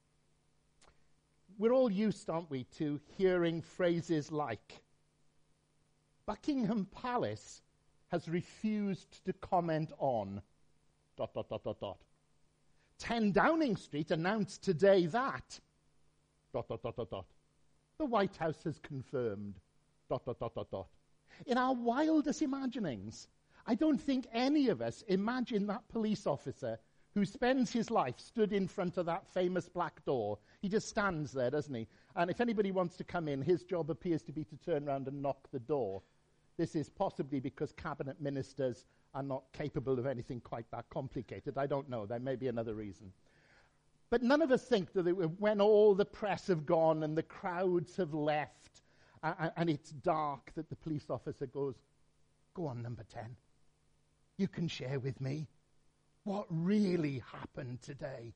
We're 1.57 1.73
all 1.73 1.91
used, 1.91 2.30
aren't 2.30 2.49
we, 2.51 2.65
to 2.78 2.99
hearing 3.17 3.61
phrases 3.61 4.32
like 4.32 4.82
Buckingham 6.25 6.88
Palace 6.91 7.61
has 8.09 8.28
refused 8.30 9.25
to 9.25 9.34
comment 9.34 9.91
on 9.97 10.41
dot 11.17 11.34
dot 11.34 11.49
dot 11.49 11.63
dot 11.63 11.80
dot. 11.80 11.97
10 12.99 13.32
Downing 13.32 13.75
Street 13.75 14.11
announced 14.11 14.63
today 14.63 15.05
that. 15.07 15.59
Dot, 16.53 16.67
dot, 16.67 16.82
dot, 16.82 16.95
dot, 16.95 17.09
dot. 17.09 17.25
The 17.97 18.05
White 18.05 18.36
House 18.38 18.63
has 18.63 18.80
confirmed. 18.80 19.55
Dot, 20.09 20.25
dot, 20.25 20.39
dot, 20.39 20.55
dot, 20.55 20.71
dot. 20.71 20.88
In 21.45 21.57
our 21.57 21.73
wildest 21.73 22.41
imaginings, 22.41 23.27
I 23.65 23.75
don't 23.75 24.01
think 24.01 24.27
any 24.33 24.69
of 24.69 24.81
us 24.81 25.03
imagine 25.07 25.67
that 25.67 25.88
police 25.89 26.25
officer 26.25 26.79
who 27.13 27.25
spends 27.25 27.71
his 27.71 27.89
life 27.89 28.19
stood 28.19 28.53
in 28.53 28.67
front 28.67 28.97
of 28.97 29.05
that 29.07 29.27
famous 29.27 29.67
black 29.67 30.03
door. 30.05 30.38
He 30.61 30.69
just 30.69 30.88
stands 30.88 31.31
there, 31.31 31.49
doesn't 31.49 31.73
he? 31.73 31.88
And 32.15 32.29
if 32.29 32.39
anybody 32.41 32.71
wants 32.71 32.95
to 32.97 33.03
come 33.03 33.27
in, 33.27 33.41
his 33.41 33.63
job 33.63 33.89
appears 33.89 34.21
to 34.23 34.31
be 34.31 34.43
to 34.45 34.55
turn 34.57 34.88
around 34.88 35.07
and 35.07 35.21
knock 35.21 35.49
the 35.51 35.59
door. 35.59 36.01
This 36.57 36.75
is 36.75 36.89
possibly 36.89 37.39
because 37.39 37.71
cabinet 37.71 38.21
ministers 38.21 38.85
are 39.13 39.23
not 39.23 39.43
capable 39.51 39.97
of 39.97 40.05
anything 40.05 40.41
quite 40.41 40.69
that 40.71 40.89
complicated. 40.89 41.57
I 41.57 41.65
don't 41.65 41.89
know. 41.89 42.05
There 42.05 42.19
may 42.19 42.35
be 42.35 42.47
another 42.47 42.75
reason. 42.75 43.11
But 44.09 44.23
none 44.23 44.41
of 44.41 44.51
us 44.51 44.63
think 44.63 44.93
that 44.93 45.03
when 45.39 45.59
all 45.59 45.93
the 45.93 46.05
press 46.05 46.47
have 46.47 46.65
gone 46.65 47.03
and 47.03 47.17
the 47.17 47.23
crowds 47.23 47.95
have 47.97 48.13
left 48.13 48.81
and 49.24 49.70
it's 49.70 49.91
dark, 49.91 50.51
that 50.55 50.70
the 50.70 50.76
police 50.76 51.05
officer 51.09 51.45
goes, 51.45 51.76
Go 52.53 52.65
on, 52.68 52.82
number 52.82 53.03
10. 53.13 53.36
You 54.38 54.47
can 54.47 54.68
share 54.68 54.99
with 54.99 55.22
me 55.22 55.47
what 56.24 56.47
really 56.49 57.22
happened 57.32 57.82
today. 57.82 58.34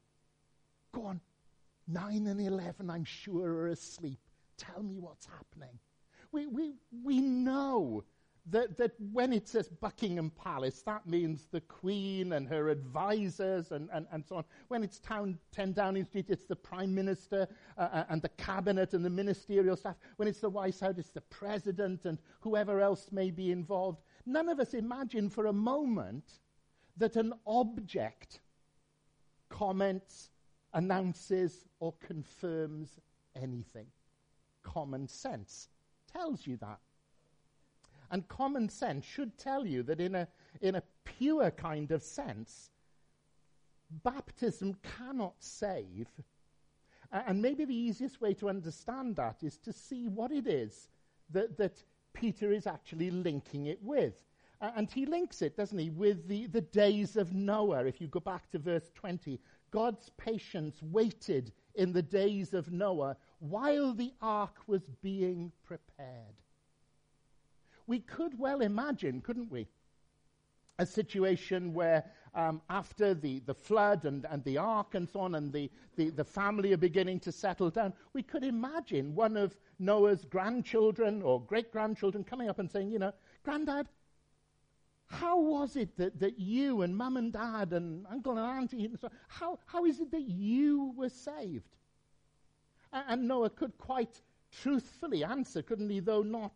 Go 0.91 1.05
on. 1.05 1.21
9 1.87 2.27
and 2.27 2.39
11, 2.39 2.89
I'm 2.89 3.03
sure, 3.03 3.47
are 3.49 3.67
asleep. 3.67 4.19
Tell 4.57 4.83
me 4.83 4.99
what's 4.99 5.25
happening. 5.25 5.79
We, 6.31 6.45
we, 6.45 6.75
we 7.03 7.19
know 7.19 8.03
that, 8.49 8.75
that 8.77 8.93
when 9.11 9.33
it 9.33 9.47
says 9.47 9.69
Buckingham 9.69 10.31
Palace, 10.31 10.81
that 10.83 11.05
means 11.05 11.47
the 11.51 11.61
Queen 11.61 12.33
and 12.33 12.47
her 12.47 12.69
advisors 12.69 13.71
and, 13.71 13.87
and, 13.93 14.07
and 14.11 14.25
so 14.25 14.37
on. 14.37 14.45
When 14.67 14.83
it's 14.83 14.99
town, 14.99 15.37
10 15.51 15.73
Downing 15.73 16.05
Street, 16.05 16.25
it's 16.29 16.45
the 16.45 16.55
Prime 16.55 16.93
Minister 16.93 17.47
uh, 17.77 17.81
uh, 17.81 18.03
and 18.09 18.21
the 18.21 18.29
Cabinet 18.29 18.93
and 18.93 19.05
the 19.05 19.09
ministerial 19.09 19.75
staff. 19.75 19.95
When 20.15 20.27
it's 20.27 20.39
the 20.39 20.49
White 20.49 20.79
House, 20.79 20.95
it's 20.97 21.11
the 21.11 21.21
President 21.21 22.05
and 22.05 22.17
whoever 22.39 22.81
else 22.81 23.09
may 23.11 23.29
be 23.29 23.51
involved. 23.51 24.01
None 24.25 24.49
of 24.49 24.59
us 24.59 24.73
imagine 24.73 25.29
for 25.29 25.45
a 25.45 25.53
moment 25.53 26.39
that 26.97 27.15
an 27.15 27.33
object 27.45 28.39
comments, 29.49 30.29
announces, 30.73 31.67
or 31.79 31.93
confirms 31.99 32.99
anything. 33.35 33.87
Common 34.63 35.07
sense 35.07 35.69
tells 36.11 36.47
you 36.47 36.57
that. 36.57 36.79
And 38.11 38.27
common 38.27 38.67
sense 38.67 39.05
should 39.05 39.37
tell 39.37 39.65
you 39.65 39.83
that 39.83 40.01
in 40.01 40.15
a, 40.15 40.27
in 40.59 40.75
a 40.75 40.83
pure 41.05 41.49
kind 41.49 41.91
of 41.91 42.03
sense, 42.03 42.69
baptism 44.03 44.75
cannot 44.97 45.35
save. 45.39 46.09
And 47.11 47.41
maybe 47.41 47.63
the 47.63 47.75
easiest 47.75 48.19
way 48.19 48.33
to 48.35 48.49
understand 48.49 49.15
that 49.15 49.43
is 49.43 49.57
to 49.59 49.71
see 49.71 50.09
what 50.09 50.31
it 50.31 50.45
is 50.45 50.89
that, 51.31 51.57
that 51.57 51.81
Peter 52.13 52.51
is 52.51 52.67
actually 52.67 53.11
linking 53.11 53.67
it 53.67 53.81
with. 53.81 54.25
and 54.59 54.91
he 54.91 55.05
links 55.05 55.41
it, 55.41 55.55
doesn't 55.55 55.79
he, 55.79 55.89
with 55.89 56.27
the, 56.27 56.47
the 56.47 56.61
days 56.61 57.15
of 57.15 57.33
Noah. 57.33 57.85
If 57.85 58.01
you 58.01 58.07
go 58.07 58.19
back 58.19 58.51
to 58.51 58.59
verse 58.59 58.91
20, 58.93 59.39
God's 59.71 60.09
patience 60.17 60.81
waited 60.83 61.53
in 61.75 61.93
the 61.93 62.01
days 62.01 62.53
of 62.53 62.71
Noah 62.71 63.15
while 63.39 63.93
the 63.93 64.13
ark 64.21 64.57
was 64.67 64.83
being 65.01 65.53
prepared 65.63 66.35
we 67.91 67.99
could 67.99 68.39
well 68.39 68.61
imagine, 68.61 69.19
couldn't 69.19 69.51
we? 69.51 69.67
A 70.79 70.85
situation 70.85 71.73
where 71.73 72.05
um, 72.33 72.61
after 72.69 73.13
the, 73.13 73.39
the 73.39 73.53
flood 73.53 74.05
and, 74.05 74.25
and 74.31 74.41
the 74.45 74.57
ark 74.57 74.95
and 74.95 75.09
so 75.09 75.19
on, 75.19 75.35
and 75.35 75.51
the, 75.51 75.69
the, 75.97 76.09
the 76.09 76.23
family 76.23 76.71
are 76.71 76.77
beginning 76.77 77.19
to 77.19 77.33
settle 77.33 77.69
down, 77.69 77.91
we 78.13 78.23
could 78.23 78.45
imagine 78.45 79.13
one 79.13 79.35
of 79.35 79.57
Noah's 79.77 80.23
grandchildren 80.23 81.21
or 81.21 81.41
great 81.41 81.69
grandchildren 81.69 82.23
coming 82.23 82.47
up 82.47 82.59
and 82.59 82.71
saying, 82.71 82.91
you 82.91 82.97
know, 82.97 83.11
Grandad, 83.43 83.89
how 85.07 85.37
was 85.41 85.75
it 85.75 85.97
that, 85.97 86.17
that 86.17 86.39
you 86.39 86.83
and 86.83 86.95
mum 86.95 87.17
and 87.17 87.33
dad 87.33 87.73
and 87.73 88.07
uncle 88.09 88.37
and 88.37 88.57
auntie, 88.57 88.85
and 88.85 88.97
so, 89.01 89.09
how, 89.27 89.59
how 89.65 89.83
is 89.83 89.99
it 89.99 90.11
that 90.11 90.29
you 90.29 90.93
were 90.95 91.09
saved? 91.09 91.75
And, 92.93 93.03
and 93.09 93.27
Noah 93.27 93.49
could 93.49 93.77
quite 93.77 94.21
truthfully 94.61 95.25
answer, 95.25 95.61
couldn't 95.61 95.89
he, 95.89 95.99
though 95.99 96.23
not 96.23 96.53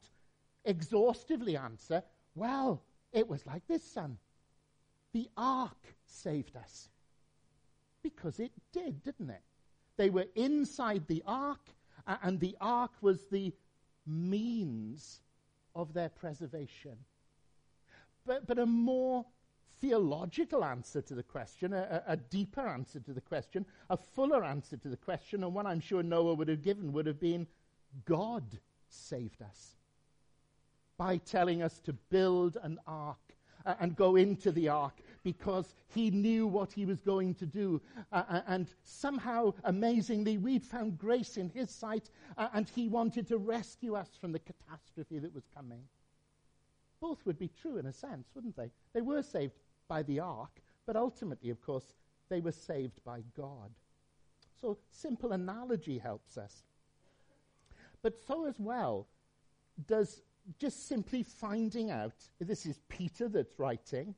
exhaustively 0.66 1.57
answer, 1.57 2.03
well, 2.36 2.84
it 3.13 3.28
was 3.28 3.45
like 3.45 3.66
this, 3.68 3.84
son. 3.84 4.18
The 5.13 5.30
ark 5.38 5.95
saved 6.05 6.57
us. 6.57 6.89
Because 8.03 8.39
it 8.39 8.51
did, 8.74 9.03
didn't 9.03 9.30
it? 9.30 9.41
They 9.97 10.09
were 10.09 10.26
inside 10.36 11.07
the 11.07 11.24
ark, 11.26 11.70
and 12.05 12.39
the 12.39 12.57
ark 12.59 12.91
was 13.01 13.26
the 13.32 13.53
means 14.05 15.22
of 15.74 15.93
their 15.93 16.09
preservation. 16.09 16.97
But, 18.26 18.45
but 18.45 18.59
a 18.59 18.66
more 18.66 19.26
theological 19.80 20.63
answer 20.63 21.01
to 21.01 21.16
the 21.16 21.24
question, 21.24 21.74
a, 21.74 22.03
a, 22.07 22.18
deeper 22.18 22.68
answer 22.68 22.99
to 22.99 23.13
the 23.13 23.22
question, 23.22 23.66
a 23.89 23.97
fuller 23.97 24.43
answer 24.43 24.78
to 24.78 24.89
the 24.89 24.97
question, 24.97 25.43
and 25.43 25.53
one 25.53 25.68
I'm 25.68 25.80
sure 25.80 26.01
Noah 26.03 26.34
would 26.34 26.47
have 26.47 26.63
given 26.63 26.91
would 26.93 27.05
have 27.07 27.20
been 27.20 27.47
God 28.05 28.43
saved 28.89 29.41
us 29.41 29.76
by 30.98 31.18
telling 31.18 31.62
us 31.62 31.80
to 31.80 31.93
build 32.10 32.58
an 32.64 32.80
ark 32.88 33.18
uh, 33.66 33.76
and 33.80 33.96
go 33.96 34.16
into 34.16 34.52
the 34.52 34.70
ark 34.70 35.02
because 35.24 35.74
he 35.88 36.12
knew 36.12 36.46
what 36.46 36.72
he 36.72 36.86
was 36.86 37.00
going 37.02 37.34
to 37.34 37.46
do. 37.46 37.82
Uh, 38.12 38.24
uh 38.30 38.41
and 38.48 38.74
somehow, 38.84 39.54
amazingly, 39.64 40.38
we'd 40.38 40.64
found 40.64 40.98
grace 40.98 41.38
in 41.38 41.50
his 41.50 41.70
sight 41.70 42.10
uh, 42.38 42.48
and 42.54 42.70
he 42.70 42.88
wanted 42.88 43.28
to 43.28 43.38
rescue 43.38 43.96
us 43.96 44.10
from 44.20 44.32
the 44.32 44.39
catastrophe 44.39 45.20
that 45.20 45.34
was 45.34 45.48
coming. 45.56 45.82
Both 47.02 47.26
would 47.26 47.39
be 47.39 47.50
true 47.62 47.78
in 47.78 47.88
a 47.88 47.93
sense, 47.93 48.30
wouldn't 48.34 48.56
they? 48.56 48.72
They 48.93 49.02
were 49.02 49.22
saved 49.22 49.54
by 49.88 50.04
the 50.04 50.20
ark, 50.20 50.62
but 50.86 50.96
ultimately, 50.96 51.50
of 51.50 51.62
course, 51.62 51.93
they 52.30 52.39
were 52.39 52.52
saved 52.52 53.04
by 53.04 53.22
God. 53.36 53.72
So, 54.62 54.78
simple 54.89 55.34
analogy 55.34 55.98
helps 55.98 56.38
us. 56.38 56.64
But 58.02 58.16
so 58.28 58.46
as 58.46 58.60
well 58.60 59.08
does 59.88 60.22
just 60.60 60.88
simply 60.88 61.24
finding 61.24 61.91
out, 61.91 62.14
this 62.39 62.66
is 62.66 62.80
Peter 62.88 63.28
that's 63.28 63.60
writing, 63.60 64.16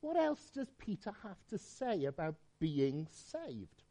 what 0.00 0.16
else 0.16 0.50
does 0.54 0.70
Peter 0.78 1.12
have 1.22 1.44
to 1.48 1.58
say 1.58 2.04
about 2.04 2.36
being 2.60 3.06
saved? 3.10 3.82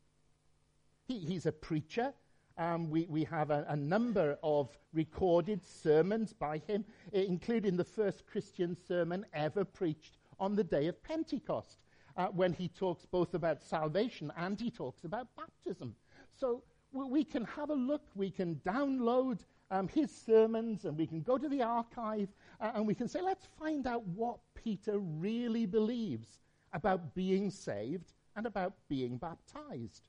He, 1.08 1.20
he's 1.20 1.46
a 1.46 1.52
preacher. 1.52 2.14
Um, 2.58 2.90
we, 2.90 3.06
we 3.10 3.24
have 3.26 3.52
a, 3.52 3.66
a, 3.70 3.76
number 3.76 4.38
of 4.42 4.76
recorded 4.94 5.64
sermons 5.64 6.34
by 6.34 6.58
him, 6.66 6.86
including 7.12 7.78
the 7.78 7.84
first 7.84 8.26
Christian 8.26 8.76
sermon 8.88 9.26
ever 9.32 9.64
preached 9.64 10.18
on 10.40 10.56
the 10.56 10.64
day 10.64 10.88
of 10.88 11.04
Pentecost, 11.04 11.78
uh, 12.16 12.28
when 12.28 12.54
he 12.54 12.68
talks 12.68 13.06
both 13.06 13.36
about 13.36 13.62
salvation 13.62 14.32
and 14.38 14.60
he 14.60 14.72
talks 14.72 15.04
about 15.04 15.28
baptism. 15.36 15.96
So 16.40 16.64
we 16.92 17.24
can 17.24 17.46
have 17.46 17.70
a 17.70 17.76
look, 17.76 18.04
we 18.16 18.32
can 18.32 18.56
download 18.66 19.40
um, 19.72 19.88
his 19.88 20.12
sermons, 20.12 20.86
and 20.86 20.98
we 20.98 21.08
can 21.08 21.22
go 21.22 21.38
to 21.38 21.50
the 21.50 21.62
archive 21.62 22.30
uh, 22.60 22.72
and 22.76 22.88
we 22.88 22.96
can 22.96 23.08
say, 23.08 23.22
let's 23.22 23.48
find 23.60 23.86
out 23.86 24.06
what 24.08 24.40
Peter 24.56 25.00
really 25.00 25.66
believes 25.66 26.40
about 26.74 27.14
being 27.16 27.50
saved 27.50 28.14
and 28.36 28.46
about 28.46 28.74
being 28.88 29.18
baptized. 29.18 30.08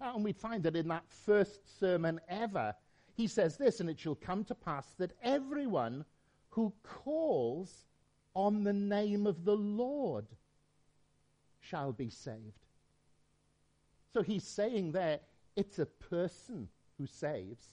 Uh, 0.00 0.12
and 0.14 0.24
we 0.24 0.32
find 0.32 0.62
that 0.62 0.76
in 0.76 0.88
that 0.88 1.04
first 1.08 1.78
sermon 1.78 2.20
ever, 2.28 2.74
he 3.14 3.26
says 3.26 3.56
this, 3.56 3.80
and 3.80 3.88
it 3.88 3.98
shall 3.98 4.14
come 4.16 4.44
to 4.44 4.54
pass 4.54 4.94
that 4.98 5.12
everyone 5.22 6.04
who 6.50 6.72
calls 6.82 7.86
on 8.34 8.64
the 8.64 8.72
name 8.72 9.26
of 9.26 9.44
the 9.44 9.56
Lord 9.56 10.26
shall 11.60 11.92
be 11.92 12.10
saved. 12.10 12.66
So 14.12 14.22
he's 14.22 14.44
saying 14.44 14.92
there, 14.92 15.20
it's 15.56 15.78
a 15.78 15.86
person 15.86 16.68
who 16.98 17.06
saves. 17.06 17.68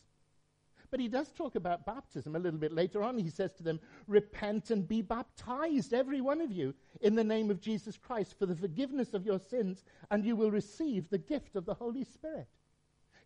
But 0.92 1.00
he 1.00 1.08
does 1.08 1.32
talk 1.32 1.56
about 1.56 1.86
baptism 1.86 2.36
a 2.36 2.39
little 2.39 2.60
bit 2.60 2.74
later 2.74 3.02
on. 3.02 3.18
He 3.18 3.30
says 3.30 3.54
to 3.54 3.64
them, 3.64 3.80
Repent 4.08 4.72
and 4.72 4.86
be 4.86 5.02
baptized, 5.02 5.94
every 5.94 6.20
one 6.20 6.42
of 6.42 6.52
you, 6.52 6.76
in 7.00 7.16
the 7.16 7.24
name 7.24 7.50
of 7.50 7.62
Jesus 7.62 7.98
Christ 7.98 8.38
for 8.38 8.46
the 8.46 8.56
forgiveness 8.56 9.14
of 9.14 9.26
your 9.26 9.39
sins, 9.39 9.86
and 10.12 10.26
you 10.26 10.36
will 10.36 10.52
receive 10.52 11.10
the 11.10 11.18
gift 11.18 11.56
of 11.56 11.66
the 11.66 11.74
Holy 11.74 12.04
Spirit. 12.04 12.50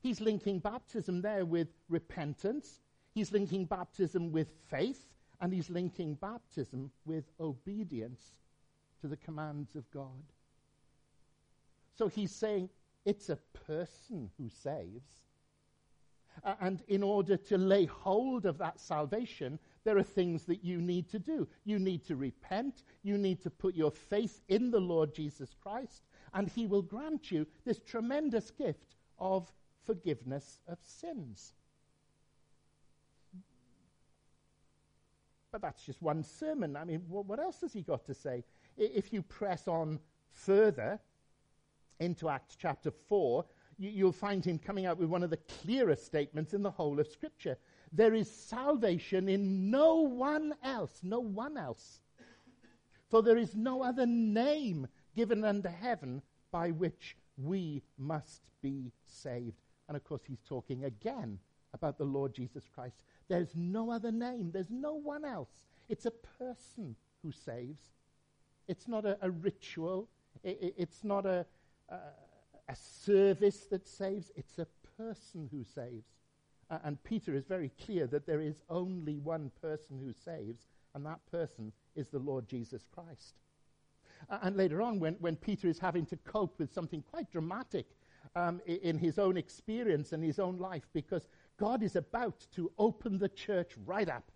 He's 0.01 0.21
linking 0.21 0.59
baptism 0.59 1.23
there 1.23 1.43
with 1.43 1.69
repentance, 1.89 2.81
he's 3.15 3.31
linking 3.31 3.65
baptism 3.65 4.31
with 4.31 4.53
faith, 4.69 5.03
and 5.41 5.51
he's 5.51 5.71
linking 5.71 6.13
baptism 6.13 6.91
with 7.03 7.25
obedience 7.39 8.21
to 9.01 9.07
the 9.07 9.17
commands 9.17 9.75
of 9.75 9.89
God. 9.89 10.23
So 11.97 12.07
he's 12.07 12.31
saying 12.31 12.69
it's 13.05 13.29
a 13.29 13.39
person 13.65 14.29
who 14.37 14.49
saves 14.49 15.15
uh, 16.43 16.55
and 16.61 16.83
in 16.87 17.03
order 17.03 17.37
to 17.37 17.57
lay 17.57 17.85
hold 17.85 18.45
of 18.45 18.57
that 18.57 18.79
salvation, 18.79 19.59
there 19.83 19.97
are 19.97 20.03
things 20.03 20.43
that 20.45 20.63
you 20.63 20.81
need 20.81 21.09
to 21.09 21.19
do. 21.19 21.47
You 21.63 21.79
need 21.79 22.03
to 22.05 22.15
repent. 22.15 22.83
You 23.03 23.17
need 23.17 23.41
to 23.41 23.49
put 23.49 23.75
your 23.75 23.91
faith 23.91 24.41
in 24.47 24.71
the 24.71 24.79
Lord 24.79 25.13
Jesus 25.13 25.55
Christ, 25.61 26.03
and 26.33 26.47
He 26.47 26.67
will 26.67 26.81
grant 26.81 27.31
you 27.31 27.45
this 27.65 27.79
tremendous 27.79 28.51
gift 28.51 28.95
of 29.19 29.51
forgiveness 29.85 30.59
of 30.67 30.77
sins. 30.81 31.53
But 35.51 35.61
that's 35.61 35.85
just 35.85 36.01
one 36.01 36.23
sermon. 36.23 36.75
I 36.75 36.83
mean, 36.83 37.03
what 37.07 37.39
else 37.39 37.61
has 37.61 37.71
He 37.71 37.81
got 37.81 38.05
to 38.07 38.13
say? 38.13 38.43
If 38.75 39.13
you 39.13 39.21
press 39.21 39.67
on 39.67 39.99
further 40.33 40.99
into 41.99 42.27
Acts 42.27 42.57
chapter 42.59 42.91
4, 42.91 43.45
you, 43.77 44.05
will 44.05 44.11
find 44.11 44.43
him 44.43 44.59
coming 44.59 44.85
out 44.85 44.97
with 44.97 45.09
one 45.09 45.23
of 45.23 45.29
the 45.29 45.39
clearest 45.61 46.05
statements 46.05 46.53
in 46.53 46.63
the 46.63 46.71
whole 46.71 46.99
of 46.99 47.07
Scripture. 47.07 47.57
There 47.91 48.13
is 48.13 48.29
salvation 48.29 49.29
in 49.29 49.69
no 49.69 50.01
one 50.01 50.53
else, 50.63 50.99
no 51.03 51.19
one 51.19 51.57
else. 51.57 52.01
For 53.09 53.21
there 53.21 53.37
is 53.37 53.55
no 53.55 53.83
other 53.83 54.05
name 54.05 54.87
given 55.15 55.43
under 55.43 55.69
heaven 55.69 56.21
by 56.51 56.71
which 56.71 57.15
we 57.37 57.83
must 57.97 58.41
be 58.61 58.91
saved. 59.05 59.61
And 59.87 59.95
of 59.95 60.03
course, 60.03 60.23
he's 60.25 60.41
talking 60.47 60.85
again 60.85 61.39
about 61.73 61.97
the 61.97 62.05
Lord 62.05 62.33
Jesus 62.33 62.63
Christ. 62.73 63.03
There's 63.27 63.55
no 63.55 63.91
other 63.91 64.11
name, 64.11 64.51
there's 64.51 64.71
no 64.71 64.93
one 64.93 65.25
else. 65.25 65.49
It's 65.89 66.05
a 66.05 66.11
person 66.11 66.95
who 67.21 67.31
saves. 67.31 67.81
It's 68.67 68.87
not 68.87 69.05
a, 69.05 69.17
a 69.21 69.29
ritual, 69.29 70.07
It, 70.43 70.57
it, 70.61 70.73
it's 70.77 71.03
not 71.03 71.25
a, 71.25 71.45
a, 72.69 72.75
service 72.75 73.67
that 73.71 73.87
saves, 73.87 74.31
it's 74.35 74.59
a 74.59 74.67
person 74.97 75.47
who 75.51 75.63
saves. 75.63 76.07
Uh, 76.69 76.79
and 76.83 77.03
Peter 77.03 77.35
is 77.35 77.45
very 77.45 77.71
clear 77.85 78.07
that 78.07 78.25
there 78.25 78.41
is 78.41 78.63
only 78.69 79.17
one 79.17 79.51
person 79.61 79.99
who 79.99 80.13
saves, 80.13 80.67
and 80.93 81.05
that 81.05 81.19
person 81.31 81.71
is 81.95 82.09
the 82.09 82.19
Lord 82.19 82.47
Jesus 82.47 82.83
Christ. 82.93 83.35
Uh, 84.29 84.39
and 84.41 84.55
later 84.55 84.81
on, 84.81 84.99
when, 84.99 85.15
when 85.15 85.35
Peter 85.35 85.67
is 85.67 85.77
having 85.77 86.05
to 86.07 86.17
cope 86.17 86.57
with 86.57 86.73
something 86.73 87.03
quite 87.11 87.29
dramatic 87.31 87.85
um, 88.35 88.61
in, 88.65 88.77
in 88.77 88.97
his 88.97 89.19
own 89.19 89.37
experience 89.37 90.13
and 90.13 90.23
his 90.23 90.39
own 90.39 90.57
life, 90.57 90.87
because 90.93 91.27
God 91.57 91.83
is 91.83 91.95
about 91.95 92.47
to 92.55 92.71
open 92.77 93.19
the 93.19 93.29
church 93.29 93.73
right 93.85 94.09
up. 94.09 94.31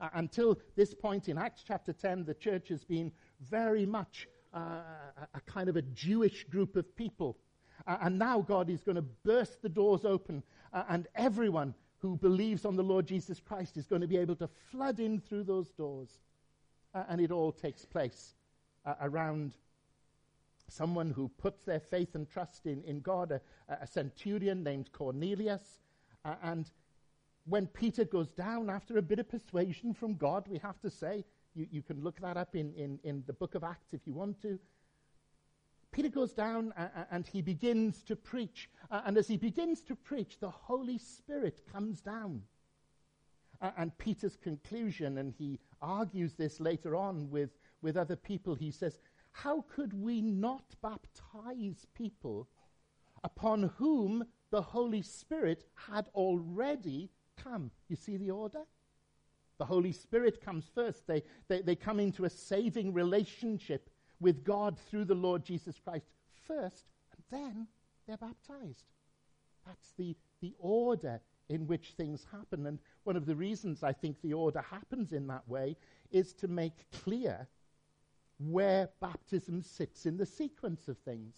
Uh, 0.00 0.08
until 0.14 0.58
this 0.76 0.94
point 0.94 1.28
in 1.28 1.38
Acts 1.38 1.64
chapter 1.66 1.92
10, 1.92 2.24
the 2.24 2.34
church 2.34 2.68
has 2.68 2.84
been 2.84 3.10
very 3.40 3.86
much 3.86 4.28
uh, 4.54 4.58
a, 4.58 5.28
a, 5.34 5.40
kind 5.46 5.68
of 5.68 5.76
a 5.76 5.82
Jewish 5.82 6.44
group 6.44 6.76
of 6.76 6.96
people. 6.96 7.38
And 7.86 8.18
now 8.18 8.40
God 8.40 8.68
is 8.68 8.82
going 8.82 8.96
to 8.96 9.02
burst 9.02 9.62
the 9.62 9.68
doors 9.68 10.04
open, 10.04 10.42
and 10.72 11.06
everyone 11.14 11.74
who 11.98 12.16
believes 12.16 12.64
on 12.64 12.76
the 12.76 12.82
Lord 12.82 13.06
Jesus 13.06 13.40
Christ 13.40 13.76
is 13.76 13.86
going 13.86 14.02
to 14.02 14.08
be 14.08 14.16
able 14.16 14.36
to 14.36 14.48
flood 14.70 15.00
in 15.00 15.20
through 15.20 15.44
those 15.44 15.70
doors. 15.70 16.18
And 16.94 17.20
it 17.20 17.30
all 17.30 17.52
takes 17.52 17.84
place 17.84 18.34
around 19.00 19.54
someone 20.68 21.10
who 21.10 21.28
puts 21.28 21.62
their 21.62 21.80
faith 21.80 22.14
and 22.14 22.28
trust 22.28 22.66
in, 22.66 22.82
in 22.84 23.00
God, 23.00 23.32
a, 23.32 23.40
a 23.68 23.86
centurion 23.86 24.62
named 24.64 24.90
Cornelius. 24.92 25.80
and 26.42 26.70
when 27.44 27.66
Peter 27.68 28.04
goes 28.04 28.28
down 28.28 28.68
after 28.68 28.98
a 28.98 29.02
bit 29.02 29.20
of 29.20 29.28
persuasion 29.28 29.94
from 29.94 30.14
God, 30.14 30.48
we 30.48 30.58
have 30.58 30.80
to 30.80 30.90
say, 30.90 31.24
you, 31.54 31.66
you 31.70 31.82
can 31.82 32.02
look 32.02 32.20
that 32.20 32.36
up 32.36 32.56
in, 32.56 32.74
in, 32.74 32.98
in 33.04 33.22
the 33.26 33.32
book 33.32 33.54
of 33.54 33.62
Acts 33.62 33.92
if 33.92 34.00
you 34.04 34.12
want 34.12 34.42
to. 34.42 34.58
Peter 35.96 36.10
goes 36.10 36.34
down 36.34 36.74
uh, 36.76 36.88
and 37.10 37.26
he 37.26 37.40
begins 37.40 38.02
to 38.02 38.14
preach. 38.14 38.68
Uh, 38.90 39.00
and 39.06 39.16
as 39.16 39.26
he 39.26 39.38
begins 39.38 39.80
to 39.80 39.96
preach, 39.96 40.38
the 40.38 40.50
Holy 40.50 40.98
Spirit 40.98 41.62
comes 41.72 42.02
down. 42.02 42.42
Uh, 43.62 43.70
and 43.78 43.96
Peter's 43.96 44.36
conclusion, 44.36 45.16
and 45.16 45.32
he 45.38 45.58
argues 45.80 46.34
this 46.34 46.60
later 46.60 46.94
on 46.94 47.30
with, 47.30 47.48
with 47.80 47.96
other 47.96 48.14
people, 48.14 48.54
he 48.54 48.70
says, 48.70 48.98
How 49.32 49.64
could 49.74 49.94
we 49.94 50.20
not 50.20 50.64
baptize 50.82 51.86
people 51.94 52.46
upon 53.24 53.72
whom 53.78 54.26
the 54.50 54.60
Holy 54.60 55.00
Spirit 55.00 55.64
had 55.88 56.08
already 56.14 57.08
come? 57.42 57.70
You 57.88 57.96
see 57.96 58.18
the 58.18 58.32
order? 58.32 58.64
The 59.56 59.64
Holy 59.64 59.92
Spirit 59.92 60.44
comes 60.44 60.70
first. 60.74 61.06
They, 61.06 61.22
they, 61.48 61.62
they 61.62 61.74
come 61.74 62.00
into 62.00 62.26
a 62.26 62.30
saving 62.30 62.92
relationship 62.92 63.88
with 64.20 64.44
God 64.44 64.78
through 64.78 65.04
the 65.04 65.14
Lord 65.14 65.44
Jesus 65.44 65.78
Christ 65.82 66.06
first, 66.46 66.84
and 67.12 67.22
then 67.30 67.66
they're 68.06 68.16
baptized. 68.16 68.84
That's 69.66 69.92
the, 69.96 70.16
the 70.40 70.54
order 70.58 71.20
in 71.48 71.66
which 71.66 71.94
things 71.96 72.26
happen. 72.30 72.66
And 72.66 72.78
one 73.04 73.16
of 73.16 73.26
the 73.26 73.34
reasons 73.34 73.82
I 73.82 73.92
think 73.92 74.16
the 74.22 74.32
order 74.32 74.60
happens 74.60 75.12
in 75.12 75.26
that 75.28 75.48
way 75.48 75.76
is 76.10 76.32
to 76.34 76.48
make 76.48 76.90
clear 77.02 77.46
where 78.38 78.88
baptism 79.00 79.62
sits 79.62 80.06
in 80.06 80.16
the 80.16 80.26
sequence 80.26 80.88
of 80.88 80.98
things. 80.98 81.36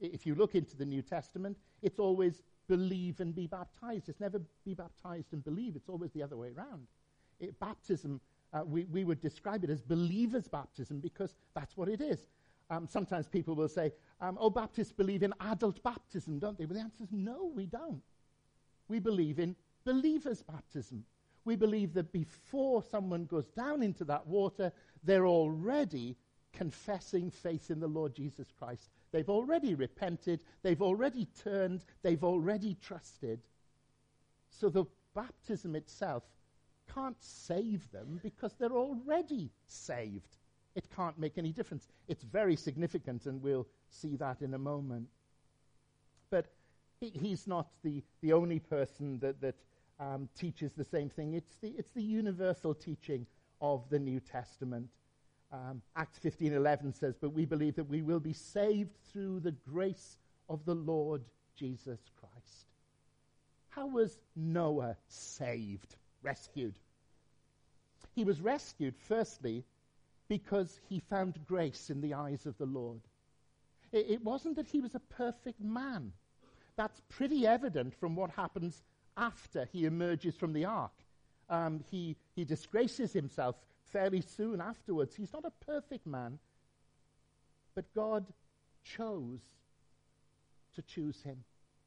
If 0.00 0.26
you 0.26 0.34
look 0.34 0.54
into 0.54 0.76
the 0.76 0.84
New 0.84 1.02
Testament, 1.02 1.56
it's 1.82 1.98
always 1.98 2.42
believe 2.68 3.20
and 3.20 3.34
be 3.34 3.46
baptized. 3.46 4.08
It's 4.08 4.20
never 4.20 4.40
be 4.64 4.74
baptized 4.74 5.32
and 5.32 5.42
believe, 5.42 5.74
it's 5.74 5.88
always 5.88 6.12
the 6.12 6.22
other 6.22 6.36
way 6.36 6.52
around 6.56 6.86
it, 7.40 7.58
baptism, 7.60 8.20
uh, 8.52 8.62
we, 8.64 8.84
we 8.84 9.04
would 9.04 9.20
describe 9.20 9.64
it 9.64 9.70
as 9.70 9.82
believers' 9.82 10.48
baptism 10.48 11.00
because 11.00 11.34
that's 11.54 11.76
what 11.76 11.88
it 11.88 12.00
is. 12.00 12.26
Um, 12.70 12.86
sometimes 12.86 13.26
people 13.26 13.54
will 13.54 13.68
say, 13.68 13.92
um, 14.20 14.36
oh, 14.40 14.50
Baptists 14.50 14.92
believe 14.92 15.22
in 15.22 15.32
adult 15.40 15.82
baptism, 15.82 16.38
don't 16.38 16.58
they? 16.58 16.64
But 16.64 16.76
the 16.76 16.82
answer 16.82 17.04
is 17.04 17.12
no, 17.12 17.50
we 17.54 17.66
don't. 17.66 18.02
We 18.88 18.98
believe 18.98 19.38
in 19.38 19.56
believers' 19.84 20.42
baptism. 20.42 21.04
We 21.44 21.56
believe 21.56 21.94
that 21.94 22.12
before 22.12 22.82
someone 22.82 23.24
goes 23.24 23.46
down 23.48 23.82
into 23.82 24.04
that 24.04 24.26
water, 24.26 24.70
they're 25.02 25.26
already 25.26 26.16
confessing 26.52 27.30
faith 27.30 27.70
in 27.70 27.80
the 27.80 27.86
Lord 27.86 28.14
Jesus 28.14 28.48
Christ. 28.58 28.90
They've 29.12 29.28
already 29.28 29.74
repented, 29.74 30.42
they've 30.62 30.82
already 30.82 31.26
turned, 31.42 31.84
they've 32.02 32.24
already 32.24 32.76
trusted. 32.82 33.40
So 34.50 34.68
the 34.68 34.84
baptism 35.14 35.74
itself 35.74 36.24
can't 36.92 37.16
save 37.20 37.90
them 37.92 38.20
because 38.22 38.54
they're 38.54 38.76
already 38.76 39.50
saved. 39.66 40.36
It 40.74 40.88
can't 40.94 41.18
make 41.18 41.38
any 41.38 41.52
difference. 41.52 41.88
It's 42.06 42.22
very 42.22 42.56
significant, 42.56 43.26
and 43.26 43.42
we'll 43.42 43.66
see 43.90 44.16
that 44.16 44.42
in 44.42 44.54
a 44.54 44.58
moment. 44.58 45.08
But 46.30 46.46
he, 47.00 47.10
he's 47.10 47.46
not 47.46 47.68
the, 47.82 48.02
the 48.20 48.32
only 48.32 48.58
person 48.58 49.18
that, 49.20 49.40
that 49.40 49.56
um, 49.98 50.28
teaches 50.38 50.72
the 50.72 50.84
same 50.84 51.08
thing. 51.08 51.34
It's 51.34 51.56
the, 51.56 51.70
it's 51.70 51.90
the 51.90 52.02
universal 52.02 52.74
teaching 52.74 53.26
of 53.60 53.88
the 53.90 53.98
New 53.98 54.20
Testament. 54.20 54.88
Um, 55.50 55.82
Acts 55.96 56.18
15:11 56.18 56.94
says, 56.94 57.16
"But 57.20 57.30
we 57.30 57.46
believe 57.46 57.76
that 57.76 57.88
we 57.88 58.02
will 58.02 58.20
be 58.20 58.34
saved 58.34 58.94
through 59.10 59.40
the 59.40 59.52
grace 59.52 60.18
of 60.48 60.64
the 60.64 60.74
Lord 60.74 61.24
Jesus 61.56 62.00
Christ." 62.20 62.66
How 63.68 63.86
was 63.86 64.18
Noah 64.36 64.96
saved? 65.08 65.96
Rescued. 66.28 66.78
He 68.14 68.24
was 68.24 68.40
rescued, 68.40 68.94
firstly, 69.12 69.64
because 70.28 70.78
he 70.88 71.00
found 71.00 71.46
grace 71.46 71.88
in 71.88 72.00
the 72.02 72.14
eyes 72.14 72.44
of 72.44 72.58
the 72.58 72.66
Lord. 72.66 73.00
It, 73.92 74.06
it 74.10 74.24
wasn't 74.24 74.56
that 74.56 74.66
he 74.66 74.80
was 74.80 74.94
a 74.94 75.08
perfect 75.24 75.60
man. 75.60 76.12
That's 76.76 77.00
pretty 77.08 77.46
evident 77.46 77.94
from 77.94 78.14
what 78.14 78.30
happens 78.30 78.82
after 79.16 79.68
he 79.72 79.86
emerges 79.86 80.36
from 80.36 80.52
the 80.52 80.66
ark. 80.66 80.92
Um, 81.48 81.82
he, 81.90 82.16
he 82.36 82.44
disgraces 82.44 83.12
himself 83.12 83.56
fairly 83.92 84.20
soon 84.20 84.60
afterwards. 84.60 85.16
He's 85.16 85.32
not 85.32 85.46
a 85.46 85.64
perfect 85.64 86.06
man, 86.06 86.38
but 87.74 87.94
God 87.94 88.26
chose 88.84 89.40
to 90.74 90.82
choose 90.82 91.22
him. 91.22 91.38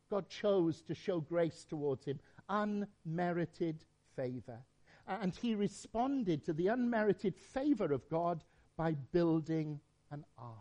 God 0.09 0.27
chose 0.29 0.81
to 0.87 0.95
show 0.95 1.19
grace 1.19 1.63
towards 1.69 2.03
him, 2.05 2.19
unmerited 2.49 3.85
favor. 4.16 4.59
And 5.07 5.36
he 5.36 5.55
responded 5.55 6.45
to 6.45 6.53
the 6.53 6.68
unmerited 6.68 7.36
favor 7.36 7.91
of 7.91 8.07
God 8.09 8.43
by 8.78 8.93
building 9.12 9.80
an 10.12 10.24
ark. 10.38 10.55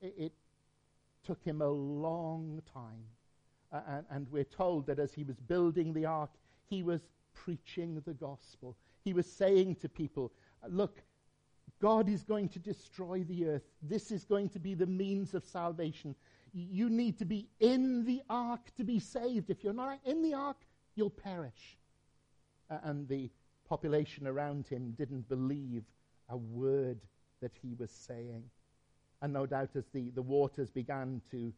It, 0.00 0.14
it 0.16 0.32
took 1.24 1.42
him 1.42 1.62
a 1.62 1.68
long 1.68 2.62
time. 2.72 3.04
Uh, 3.72 3.80
and, 3.88 4.06
and 4.10 4.26
we're 4.30 4.44
told 4.44 4.86
that 4.86 4.98
as 4.98 5.12
he 5.12 5.24
was 5.24 5.38
building 5.38 5.92
the 5.92 6.06
ark, 6.06 6.30
he 6.68 6.82
was 6.82 7.02
preaching 7.32 8.02
the 8.04 8.14
gospel. 8.14 8.76
He 9.04 9.12
was 9.12 9.30
saying 9.30 9.76
to 9.76 9.88
people, 9.88 10.32
Look, 10.68 11.02
God 11.80 12.08
is 12.08 12.24
going 12.24 12.48
to 12.50 12.58
destroy 12.58 13.24
the 13.24 13.46
earth. 13.46 13.62
This 13.82 14.10
is 14.10 14.24
going 14.24 14.50
to 14.50 14.58
be 14.58 14.74
the 14.74 14.86
means 14.86 15.34
of 15.34 15.44
salvation. 15.44 16.14
You 16.52 16.90
need 16.90 17.18
to 17.18 17.24
be 17.24 17.48
in 17.60 18.04
the 18.04 18.22
ark 18.28 18.72
to 18.76 18.84
be 18.84 18.98
saved. 18.98 19.48
If 19.48 19.64
you're 19.64 19.72
not 19.72 20.00
in 20.04 20.20
the 20.20 20.34
ark, 20.34 20.58
you'll 20.94 21.10
perish 21.10 21.78
and 22.84 23.08
the 23.08 23.30
population 23.68 24.26
around 24.26 24.66
him 24.66 24.94
didn't 24.96 25.28
believe 25.28 25.84
a 26.28 26.36
word 26.36 26.98
that 27.40 27.52
he 27.60 27.74
was 27.78 27.90
saying. 27.90 28.44
And 29.22 29.32
no 29.32 29.46
doubt, 29.46 29.70
as 29.74 29.84
the, 29.92 30.10
the 30.10 30.22
waters 30.22 30.70
began 30.70 31.20
to, 31.30 31.52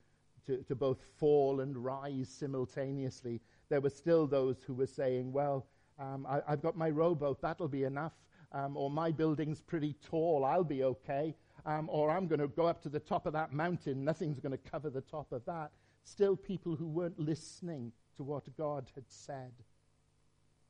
to, 0.46 0.58
to 0.64 0.74
both 0.74 0.98
fall 1.18 1.60
and 1.60 1.76
rise 1.76 2.28
simultaneously, 2.28 3.40
there 3.68 3.80
were 3.80 3.90
still 3.90 4.26
those 4.26 4.62
who 4.66 4.74
were 4.74 4.86
saying, 4.86 5.32
Well, 5.32 5.66
um, 5.98 6.26
I, 6.28 6.42
have 6.48 6.62
got 6.62 6.76
my 6.76 6.90
rowboat, 6.90 7.40
that'll 7.40 7.68
be 7.68 7.84
enough. 7.84 8.12
Um, 8.52 8.76
or 8.76 8.90
my 8.90 9.10
building's 9.10 9.62
pretty 9.62 9.94
tall, 10.04 10.44
I'll 10.44 10.64
be 10.64 10.84
okay. 10.84 11.34
Um, 11.64 11.88
or 11.90 12.10
I'm 12.10 12.26
going 12.26 12.40
to 12.40 12.48
go 12.48 12.66
up 12.66 12.82
to 12.82 12.88
the 12.88 13.00
top 13.00 13.24
of 13.24 13.32
that 13.32 13.52
mountain, 13.52 14.04
nothing's 14.04 14.40
going 14.40 14.52
to 14.52 14.70
cover 14.70 14.90
the 14.90 15.00
top 15.00 15.32
of 15.32 15.44
that. 15.46 15.70
Still, 16.04 16.36
people 16.36 16.74
who 16.74 16.88
weren't 16.88 17.18
listening 17.18 17.92
to 18.16 18.24
what 18.24 18.54
God 18.56 18.90
had 18.94 19.04
said 19.08 19.52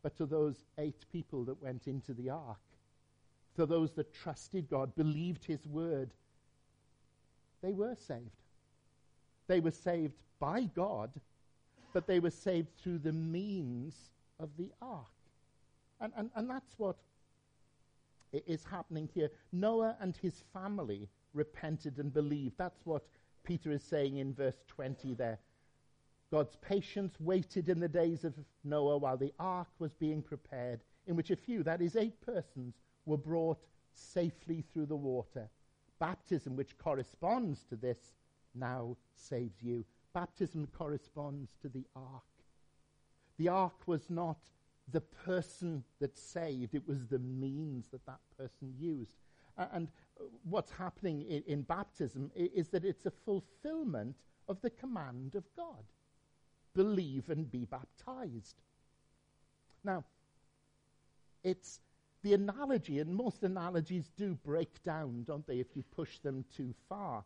but 0.03 0.17
to 0.17 0.27
those 0.27 0.65
eight 0.79 1.05
people 1.13 1.45
that 1.45 1.63
went 1.63 1.87
into 1.87 2.13
the 2.13 2.31
ark. 2.31 2.59
To 3.57 3.67
those 3.67 3.93
that 3.93 4.13
trusted 4.15 4.69
God, 4.71 4.95
believed 4.97 5.45
his 5.45 5.67
word, 5.67 6.11
they 7.63 7.73
were 7.73 7.95
saved. 7.95 8.31
They 9.47 9.61
were 9.61 9.71
saved 9.71 10.15
by 10.41 10.65
God, 10.75 11.11
but 11.93 12.07
they 12.07 12.19
were 12.19 12.31
saved 12.31 12.69
through 12.83 12.99
the 12.99 13.13
means 13.13 13.95
of 14.41 14.49
the 14.57 14.71
ark. 14.81 15.05
And, 16.01 16.13
and, 16.17 16.31
and 16.35 16.51
that's 16.51 16.79
what 16.79 16.97
is 18.47 18.65
happening 18.65 19.09
here. 19.15 19.31
Noah 19.53 19.97
and 20.01 20.17
his 20.17 20.43
family 20.53 21.09
repented 21.35 21.99
and 21.99 22.13
believed. 22.13 22.55
That's 22.57 22.85
what 22.85 23.05
Peter 23.45 23.71
is 23.71 23.83
saying 23.83 24.17
in 24.17 24.35
verse 24.35 24.63
20 24.69 25.15
there. 25.15 25.39
God's 26.33 26.57
patience 26.57 27.21
waited 27.21 27.69
in 27.69 27.79
the 27.79 27.89
days 27.89 28.25
of 28.25 28.33
Noah 28.65 28.97
while 28.97 29.19
the 29.19 29.35
ark 29.39 29.69
was 29.79 29.93
being 29.93 30.23
prepared, 30.23 30.81
in 31.07 31.15
which 31.15 31.31
a 31.31 31.37
few, 31.37 31.63
that 31.63 31.83
is, 31.83 31.95
eight 31.95 32.19
persons, 32.23 32.81
were 33.05 33.19
brought 33.19 33.67
safely 33.93 34.65
through 34.73 34.87
the 34.87 34.97
water. 34.97 35.51
baptism, 35.99 36.57
which 36.57 36.79
corresponds 36.79 37.65
to 37.65 37.77
this, 37.77 38.15
now 38.55 38.97
saves 39.15 39.63
you. 39.63 39.85
Baptism 40.15 40.67
corresponds 40.77 41.51
to 41.61 41.69
the 41.69 41.85
ark. 41.95 42.25
The 43.37 43.49
ark 43.49 43.87
was 43.87 44.09
not 44.09 44.39
the 44.91 45.03
person 45.03 45.85
that 46.01 46.17
saved, 46.17 46.75
it 46.75 46.89
was 46.89 47.07
the 47.07 47.19
means 47.19 47.89
that 47.89 48.07
that 48.07 48.21
person 48.39 48.75
used. 48.79 49.17
Uh, 49.59 49.67
and 49.73 49.93
what's 50.45 50.73
happening 50.73 51.23
in, 51.47 51.63
baptism 51.63 52.31
is, 52.35 52.49
is 52.55 52.69
that 52.71 52.87
it's 52.87 53.05
a 53.05 53.13
fulfillment 53.13 54.17
of 54.49 54.61
the 54.63 54.71
command 54.71 55.35
of 55.35 55.45
God 55.55 55.85
believe 56.75 57.29
and 57.29 57.51
be 57.51 57.65
baptized. 57.65 58.57
Now, 59.85 60.05
it's 61.43 61.81
the 62.23 62.35
analogy, 62.35 63.01
and 63.01 63.15
most 63.15 63.43
analogies 63.43 64.11
do 64.17 64.35
break 64.45 64.83
down, 64.85 65.25
don't 65.25 65.47
they, 65.47 65.59
if 65.59 65.75
you 65.75 65.83
push 65.95 66.19
them 66.19 66.45
too 66.57 66.73
far. 66.89 67.25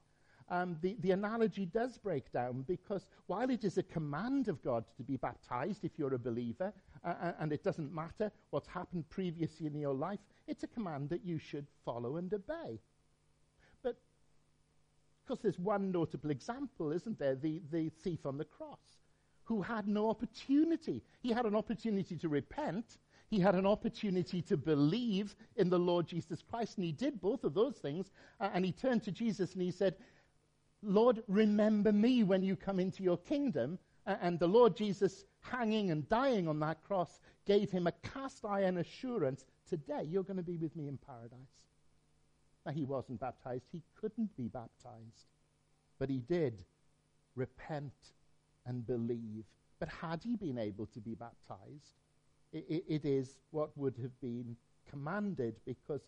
Um, 0.49 0.76
the, 0.80 0.97
the 1.01 1.11
analogy 1.11 1.66
does 1.66 1.99
break 1.99 2.30
down 2.30 2.64
because 2.68 3.07
while 3.26 3.51
it 3.51 3.64
is 3.64 3.78
a 3.78 3.82
command 3.82 4.47
of 4.47 4.62
God 4.62 4.84
to 4.97 5.03
be 5.03 5.16
baptized 5.16 5.84
if 5.84 5.99
you're 5.99 6.14
a 6.14 6.18
believer, 6.18 6.72
uh, 7.05 7.32
and 7.40 7.53
it 7.53 7.64
doesn't 7.64 7.92
matter 7.92 8.30
what's 8.51 8.68
happened 8.68 9.09
previously 9.11 9.66
in 9.66 9.78
your 9.80 9.94
life, 9.94 10.20
it's 10.47 10.62
a 10.62 10.68
command 10.68 11.11
that 11.11 11.24
you 11.24 11.38
should 11.38 11.66
follow 11.84 12.16
and 12.16 12.32
obey. 12.32 12.78
But, 13.82 13.97
of 13.97 15.26
course, 15.26 15.40
there's 15.42 15.59
one 15.59 15.90
notable 15.90 16.30
example, 16.30 16.92
isn't 16.92 17.18
there? 17.18 17.34
The, 17.34 17.61
the 17.72 17.88
thief 18.05 18.24
on 18.24 18.38
the 18.38 18.44
cross, 18.44 18.78
who 19.47 19.62
had 19.62 19.88
no 19.88 20.11
opportunity. 20.11 21.03
He 21.20 21.32
had 21.32 21.47
an 21.47 21.57
opportunity 21.57 22.16
to 22.16 22.28
repent, 22.28 22.99
he 23.28 23.40
had 23.40 23.55
an 23.55 23.66
opportunity 23.66 24.42
to 24.42 24.57
believe 24.57 25.34
in 25.57 25.68
the 25.68 25.78
Lord 25.78 26.07
Jesus 26.07 26.42
Christ, 26.42 26.76
and 26.76 26.84
he 26.84 26.92
did 26.92 27.20
both 27.20 27.42
of 27.42 27.55
those 27.55 27.76
things. 27.76 28.11
Uh, 28.40 28.51
and 28.55 28.64
he 28.64 28.70
turned 28.70 29.03
to 29.05 29.11
Jesus 29.11 29.55
and 29.55 29.62
he 29.62 29.72
said, 29.72 29.97
Lord, 30.82 31.22
remember 31.26 31.92
me 31.92 32.22
when 32.22 32.42
you 32.42 32.55
come 32.55 32.78
into 32.78 33.03
your 33.03 33.16
kingdom. 33.16 33.78
Uh, 34.07 34.16
and 34.20 34.38
the 34.38 34.47
Lord 34.47 34.76
Jesus, 34.76 35.24
hanging 35.40 35.90
and 35.90 36.09
dying 36.09 36.47
on 36.47 36.61
that 36.61 36.84
cross, 36.84 37.18
gave 37.47 37.70
him 37.70 37.88
a 37.88 37.92
cast 37.92 38.44
iron 38.44 38.78
assurance 38.78 39.44
today 39.68 40.07
you're 40.09 40.22
going 40.22 40.36
to 40.36 40.42
be 40.42 40.57
with 40.57 40.74
me 40.76 40.88
in 40.88 40.99
paradise. 40.99 41.62
Now, 42.64 42.72
he 42.72 42.84
wasn't 42.84 43.20
baptized, 43.20 43.64
he 43.70 43.82
couldn't 44.01 44.36
be 44.36 44.49
baptized. 44.49 45.26
But 45.99 46.11
he 46.11 46.18
did 46.18 46.64
repent 47.34 47.92
and 48.66 48.86
believe. 48.86 49.44
But 49.78 49.88
had 49.88 50.22
he 50.22 50.36
been 50.36 50.58
able 50.58 50.86
to 50.86 51.00
be 51.00 51.14
baptized, 51.14 51.94
it, 52.52 52.84
it 52.88 53.04
is 53.04 53.38
what 53.50 53.76
would 53.76 53.96
have 54.00 54.18
been 54.20 54.56
commanded 54.88 55.56
because 55.66 56.02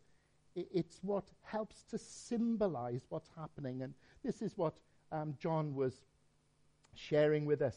it, 0.55 0.69
it's 0.73 1.01
what 1.03 1.25
helps 1.43 1.83
to 1.91 1.99
symbolize 1.99 3.03
what's 3.09 3.31
happening. 3.37 3.83
And 3.83 3.95
this 4.25 4.43
is 4.43 4.57
what 4.57 4.75
um, 5.13 5.35
John 5.39 5.75
was 5.75 5.95
sharing 6.95 7.45
with 7.47 7.63
us 7.63 7.77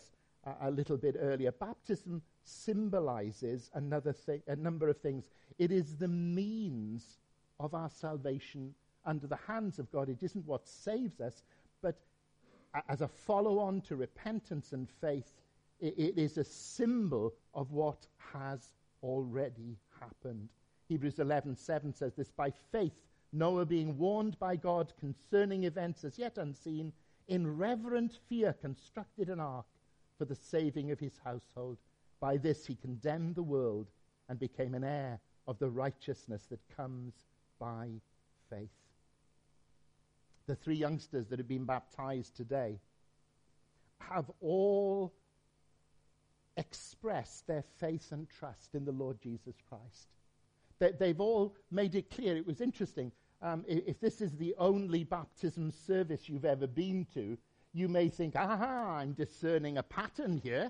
a 0.61 0.71
little 0.71 0.97
bit 0.97 1.15
earlier. 1.19 1.51
Baptism 1.51 2.21
symbolizes 2.43 3.69
another 3.75 4.11
thing, 4.11 4.41
a 4.47 4.55
number 4.55 4.89
of 4.89 4.97
things. 4.97 5.25
It 5.59 5.71
is 5.71 5.97
the 5.97 6.07
means 6.07 7.19
of 7.59 7.75
our 7.75 7.89
salvation 7.89 8.73
under 9.05 9.27
the 9.27 9.37
hands 9.47 9.77
of 9.79 9.91
God. 9.91 10.09
It 10.09 10.23
isn't 10.23 10.45
what 10.45 10.67
saves 10.67 11.19
us, 11.21 11.43
as 12.87 13.01
a 13.01 13.07
follow 13.07 13.59
on 13.59 13.81
to 13.81 13.95
repentance 13.95 14.73
and 14.73 14.89
faith, 14.89 15.33
it, 15.79 15.93
it 15.97 16.17
is 16.17 16.37
a 16.37 16.43
symbol 16.43 17.33
of 17.53 17.71
what 17.71 18.07
has 18.17 18.73
already 19.03 19.77
happened. 19.99 20.49
Hebrews 20.87 21.15
11:7 21.15 21.95
says 21.95 22.15
this 22.15 22.31
by 22.31 22.51
faith 22.71 22.99
Noah 23.33 23.65
being 23.65 23.97
warned 23.97 24.37
by 24.39 24.57
God 24.57 24.93
concerning 24.99 25.63
events 25.63 26.03
as 26.03 26.19
yet 26.19 26.37
unseen 26.37 26.91
in 27.27 27.57
reverent 27.57 28.19
fear 28.27 28.53
constructed 28.53 29.29
an 29.29 29.39
ark 29.39 29.65
for 30.17 30.25
the 30.25 30.35
saving 30.35 30.91
of 30.91 30.99
his 30.99 31.17
household 31.23 31.77
by 32.19 32.35
this 32.35 32.65
he 32.65 32.75
condemned 32.75 33.35
the 33.35 33.43
world 33.43 33.87
and 34.27 34.37
became 34.37 34.75
an 34.75 34.83
heir 34.83 35.19
of 35.47 35.57
the 35.59 35.69
righteousness 35.69 36.45
that 36.47 36.59
comes 36.75 37.13
by 37.57 37.89
faith 38.49 38.69
the 40.51 40.55
three 40.57 40.75
youngsters 40.75 41.27
that 41.27 41.39
have 41.39 41.47
been 41.47 41.63
baptized 41.63 42.35
today 42.35 42.77
have 43.99 44.29
all 44.41 45.13
expressed 46.57 47.47
their 47.47 47.63
faith 47.79 48.11
and 48.11 48.27
trust 48.29 48.75
in 48.75 48.83
the 48.83 48.91
Lord 48.91 49.17
Jesus 49.21 49.55
Christ. 49.69 50.09
They, 50.79 51.07
have 51.07 51.21
all 51.21 51.55
made 51.71 51.95
it 51.95 52.11
clear. 52.11 52.35
It 52.35 52.45
was 52.45 52.59
interesting. 52.59 53.13
Um, 53.41 53.63
if, 53.65 53.87
if 53.87 53.99
this 54.01 54.19
is 54.19 54.33
the 54.33 54.53
only 54.57 55.05
baptism 55.05 55.71
service 55.71 56.27
you've 56.27 56.43
ever 56.43 56.67
been 56.67 57.07
to, 57.13 57.37
you 57.71 57.87
may 57.87 58.09
think, 58.09 58.35
aha, 58.35 58.97
I'm 58.99 59.13
discerning 59.13 59.77
a 59.77 59.83
pattern 59.83 60.41
here. 60.43 60.69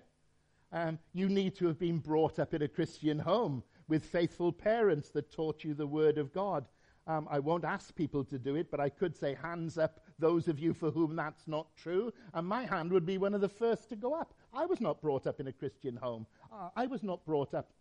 Um, 0.72 1.00
you 1.14 1.28
need 1.28 1.56
to 1.56 1.66
have 1.66 1.80
been 1.80 1.98
brought 1.98 2.38
up 2.38 2.54
in 2.54 2.62
a 2.62 2.68
Christian 2.68 3.18
home 3.18 3.64
with 3.88 4.06
faithful 4.06 4.52
parents 4.52 5.10
that 5.10 5.32
taught 5.32 5.64
you 5.64 5.74
the 5.74 5.88
Word 5.88 6.20
of 6.20 6.32
God. 6.34 6.68
Um, 7.12 7.28
I 7.30 7.39
won't 7.39 7.66
ask 7.66 7.93
people 7.93 8.24
to 8.24 8.39
do 8.39 8.55
it, 8.55 8.72
but 8.72 8.80
I 8.80 8.88
could 8.88 9.18
say, 9.18 9.36
hands 9.36 9.78
up, 9.78 9.99
those 10.18 10.47
of 10.47 10.59
you 10.59 10.74
for 10.74 10.91
whom 10.91 11.18
that's 11.18 11.45
not 11.45 11.68
true. 11.76 12.14
And 12.34 12.47
my 12.47 12.64
hand 12.64 12.89
would 12.93 13.05
be 13.05 13.18
one 13.18 13.34
of 13.34 13.41
the 13.41 13.49
first 13.49 13.89
to 13.89 13.97
go 13.97 14.14
up. 14.14 14.34
I 14.53 14.66
was 14.66 14.80
not 14.80 15.01
brought 15.01 15.28
up 15.28 15.41
in 15.41 15.47
a 15.47 15.51
Christian 15.51 15.97
home. 15.97 16.26
Uh, 16.53 16.70
I 16.74 16.86
was 16.86 17.03
not 17.03 17.26
brought 17.26 17.53
up 17.53 17.74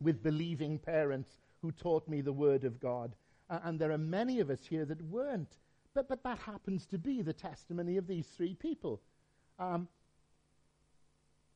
with 0.00 0.22
believing 0.22 0.78
parents 0.78 1.38
who 1.60 1.72
taught 1.72 2.06
me 2.06 2.20
the 2.20 2.32
Word 2.32 2.62
of 2.62 2.78
God. 2.78 3.16
Uh, 3.50 3.58
and 3.64 3.80
there 3.80 3.90
are 3.90 3.98
many 3.98 4.38
of 4.38 4.48
us 4.48 4.60
here 4.64 4.84
that 4.84 5.02
weren't. 5.02 5.58
But, 5.92 6.08
but 6.08 6.22
that 6.22 6.38
happens 6.38 6.86
to 6.86 6.98
be 6.98 7.20
the 7.20 7.32
testimony 7.32 7.96
of 7.96 8.06
these 8.06 8.28
three 8.28 8.54
people. 8.54 9.00
Um, 9.58 9.88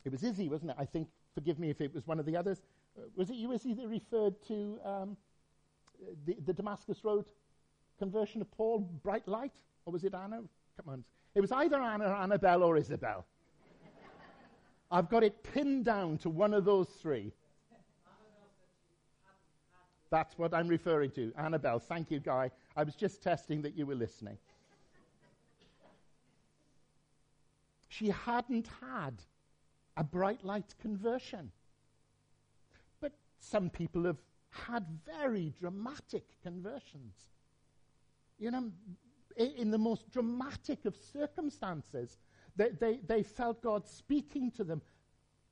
it 0.04 0.10
was 0.10 0.24
Izzy, 0.24 0.48
wasn't 0.48 0.72
it? 0.72 0.76
I 0.76 0.86
think, 0.86 1.06
forgive 1.34 1.60
me 1.60 1.70
if 1.70 1.80
it 1.80 1.94
was 1.94 2.04
one 2.04 2.18
of 2.18 2.26
the 2.26 2.36
others. 2.36 2.62
Uh, 2.98 3.02
was 3.14 3.30
it 3.30 3.36
you, 3.36 3.52
Izzy, 3.52 3.74
that 3.74 3.86
referred 3.86 4.34
to 4.48 4.80
um, 4.84 5.16
the, 6.26 6.36
the 6.44 6.52
Damascus 6.52 7.04
Road 7.04 7.26
conversion 7.98 8.40
of 8.40 8.50
Paul, 8.50 8.80
bright 9.02 9.26
light? 9.26 9.54
Or 9.84 9.92
was 9.92 10.04
it 10.04 10.14
Anna? 10.14 10.42
Come 10.76 10.92
on. 10.92 11.04
It 11.34 11.40
was 11.40 11.52
either 11.52 11.80
Anna, 11.80 12.06
Annabelle, 12.06 12.62
or 12.62 12.76
Isabel. 12.76 13.24
I've 14.90 15.08
got 15.08 15.24
it 15.24 15.42
pinned 15.42 15.84
down 15.84 16.18
to 16.18 16.30
one 16.30 16.54
of 16.54 16.64
those 16.64 16.88
three. 17.00 17.32
That's 20.10 20.38
what 20.38 20.54
I'm 20.54 20.68
referring 20.68 21.10
to. 21.12 21.32
Annabelle. 21.36 21.80
Thank 21.80 22.10
you, 22.10 22.20
Guy. 22.20 22.50
I 22.76 22.84
was 22.84 22.94
just 22.94 23.22
testing 23.22 23.62
that 23.62 23.76
you 23.76 23.86
were 23.86 23.96
listening. 23.96 24.38
she 27.96 28.08
hadn't 28.08 28.68
had 28.80 29.14
a 29.96 30.04
bright 30.04 30.44
light 30.44 30.74
conversion. 30.82 31.50
But 33.00 33.12
some 33.40 33.70
people 33.70 34.04
have 34.04 34.18
had 34.66 34.84
very 35.04 35.52
dramatic 35.58 36.24
conversions. 36.42 37.14
You 38.38 38.50
know, 38.50 38.70
in 39.36 39.70
the 39.70 39.78
most 39.78 40.10
dramatic 40.10 40.84
of 40.84 40.96
circumstances, 40.96 42.18
they, 42.56 42.70
they, 42.70 43.00
they 43.06 43.22
felt 43.22 43.62
God 43.62 43.86
speaking 43.86 44.50
to 44.52 44.64
them. 44.64 44.82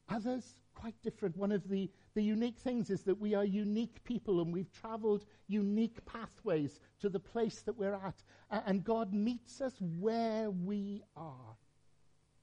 Others, 0.08 0.44
quite 0.74 0.94
different. 1.02 1.36
One 1.36 1.52
of 1.52 1.68
the, 1.68 1.90
the 2.14 2.22
unique 2.22 2.58
things 2.58 2.90
is 2.90 3.02
that 3.02 3.18
we 3.18 3.34
are 3.34 3.44
unique 3.44 4.02
people 4.04 4.40
and 4.40 4.52
we've 4.52 4.72
traveled 4.72 5.24
unique 5.48 6.04
pathways 6.04 6.80
to 7.00 7.08
the 7.08 7.20
place 7.20 7.62
that 7.62 7.76
we're 7.76 7.94
at. 7.94 8.22
and 8.66 8.84
God 8.84 9.12
meets 9.12 9.60
us 9.60 9.74
where 9.80 10.50
we 10.50 11.02
are. 11.16 11.56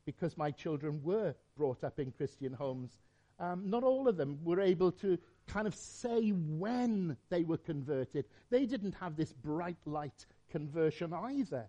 Because 0.06 0.38
my 0.38 0.50
children 0.50 1.02
were 1.04 1.36
brought 1.56 1.84
up 1.84 2.00
in 2.00 2.12
Christian 2.12 2.54
homes, 2.54 3.00
um, 3.40 3.70
not 3.70 3.84
all 3.84 4.08
of 4.08 4.18
them 4.18 4.40
were 4.44 4.62
able 4.62 4.92
to 4.94 5.18
kind 5.48 5.68
of 5.68 5.76
say 5.76 6.30
when 6.30 7.18
they 7.30 7.44
were 7.44 7.58
converted. 7.58 8.26
They 8.50 8.66
didn't 8.66 8.96
have 8.96 9.16
this 9.16 9.34
bright 9.34 9.78
light 9.86 10.26
conversion 10.50 11.14
either. 11.14 11.68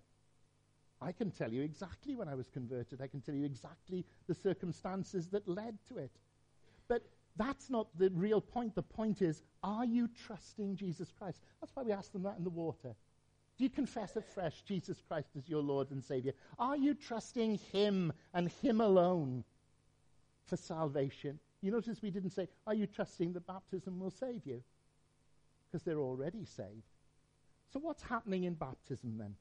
I 1.00 1.12
can 1.12 1.30
tell 1.30 1.52
you 1.52 1.62
exactly 1.62 2.14
when 2.14 2.28
I 2.28 2.34
was 2.34 2.48
converted. 2.48 3.00
I 3.00 3.08
can 3.08 3.20
tell 3.20 3.34
you 3.34 3.44
exactly 3.44 4.04
the 4.28 4.34
circumstances 4.34 5.26
that 5.28 5.48
led 5.48 5.78
to 5.88 5.98
it. 5.98 6.12
But 6.88 7.02
that's 7.36 7.70
not 7.70 7.88
the 7.98 8.10
real 8.10 8.40
point. 8.40 8.74
The 8.74 8.82
point 8.82 9.22
is, 9.22 9.42
are 9.62 9.84
you 9.84 10.08
trusting 10.26 10.76
Jesus 10.76 11.10
Christ? 11.10 11.40
That's 11.60 11.74
why 11.74 11.82
we 11.82 11.92
ask 11.92 12.12
them 12.12 12.22
that 12.22 12.38
in 12.38 12.44
the 12.44 12.50
water. 12.50 12.94
Do 13.58 13.64
you 13.64 13.70
confess 13.70 14.16
afresh 14.16 14.62
Jesus 14.62 15.02
Christ 15.06 15.30
as 15.36 15.48
your 15.48 15.62
Lord 15.62 15.90
and 15.90 16.02
Savior? 16.02 16.32
Are 16.58 16.76
you 16.76 16.94
trusting 16.94 17.58
Him 17.72 18.12
and 18.34 18.50
Him 18.62 18.80
alone 18.80 19.44
for 20.44 20.56
salvation? 20.56 21.38
You 21.62 21.70
notice 21.70 22.02
we 22.02 22.10
didn't 22.10 22.30
say, 22.30 22.48
Are 22.66 22.74
you 22.74 22.86
trusting 22.86 23.32
that 23.32 23.46
baptism 23.46 23.98
will 23.98 24.10
save 24.10 24.44
you? 24.44 24.62
Because 25.70 25.82
they're 25.84 26.00
already 26.00 26.44
saved. 26.44 26.90
So, 27.72 27.80
what's 27.80 28.02
happening 28.02 28.44
in 28.44 28.54
baptism 28.54 29.16
then? 29.16 29.34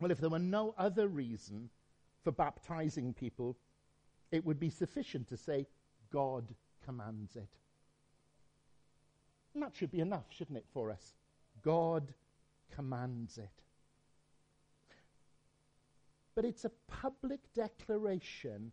Well, 0.00 0.10
if 0.10 0.18
there 0.18 0.30
were 0.30 0.38
no 0.38 0.74
other 0.78 1.08
reason 1.08 1.68
for 2.22 2.32
baptizing 2.32 3.12
people, 3.12 3.56
it 4.32 4.44
would 4.44 4.58
be 4.58 4.70
sufficient 4.70 5.28
to 5.28 5.36
say, 5.36 5.66
God 6.10 6.54
commands 6.84 7.36
it. 7.36 7.48
And 9.52 9.62
that 9.62 9.76
should 9.76 9.90
be 9.90 10.00
enough, 10.00 10.24
shouldn't 10.30 10.58
it, 10.58 10.66
for 10.72 10.90
us? 10.90 11.14
God 11.62 12.14
commands 12.74 13.38
it. 13.38 13.64
but 16.34 16.44
it's 16.44 16.64
a 16.64 16.70
public 16.88 17.40
declaration 17.54 18.72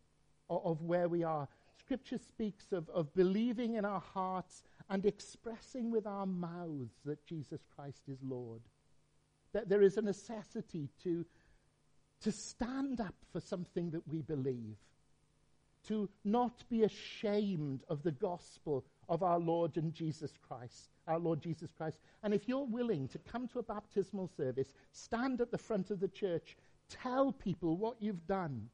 of, 0.49 0.61
of 0.65 0.81
where 0.81 1.07
we 1.07 1.23
are. 1.23 1.47
Scripture 1.91 2.19
speaks 2.19 2.71
of, 2.71 2.89
of 2.91 3.13
believing 3.13 3.73
in 3.73 3.83
our 3.83 3.99
hearts 3.99 4.63
and 4.89 5.05
expressing 5.05 5.91
with 5.91 6.07
our 6.07 6.25
mouths 6.25 6.93
that 7.03 7.25
Jesus 7.25 7.59
Christ 7.75 8.03
is 8.07 8.17
Lord. 8.23 8.61
That 9.51 9.67
there 9.67 9.81
is 9.81 9.97
a 9.97 10.01
necessity 10.01 10.87
to, 11.03 11.25
to 12.21 12.31
stand 12.31 13.01
up 13.01 13.15
for 13.33 13.41
something 13.41 13.91
that 13.91 14.07
we 14.07 14.21
believe, 14.21 14.77
to 15.89 16.07
not 16.23 16.63
be 16.69 16.83
ashamed 16.83 17.83
of 17.89 18.03
the 18.03 18.13
gospel 18.13 18.85
of 19.09 19.21
our 19.21 19.39
Lord 19.39 19.75
and 19.75 19.93
Jesus 19.93 20.31
Christ, 20.47 20.91
our 21.09 21.19
Lord 21.19 21.41
Jesus 21.41 21.73
Christ. 21.73 21.97
And 22.23 22.33
if 22.33 22.47
you're 22.47 22.63
willing 22.63 23.09
to 23.09 23.17
come 23.17 23.49
to 23.49 23.59
a 23.59 23.63
baptismal 23.63 24.29
service, 24.37 24.73
stand 24.93 25.41
at 25.41 25.51
the 25.51 25.57
front 25.57 25.91
of 25.91 25.99
the 25.99 26.07
church, 26.07 26.55
tell 26.87 27.33
people 27.33 27.75
what 27.75 27.97
you've 27.99 28.25
done, 28.27 28.69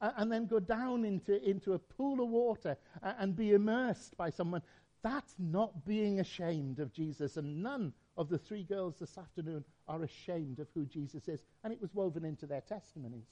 and 0.00 0.30
then 0.30 0.46
go 0.46 0.60
down 0.60 1.04
into, 1.04 1.42
into 1.48 1.74
a 1.74 1.78
pool 1.78 2.22
of 2.22 2.28
water 2.28 2.76
and 3.02 3.36
be 3.36 3.52
immersed 3.52 4.16
by 4.16 4.30
someone, 4.30 4.62
that's 5.02 5.34
not 5.38 5.84
being 5.84 6.20
ashamed 6.20 6.78
of 6.78 6.92
Jesus. 6.92 7.36
And 7.36 7.62
none 7.62 7.92
of 8.16 8.28
the 8.28 8.38
three 8.38 8.64
girls 8.64 8.96
this 8.98 9.18
afternoon 9.18 9.64
are 9.86 10.02
ashamed 10.02 10.58
of 10.58 10.68
who 10.74 10.86
Jesus 10.86 11.28
is. 11.28 11.42
And 11.62 11.72
it 11.72 11.80
was 11.80 11.94
woven 11.94 12.24
into 12.24 12.46
their 12.46 12.62
testimonies. 12.62 13.28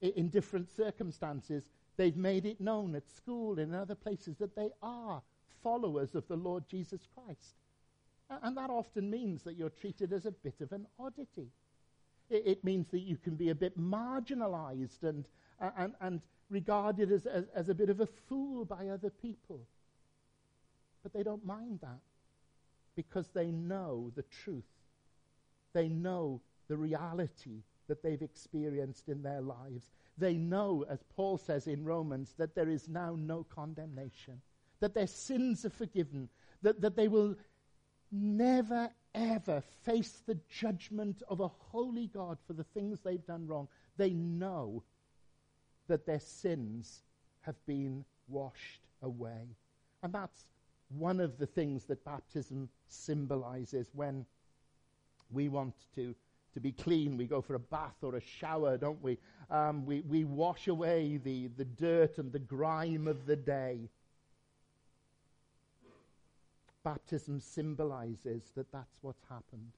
In 0.00 0.28
different 0.28 0.68
circumstances, 0.74 1.64
they've 1.96 2.16
made 2.16 2.46
it 2.46 2.60
known 2.60 2.94
at 2.94 3.08
school 3.10 3.58
and 3.58 3.72
in 3.72 3.74
other 3.74 3.94
places 3.94 4.36
that 4.38 4.56
they 4.56 4.70
are 4.82 5.22
followers 5.62 6.14
of 6.14 6.26
the 6.28 6.36
Lord 6.36 6.64
Jesus 6.68 7.06
Christ. 7.14 7.56
And 8.42 8.56
that 8.56 8.70
often 8.70 9.10
means 9.10 9.42
that 9.42 9.56
you're 9.56 9.70
treated 9.70 10.12
as 10.12 10.26
a 10.26 10.30
bit 10.30 10.60
of 10.60 10.72
an 10.72 10.86
oddity. 10.98 11.48
It, 12.30 12.42
it 12.46 12.64
means 12.64 12.88
that 12.90 13.00
you 13.00 13.16
can 13.16 13.36
be 13.36 13.48
a 13.48 13.54
bit 13.54 13.78
marginalized 13.78 15.02
and, 15.02 15.26
and, 15.60 15.94
and 16.00 16.20
regarded 16.50 17.12
as, 17.12 17.26
as, 17.26 17.44
as 17.54 17.68
a 17.68 17.74
bit 17.74 17.90
of 17.90 18.00
a 18.00 18.06
fool 18.06 18.64
by 18.64 18.88
other 18.88 19.10
people. 19.10 19.60
But 21.02 21.12
they 21.12 21.22
don't 21.22 21.44
mind 21.44 21.80
that 21.82 22.00
because 22.96 23.28
they 23.28 23.46
know 23.46 24.10
the 24.16 24.24
truth. 24.42 24.64
They 25.72 25.88
know 25.88 26.40
the 26.68 26.76
reality 26.76 27.62
that 27.86 28.02
they've 28.02 28.22
experienced 28.22 29.08
in 29.08 29.22
their 29.22 29.40
lives. 29.40 29.90
They 30.16 30.34
know, 30.34 30.84
as 30.88 31.02
Paul 31.16 31.38
says 31.38 31.66
in 31.66 31.84
Romans, 31.84 32.34
that 32.38 32.54
there 32.54 32.68
is 32.68 32.88
now 32.88 33.16
no 33.18 33.44
condemnation, 33.44 34.40
that 34.80 34.94
their 34.94 35.06
sins 35.06 35.64
are 35.64 35.70
forgiven, 35.70 36.28
that, 36.62 36.80
that 36.80 36.96
they 36.96 37.08
will 37.08 37.36
never, 38.10 38.90
ever 39.14 39.62
face 39.84 40.22
the 40.26 40.38
judgment 40.50 41.22
of 41.28 41.40
a 41.40 41.48
holy 41.48 42.08
God 42.08 42.38
for 42.46 42.52
the 42.52 42.64
things 42.64 42.98
they've 43.00 43.26
done 43.26 43.46
wrong. 43.46 43.68
They 43.96 44.10
know 44.10 44.82
that 45.88 46.06
their 46.06 46.20
sins 46.20 47.02
have 47.40 47.56
been 47.66 48.04
washed 48.28 48.82
away. 49.02 49.56
And 50.02 50.12
that's 50.12 50.44
one 50.96 51.20
of 51.20 51.38
the 51.38 51.46
things 51.46 51.84
that 51.84 52.04
baptism 52.04 52.68
symbolizes 52.88 53.88
when 53.94 54.24
we 55.30 55.48
want 55.48 55.74
to, 55.94 56.14
to 56.54 56.60
be 56.60 56.72
clean. 56.72 57.16
We 57.16 57.26
go 57.26 57.40
for 57.40 57.54
a 57.54 57.60
bath 57.60 57.96
or 58.02 58.16
a 58.16 58.20
shower, 58.20 58.76
don't 58.76 59.02
we? 59.02 59.18
Um, 59.50 59.84
we, 59.84 60.00
we 60.02 60.24
wash 60.24 60.68
away 60.68 61.18
the, 61.22 61.48
the 61.56 61.64
dirt 61.64 62.18
and 62.18 62.32
the 62.32 62.38
grime 62.38 63.06
of 63.08 63.26
the 63.26 63.36
day. 63.36 63.78
Baptism 66.84 67.40
symbolizes 67.40 68.42
that 68.56 68.70
that's 68.72 68.96
what's 69.02 69.24
happened. 69.28 69.72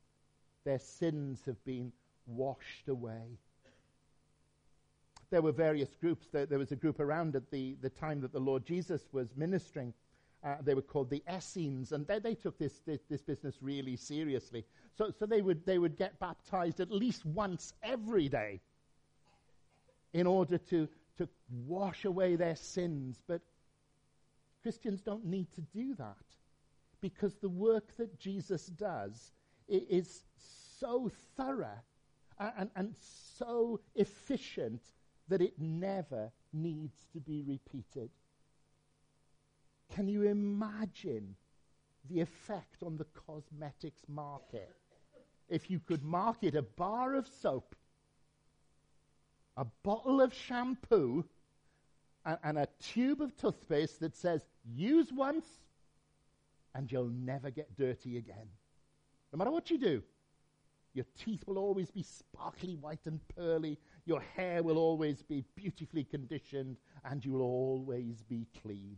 Their 0.64 0.78
sins 0.78 1.42
have 1.46 1.62
been 1.64 1.92
washed 2.26 2.88
away. 2.88 3.38
There 5.30 5.42
were 5.42 5.52
various 5.52 5.94
groups. 6.00 6.26
There, 6.32 6.46
there 6.46 6.58
was 6.58 6.72
a 6.72 6.76
group 6.76 7.00
around 7.00 7.36
at 7.36 7.50
the, 7.50 7.76
the 7.80 7.90
time 7.90 8.20
that 8.20 8.32
the 8.32 8.40
Lord 8.40 8.66
Jesus 8.66 9.02
was 9.12 9.28
ministering 9.36 9.94
uh, 10.42 10.56
they 10.62 10.74
were 10.74 10.82
called 10.82 11.10
the 11.10 11.22
Essenes, 11.30 11.92
and 11.92 12.06
they, 12.06 12.18
they 12.18 12.34
took 12.34 12.58
this, 12.58 12.80
this, 12.86 13.00
this, 13.10 13.20
business 13.20 13.56
really 13.60 13.96
seriously. 13.96 14.64
So, 14.96 15.12
so 15.18 15.26
they, 15.26 15.42
would, 15.42 15.66
they 15.66 15.78
would 15.78 15.98
get 15.98 16.18
baptized 16.18 16.80
at 16.80 16.90
least 16.90 17.26
once 17.26 17.74
every 17.82 18.28
day 18.28 18.60
in 20.14 20.26
order 20.26 20.56
to, 20.56 20.88
to 21.18 21.28
wash 21.66 22.06
away 22.06 22.36
their 22.36 22.56
sins. 22.56 23.20
But 23.26 23.42
Christians 24.62 25.02
don't 25.02 25.26
need 25.26 25.52
to 25.54 25.60
do 25.60 25.94
that 25.96 26.16
because 27.02 27.34
the 27.36 27.48
work 27.48 27.96
that 27.98 28.18
Jesus 28.18 28.66
does 28.66 29.32
is 29.68 30.24
so 30.80 31.10
thorough 31.36 31.80
and, 32.38 32.70
and 32.76 32.94
so 33.38 33.80
efficient 33.94 34.80
that 35.30 35.40
it 35.40 35.54
never 35.58 36.30
needs 36.52 37.06
to 37.12 37.20
be 37.20 37.42
repeated. 37.46 38.10
Can 39.94 40.08
you 40.08 40.24
imagine 40.24 41.36
the 42.08 42.20
effect 42.20 42.82
on 42.82 42.96
the 42.96 43.06
cosmetics 43.26 44.02
market 44.08 44.76
if 45.48 45.70
you 45.70 45.80
could 45.80 46.04
market 46.04 46.54
a 46.54 46.62
bar 46.62 47.14
of 47.14 47.26
soap, 47.40 47.74
a 49.56 49.64
bottle 49.82 50.20
of 50.20 50.34
shampoo, 50.34 51.24
and, 52.24 52.38
and 52.44 52.58
a 52.58 52.68
tube 52.80 53.20
of 53.20 53.36
toothpaste 53.36 54.00
that 54.00 54.16
says, 54.16 54.44
use 54.64 55.12
once 55.12 55.46
and 56.74 56.90
you'll 56.90 57.08
never 57.08 57.50
get 57.50 57.76
dirty 57.76 58.16
again? 58.16 58.48
No 59.32 59.38
matter 59.38 59.50
what 59.50 59.70
you 59.70 59.78
do, 59.78 60.02
your 60.92 61.06
teeth 61.24 61.44
will 61.46 61.58
always 61.58 61.90
be 61.90 62.02
sparkly 62.02 62.74
white 62.74 63.06
and 63.06 63.20
pearly. 63.36 63.78
Your 64.06 64.20
hair 64.20 64.62
will 64.62 64.78
always 64.78 65.22
be 65.22 65.44
beautifully 65.54 66.04
conditioned, 66.04 66.76
and 67.04 67.24
you 67.24 67.32
will 67.32 67.42
always 67.42 68.22
be 68.22 68.46
clean. 68.62 68.96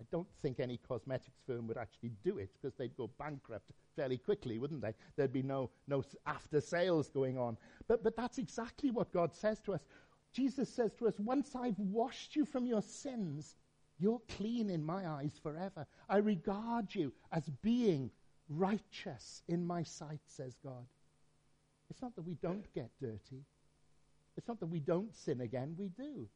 I 0.00 0.04
don't 0.10 0.28
think 0.42 0.60
any 0.60 0.78
cosmetics 0.88 1.40
firm 1.46 1.66
would 1.68 1.78
actually 1.78 2.12
do 2.22 2.38
it 2.38 2.50
because 2.54 2.76
they'd 2.76 2.96
go 2.96 3.10
bankrupt 3.18 3.72
fairly 3.94 4.18
quickly, 4.18 4.58
wouldn't 4.58 4.82
they? 4.82 4.94
There'd 5.16 5.32
be 5.32 5.42
no, 5.42 5.70
no 5.88 6.04
after 6.26 6.60
sales 6.60 7.08
going 7.08 7.38
on. 7.38 7.56
But, 7.88 8.04
but 8.04 8.16
that's 8.16 8.38
exactly 8.38 8.90
what 8.90 9.12
God 9.12 9.34
says 9.34 9.60
to 9.60 9.74
us. 9.74 9.80
Jesus 10.32 10.68
says 10.68 10.92
to 10.98 11.08
us, 11.08 11.14
Once 11.18 11.56
I've 11.56 11.78
washed 11.78 12.36
you 12.36 12.44
from 12.44 12.66
your 12.66 12.82
sins, 12.82 13.56
you're 13.98 14.20
clean 14.36 14.68
in 14.68 14.84
my 14.84 15.08
eyes 15.08 15.40
forever. 15.42 15.86
I 16.10 16.18
regard 16.18 16.94
you 16.94 17.12
as 17.32 17.48
being 17.62 18.10
righteous 18.50 19.42
in 19.48 19.66
my 19.66 19.82
sight, 19.82 20.20
says 20.26 20.56
God. 20.62 20.86
It's 21.88 22.02
not 22.02 22.14
that 22.16 22.26
we 22.26 22.34
don't 22.34 22.70
get 22.74 22.90
dirty. 23.00 23.44
It's 24.36 24.48
not 24.48 24.60
that 24.60 24.66
we 24.66 24.80
don't 24.80 25.14
sin 25.14 25.40
again. 25.40 25.74
We 25.78 25.88
do. 25.88 26.28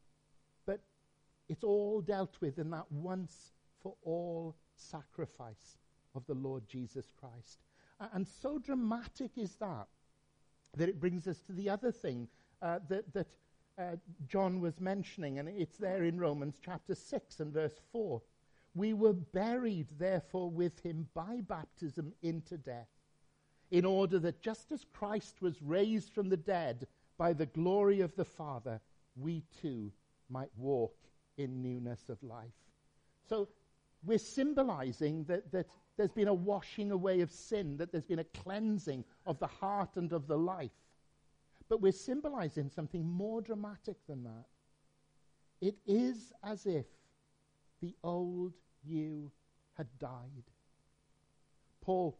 But 0.67 0.81
it's 1.49 1.65
all 1.65 2.01
dealt 2.01 2.37
with 2.41 2.59
in 2.59 2.71
that 2.71 2.91
once 2.91 3.53
for 3.83 3.95
all 4.03 4.57
sacrifice 4.75 5.79
of 6.15 6.27
the 6.27 6.35
Lord 6.35 6.69
Jesus 6.69 7.13
Christ. 7.19 7.61
And 8.13 8.27
so 8.27 8.59
dramatic 8.59 9.33
is 9.37 9.57
that 9.57 9.87
that 10.77 10.89
it 10.89 11.01
brings 11.01 11.27
us 11.27 11.41
to 11.41 11.53
the 11.53 11.69
other 11.69 11.91
thing 11.91 12.29
uh, 12.63 12.79
that, 12.89 13.13
that 13.13 13.27
uh, 13.79 13.97
John 14.29 14.61
was 14.61 14.81
mentioning, 14.81 15.39
and 15.39 15.49
it's 15.49 15.79
there 15.79 16.05
in 16.05 16.19
Romans 16.19 16.61
chapter 16.65 16.95
6 16.95 17.41
and 17.41 17.53
verse 17.53 17.81
4. 17.93 18.21
We 18.75 18.93
were 18.93 19.15
buried, 19.15 19.89
therefore, 19.99 20.51
with 20.51 20.79
him 20.81 21.09
by 21.15 21.41
baptism 21.41 22.13
into 22.23 22.57
death, 22.57 22.89
in 23.71 23.85
order 23.85 24.19
that 24.21 24.43
just 24.43 24.71
as 24.71 24.85
Christ 24.93 25.41
was 25.41 25.61
raised 25.63 26.13
from 26.13 26.29
the 26.29 26.37
dead 26.37 26.87
by 27.21 27.35
the 27.35 27.45
glory 27.45 28.01
of 28.01 28.17
the 28.17 28.25
Father, 28.25 28.81
we 29.15 29.43
too 29.61 29.93
might 30.31 30.49
walk 30.57 30.97
in 31.37 31.61
newness 31.61 32.09
of 32.09 32.17
life. 32.23 32.49
So 33.29 33.47
we're 34.03 34.17
symbolizing 34.17 35.25
that, 35.25 35.53
that 35.53 35.67
there's 35.99 36.13
been 36.13 36.29
a 36.29 36.33
washing 36.33 36.91
away 36.91 37.21
of 37.21 37.31
sin, 37.31 37.77
that 37.77 37.93
there's 37.93 38.07
been 38.07 38.21
a 38.21 38.25
cleansing 38.43 39.05
of 39.27 39.39
the 39.39 39.47
heart 39.47 39.97
and 39.97 40.11
of 40.15 40.29
the 40.29 40.39
life. 40.39 40.71
But 41.69 41.83
we're 41.83 41.93
symbolizing 41.93 42.71
something 42.71 43.07
more 43.07 43.43
dramatic 43.43 43.97
than 44.09 44.25
that. 44.25 44.47
It 45.61 45.77
is 45.87 46.33
as 46.43 46.65
if 46.65 46.87
the 47.83 47.95
old 48.03 48.55
you 48.83 49.31
had 49.77 49.89
died. 49.99 50.45
Paul 51.83 52.17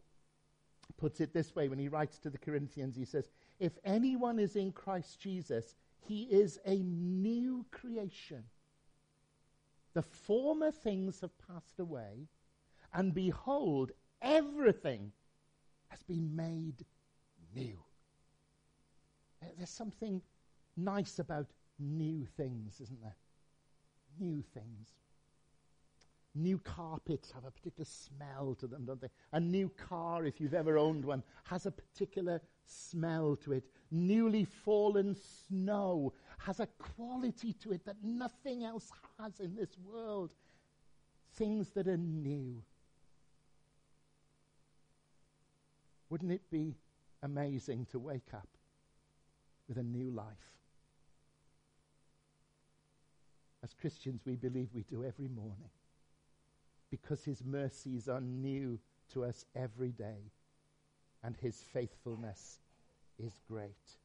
puts 0.97 1.21
it 1.21 1.33
this 1.33 1.55
way 1.55 1.69
when 1.69 1.79
he 1.79 1.87
writes 1.87 2.19
to 2.19 2.29
the 2.29 2.37
Corinthians. 2.37 2.95
He 2.95 3.05
says, 3.05 3.31
If 3.61 3.77
anyone 3.85 4.39
is 4.39 4.55
in 4.55 4.71
Christ 4.71 5.19
Jesus, 5.19 5.75
he 5.99 6.23
is 6.23 6.59
a 6.65 6.77
new 6.77 7.63
creation. 7.69 8.43
The 9.93 10.01
former 10.01 10.71
things 10.71 11.21
have 11.21 11.37
passed 11.47 11.79
away, 11.79 12.27
and 12.91 13.13
behold, 13.13 13.91
everything 14.19 15.11
has 15.89 16.01
been 16.01 16.35
made 16.35 16.83
new. 17.55 17.77
There's 19.55 19.69
something 19.69 20.23
nice 20.75 21.19
about 21.19 21.45
new 21.77 22.25
things, 22.25 22.81
isn't 22.81 23.01
there? 23.03 23.17
New 24.19 24.41
things. 24.41 24.89
New 26.33 26.57
carpets 26.59 27.31
have 27.31 27.43
a 27.43 27.51
particular 27.51 27.85
smell 27.85 28.55
to 28.55 28.65
them, 28.65 28.85
don't 28.85 29.01
they? 29.01 29.09
A 29.33 29.39
new 29.39 29.69
car, 29.69 30.25
if 30.25 30.39
you've 30.39 30.53
ever 30.53 30.77
owned 30.77 31.03
one, 31.03 31.23
has 31.43 31.65
a 31.65 31.71
particular 31.71 32.41
smell 32.65 33.35
to 33.43 33.51
it. 33.51 33.65
Newly 33.91 34.45
fallen 34.45 35.15
snow 35.15 36.13
has 36.37 36.61
a 36.61 36.67
quality 36.77 37.51
to 37.53 37.73
it 37.73 37.83
that 37.85 37.97
nothing 38.01 38.63
else 38.63 38.91
has 39.19 39.41
in 39.41 39.55
this 39.55 39.77
world. 39.85 40.33
Things 41.33 41.69
that 41.71 41.87
are 41.87 41.97
new. 41.97 42.63
Wouldn't 46.09 46.31
it 46.31 46.49
be 46.49 46.75
amazing 47.23 47.87
to 47.91 47.99
wake 47.99 48.33
up 48.33 48.47
with 49.67 49.77
a 49.77 49.83
new 49.83 50.11
life? 50.11 50.27
As 53.63 53.73
Christians, 53.73 54.21
we 54.25 54.37
believe 54.37 54.69
we 54.73 54.83
do 54.83 55.03
every 55.03 55.27
morning 55.27 55.69
because 56.91 57.23
his 57.23 57.43
mercies 57.43 58.07
are 58.07 58.21
new 58.21 58.77
to 59.13 59.23
us 59.23 59.45
every 59.55 59.91
day 59.91 60.31
and 61.23 61.35
his 61.37 61.63
faithfulness 61.73 62.59
is 63.17 63.39
great. 63.47 63.97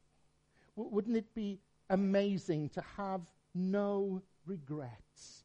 W- 0.75 0.93
wouldn't 0.93 1.17
it 1.17 1.35
be 1.35 1.59
amazing 1.89 2.69
to 2.69 2.83
have 2.95 3.21
no 3.53 4.21
regrets? 4.45 5.43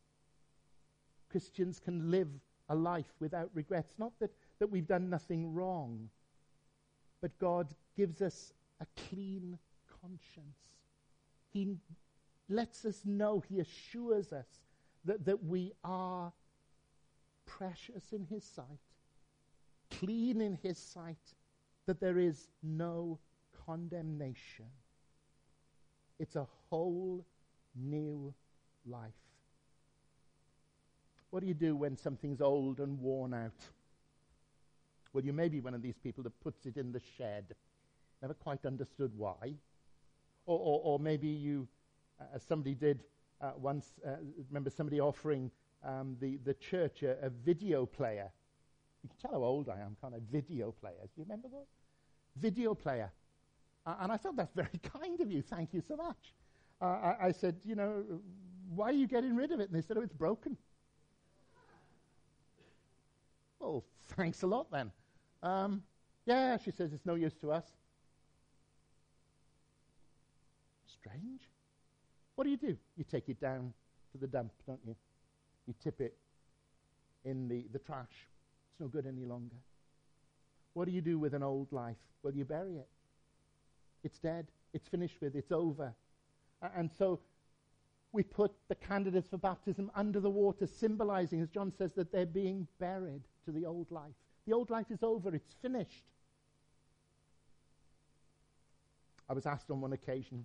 Christians 1.31 1.81
can 1.81 2.11
live 2.11 2.29
a 2.69 2.75
life 2.75 3.13
without 3.21 3.51
regrets. 3.55 3.95
Not 3.99 4.13
that, 4.21 4.31
that 4.59 4.69
we've 4.69 4.87
done 4.87 5.11
nothing 5.11 5.55
wrong, 5.55 6.09
but 7.21 7.37
God 7.39 7.75
gives 7.97 8.23
us 8.23 8.53
a 8.81 8.87
clean 9.09 9.59
conscience. 10.01 10.59
He 11.53 11.77
lets 12.49 12.85
us 12.85 13.03
know, 13.05 13.43
He 13.49 13.61
assures 13.61 14.33
us 14.33 14.47
that, 15.05 15.25
that 15.25 15.43
we 15.45 15.73
are 15.85 16.33
precious 17.47 18.13
in 18.13 18.27
His 18.31 18.45
sight, 18.45 18.67
clean 19.91 20.41
in 20.41 20.59
His 20.63 20.79
sight, 20.79 21.35
that 21.87 22.01
there 22.01 22.19
is 22.19 22.49
no 22.63 23.19
condemnation. 23.67 24.67
It's 26.19 26.37
a 26.37 26.47
whole 26.71 27.25
new 27.75 28.33
life. 28.87 29.11
What 31.31 31.41
do 31.41 31.47
you 31.47 31.55
do 31.55 31.75
when 31.75 31.97
something's 31.97 32.41
old 32.41 32.79
and 32.79 33.01
worn 33.01 33.33
out? 33.33 33.53
Well, 35.13 35.25
you 35.25 35.33
may 35.33 35.49
be 35.49 35.61
one 35.61 35.75
of 35.75 35.83
these 35.83 35.97
people 35.97 36.23
that 36.25 36.41
puts 36.41 36.67
it 36.67 36.77
in 36.77 36.93
the 36.93 37.01
shed. 37.17 37.55
Never 38.21 38.35
quite 38.35 38.65
understood 38.65 39.13
why. 39.17 39.55
Or, 40.47 40.59
or, 40.59 40.81
or 40.85 40.99
maybe 40.99 41.29
you, 41.29 41.69
uh, 42.21 42.25
as 42.35 42.43
somebody 42.43 42.75
did 42.75 43.03
uh, 43.41 43.53
once, 43.57 43.93
uh, 44.07 44.17
remember 44.49 44.71
somebody 44.71 45.01
offering 45.01 45.51
um, 45.85 46.17
the, 46.21 46.39
the 46.45 46.55
church 46.55 47.03
a, 47.03 47.17
a, 47.25 47.31
video 47.31 47.87
player. 47.87 48.31
You 49.03 49.09
can 49.09 49.19
tell 49.19 49.41
how 49.41 49.47
old 49.47 49.69
I 49.69 49.81
am, 49.81 49.97
can't 50.01 50.15
I? 50.15 50.19
Video 50.31 50.73
players. 50.73 51.11
Do 51.15 51.21
you 51.21 51.25
remember 51.25 51.49
those? 51.49 51.67
Video 52.37 52.75
player. 52.75 53.11
Uh, 53.85 53.97
and 54.01 54.13
I 54.13 54.17
thought 54.17 54.37
that's 54.37 54.55
very 54.55 54.81
kind 55.01 55.21
of 55.21 55.31
you. 55.31 55.43
Thank 55.43 55.75
you 55.75 55.83
so 55.87 55.97
much. 55.97 56.35
Uh, 56.81 56.85
I, 56.85 57.17
I, 57.27 57.33
said, 57.33 57.57
you 57.65 57.75
know, 57.75 58.05
why 58.75 58.87
are 58.87 58.93
you 58.93 59.07
getting 59.07 59.37
rid 59.37 59.53
of 59.53 59.61
it? 59.61 59.71
And 59.71 59.77
they 59.77 59.87
said, 59.87 59.97
oh, 59.97 60.03
it's 60.03 60.13
broken. 60.13 60.57
well, 63.61 63.85
thanks 64.17 64.43
a 64.43 64.47
lot 64.47 64.71
then. 64.71 64.91
Um, 65.43 65.83
yeah, 66.27 66.57
she 66.59 66.71
says, 66.71 66.93
it's 66.93 67.07
no 67.07 67.15
use 67.15 67.35
to 67.41 67.53
us. 67.53 67.65
Strange. 70.87 71.43
What 72.37 72.45
do 72.45 72.51
you 72.51 72.57
do? 72.57 72.77
You 72.97 73.05
take 73.05 73.29
it 73.29 73.41
down 73.41 73.73
to 74.13 74.19
the 74.19 74.27
dump, 74.27 74.53
don't 74.67 74.81
you? 74.87 74.95
You 75.73 75.79
tip 75.83 76.03
it 76.03 76.15
in 77.25 77.49
the, 77.49 77.65
the 77.73 77.79
trash. 77.79 78.29
It's 78.71 78.81
no 78.81 78.89
good 78.89 79.07
any 79.07 79.25
longer. 79.25 79.57
What 80.75 80.85
do 80.85 80.91
you 80.93 81.01
do 81.01 81.19
with 81.19 81.33
an 81.33 81.43
old 81.43 81.73
life? 81.73 81.97
Well, 82.23 82.35
you 82.35 82.45
bury 82.45 82.77
it. 82.77 82.89
It's 84.05 84.19
dead. 84.19 84.49
It's 84.75 84.87
finished 84.89 85.17
with. 85.23 85.35
It's 85.35 85.51
over. 85.51 85.95
And 86.77 86.91
so 86.99 87.21
we 88.13 88.23
put 88.23 88.53
the 88.69 88.75
candidates 88.75 89.29
for 89.31 89.39
baptism 89.39 89.91
under 89.95 90.21
the 90.21 90.29
water, 90.29 90.67
symbolizing, 90.67 91.41
as 91.41 91.49
John 91.49 91.73
says, 91.79 91.93
that 91.97 92.13
they're 92.13 92.27
being 92.27 92.67
buried 92.79 93.23
to 93.47 93.51
the 93.51 93.65
old 93.65 93.91
life. 93.91 94.13
The 94.47 94.53
old 94.53 94.69
life 94.69 94.91
is 94.91 95.03
over. 95.03 95.35
It's 95.35 95.55
finished. 95.63 96.05
I 99.27 99.33
was 99.33 99.47
asked 99.47 99.71
on 99.71 99.81
one 99.81 99.95
occasion, 99.95 100.45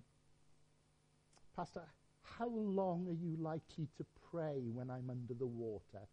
Pastor, 1.54 1.82
how 2.22 2.48
long 2.48 3.06
are 3.08 3.26
you 3.26 3.36
likely 3.38 3.88
to 3.98 4.06
pray 4.30 4.70
when 4.72 4.90
I'm 4.90 5.10
under 5.10 5.34
the 5.34 5.46
water? 5.46 6.06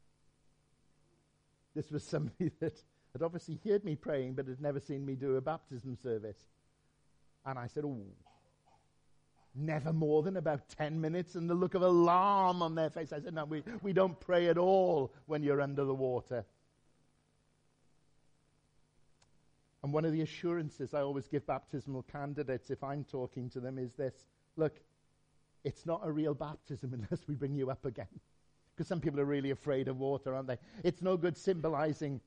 This 1.75 1.91
was 1.91 2.03
somebody 2.07 2.51
that 2.59 2.81
had 3.13 3.21
obviously 3.21 3.59
heard 3.65 3.83
me 3.83 3.95
praying 3.95 4.33
but 4.33 4.47
had 4.47 4.61
never 4.61 4.79
seen 4.79 5.05
me 5.05 5.15
do 5.15 5.35
a 5.35 5.41
baptism 5.41 5.97
service. 6.01 6.37
And 7.45 7.59
I 7.59 7.67
said, 7.67 7.83
Oh, 7.85 8.01
never 9.53 9.93
more 9.93 10.23
than 10.23 10.37
about 10.37 10.67
10 10.77 10.99
minutes, 10.99 11.35
and 11.35 11.49
the 11.49 11.53
look 11.53 11.75
of 11.75 11.81
alarm 11.81 12.61
on 12.61 12.75
their 12.75 12.89
face. 12.89 13.13
I 13.13 13.21
said, 13.21 13.33
No, 13.33 13.45
we, 13.45 13.63
we 13.81 13.93
don't 13.93 14.19
pray 14.19 14.47
at 14.47 14.57
all 14.57 15.13
when 15.27 15.43
you're 15.43 15.61
under 15.61 15.85
the 15.85 15.93
water. 15.93 16.45
And 19.83 19.93
one 19.93 20.03
of 20.03 20.11
the 20.11 20.21
assurances 20.21 20.95
I 20.95 21.01
always 21.01 21.27
give 21.27 21.45
baptismal 21.45 22.03
candidates 22.11 22.71
if 22.71 22.83
I'm 22.83 23.03
talking 23.03 23.51
to 23.51 23.59
them 23.59 23.77
is 23.77 23.93
this 23.93 24.25
look, 24.57 24.73
it's 25.65 25.85
not 25.85 26.01
a 26.03 26.11
real 26.11 26.33
baptism 26.33 26.93
unless 27.11 27.27
we 27.27 27.35
bring 27.35 27.55
you 27.55 27.69
up 27.69 27.85
again. 27.85 28.07
Because 28.73 28.87
some 28.87 29.01
people 29.01 29.19
are 29.19 29.25
really 29.25 29.51
afraid 29.51 29.87
of 29.87 29.99
water, 29.99 30.33
aren't 30.33 30.47
they? 30.47 30.57
It's 30.83 31.01
no 31.01 31.17
good 31.17 31.37
symbolizing 31.37 32.21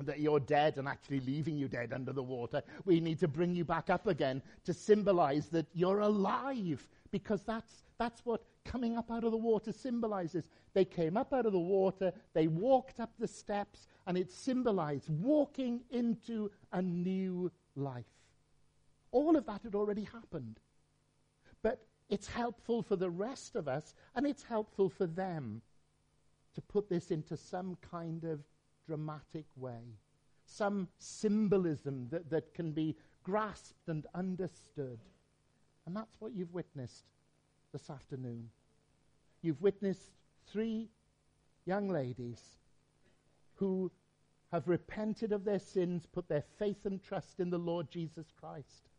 that 0.00 0.20
you're 0.20 0.40
dead 0.40 0.78
and 0.78 0.88
actually 0.88 1.20
leaving 1.20 1.56
you 1.56 1.68
dead 1.68 1.92
under 1.92 2.12
the 2.12 2.22
water. 2.22 2.62
We 2.84 2.98
need 2.98 3.20
to 3.20 3.28
bring 3.28 3.54
you 3.54 3.64
back 3.64 3.90
up 3.90 4.06
again 4.06 4.42
to 4.64 4.72
symbolize 4.72 5.48
that 5.48 5.66
you're 5.74 6.00
alive 6.00 6.88
because 7.10 7.42
that's, 7.42 7.84
that's 7.98 8.24
what 8.24 8.42
coming 8.64 8.96
up 8.96 9.10
out 9.10 9.22
of 9.22 9.32
the 9.32 9.36
water 9.36 9.70
symbolizes. 9.70 10.48
They 10.72 10.86
came 10.86 11.16
up 11.16 11.32
out 11.34 11.46
of 11.46 11.52
the 11.52 11.58
water, 11.58 12.12
they 12.32 12.46
walked 12.46 13.00
up 13.00 13.12
the 13.18 13.28
steps, 13.28 13.86
and 14.06 14.16
it 14.16 14.32
symbolized 14.32 15.10
walking 15.10 15.82
into 15.90 16.50
a 16.72 16.80
new 16.80 17.52
life. 17.76 18.06
All 19.10 19.36
of 19.36 19.44
that 19.44 19.60
had 19.62 19.74
already 19.74 20.04
happened. 20.04 20.58
But 21.62 21.84
it's 22.12 22.28
helpful 22.28 22.82
for 22.82 22.94
the 22.94 23.08
rest 23.08 23.56
of 23.56 23.68
us, 23.68 23.94
and 24.14 24.26
it's 24.26 24.42
helpful 24.42 24.90
for 24.90 25.06
them 25.06 25.62
to 26.54 26.60
put 26.60 26.90
this 26.90 27.10
into 27.10 27.38
some 27.38 27.78
kind 27.90 28.24
of 28.24 28.40
dramatic 28.86 29.46
way, 29.56 29.96
some 30.44 30.88
symbolism 30.98 32.08
that, 32.10 32.28
that 32.28 32.52
can 32.52 32.70
be 32.70 32.94
grasped 33.22 33.88
and 33.88 34.06
understood. 34.14 34.98
And 35.86 35.96
that's 35.96 36.20
what 36.20 36.34
you've 36.34 36.52
witnessed 36.52 37.06
this 37.72 37.88
afternoon. 37.88 38.50
You've 39.40 39.62
witnessed 39.62 40.12
three 40.46 40.90
young 41.64 41.88
ladies 41.88 42.42
who 43.54 43.90
have 44.52 44.68
repented 44.68 45.32
of 45.32 45.44
their 45.44 45.58
sins, 45.58 46.04
put 46.12 46.28
their 46.28 46.44
faith 46.58 46.84
and 46.84 47.02
trust 47.02 47.40
in 47.40 47.48
the 47.48 47.56
Lord 47.56 47.90
Jesus 47.90 48.26
Christ, 48.38 48.90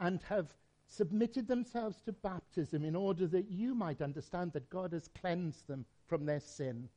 and 0.00 0.20
have 0.28 0.52
submitted 0.88 1.48
themselves 1.48 2.00
to 2.02 2.12
baptism 2.12 2.84
in 2.84 2.94
order 2.94 3.26
that 3.26 3.50
you 3.50 3.74
might 3.74 4.02
understand 4.02 4.52
that 4.52 4.70
God 4.70 4.92
has 4.92 5.08
cleansed 5.20 5.66
them 5.66 5.84
from 6.06 6.26
their 6.26 6.40
sin. 6.40 6.88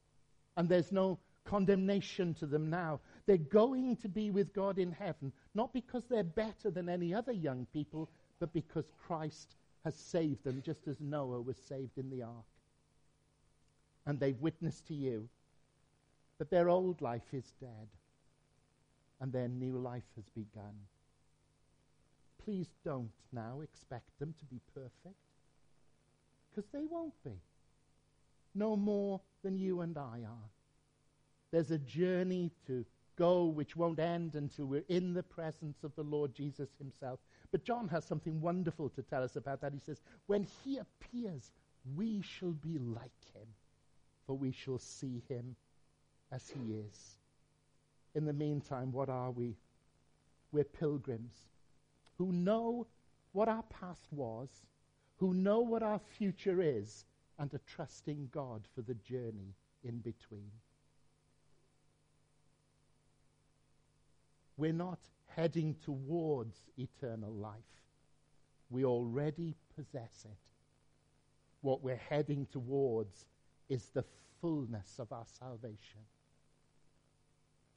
And 0.55 0.68
there's 0.68 0.91
no 0.91 1.19
condemnation 1.45 2.34
to 2.35 2.45
them 2.45 2.69
now. 2.69 2.99
They're 3.26 3.38
going 3.38 3.95
to 3.97 4.09
be 4.09 4.31
with 4.31 4.53
God 4.53 4.77
in 4.77 4.91
heaven, 4.91 5.31
not 5.55 5.73
because 5.73 6.05
they're 6.05 6.23
better 6.23 6.69
than 6.69 6.89
any 6.89 7.14
other 7.14 7.31
young 7.31 7.65
people, 7.73 8.09
but 8.39 8.53
because 8.53 8.91
Christ 9.05 9.55
has 9.84 9.95
saved 9.95 10.43
them, 10.43 10.61
just 10.64 10.88
as 10.88 10.99
Noah 10.99 11.41
was 11.41 11.57
saved 11.57 11.97
in 11.97 12.09
the 12.09 12.23
ark. 12.23 12.45
And 14.05 14.19
they've 14.19 14.39
witnessed 14.39 14.88
to 14.88 14.93
you 14.93 15.30
that 16.38 16.49
their 16.49 16.69
old 16.69 17.01
life 17.01 17.34
is 17.34 17.53
dead 17.59 17.88
and 19.19 19.31
their 19.31 19.47
new 19.47 19.77
life 19.77 20.03
has 20.15 20.26
begun. 20.30 20.76
Please 22.48 22.69
don't 22.86 23.11
now 23.34 23.60
expect 23.60 24.07
them 24.19 24.34
to 24.40 24.45
be 24.45 24.61
perfect, 24.74 25.19
because 26.49 26.69
they 26.72 26.86
won't 26.90 27.22
be. 27.26 27.41
No 28.56 28.78
more 28.78 29.19
than 29.44 29.57
you 29.57 29.82
and 29.82 29.98
I 29.98 30.24
are. 30.26 30.49
There's 31.52 31.72
a 31.72 31.78
journey 31.78 32.52
to 32.68 32.86
go 33.18 33.48
which 33.48 33.76
won't 33.76 33.99
end 33.99 34.36
until 34.36 34.64
we're 34.64 34.86
in 34.88 35.14
the 35.14 35.24
presence 35.24 35.84
of 35.84 35.94
the 35.98 36.06
Lord 36.06 36.34
Jesus 36.34 36.69
himself. 36.78 37.19
But 37.52 37.65
John 37.65 37.90
has 37.90 38.06
something 38.06 38.40
wonderful 38.40 38.88
to 38.91 39.02
tell 39.02 39.24
us 39.24 39.36
about 39.36 39.60
that. 39.60 39.74
He 39.74 39.80
says, 39.80 39.99
When 40.28 40.48
he 40.64 40.78
appears, 40.78 41.52
we 41.98 42.22
shall 42.22 42.53
be 42.53 42.80
like 42.80 43.11
him, 43.34 43.48
for 44.26 44.38
we 44.38 44.53
shall 44.53 44.80
see 44.80 45.22
him 45.28 45.57
as 46.32 46.49
he 46.49 46.76
is. 46.76 47.18
In 48.15 48.24
the 48.24 48.32
meantime, 48.32 48.94
what 48.94 49.10
are 49.10 49.32
we? 49.32 49.57
We're 50.53 50.64
pilgrims 50.64 51.34
who 52.18 52.31
know 52.31 52.88
what 53.31 53.48
our 53.48 53.64
past 53.64 54.07
was, 54.11 54.49
who 55.18 55.34
know 55.34 55.60
what 55.60 55.84
our 55.84 55.99
future 56.18 56.61
is, 56.61 57.06
and 57.39 57.53
are 57.53 57.61
trusting 57.68 58.30
God 58.31 58.64
for 58.73 58.81
the 58.81 58.95
journey 58.95 59.53
in 59.84 59.99
between. 59.99 60.52
We're 64.57 64.73
not 64.73 64.99
heading 65.27 65.76
towards 65.84 66.57
eternal 66.77 67.31
life. 67.31 67.53
We 68.72 68.85
already 68.85 69.56
possess 69.76 70.26
it. 70.26 70.38
What 71.61 71.84
we're 71.84 72.02
heading 72.10 72.48
towards 72.52 73.26
is 73.69 73.89
the 73.89 74.06
fullness 74.41 74.99
of 74.99 75.11
our 75.11 75.26
salvation. 75.39 76.02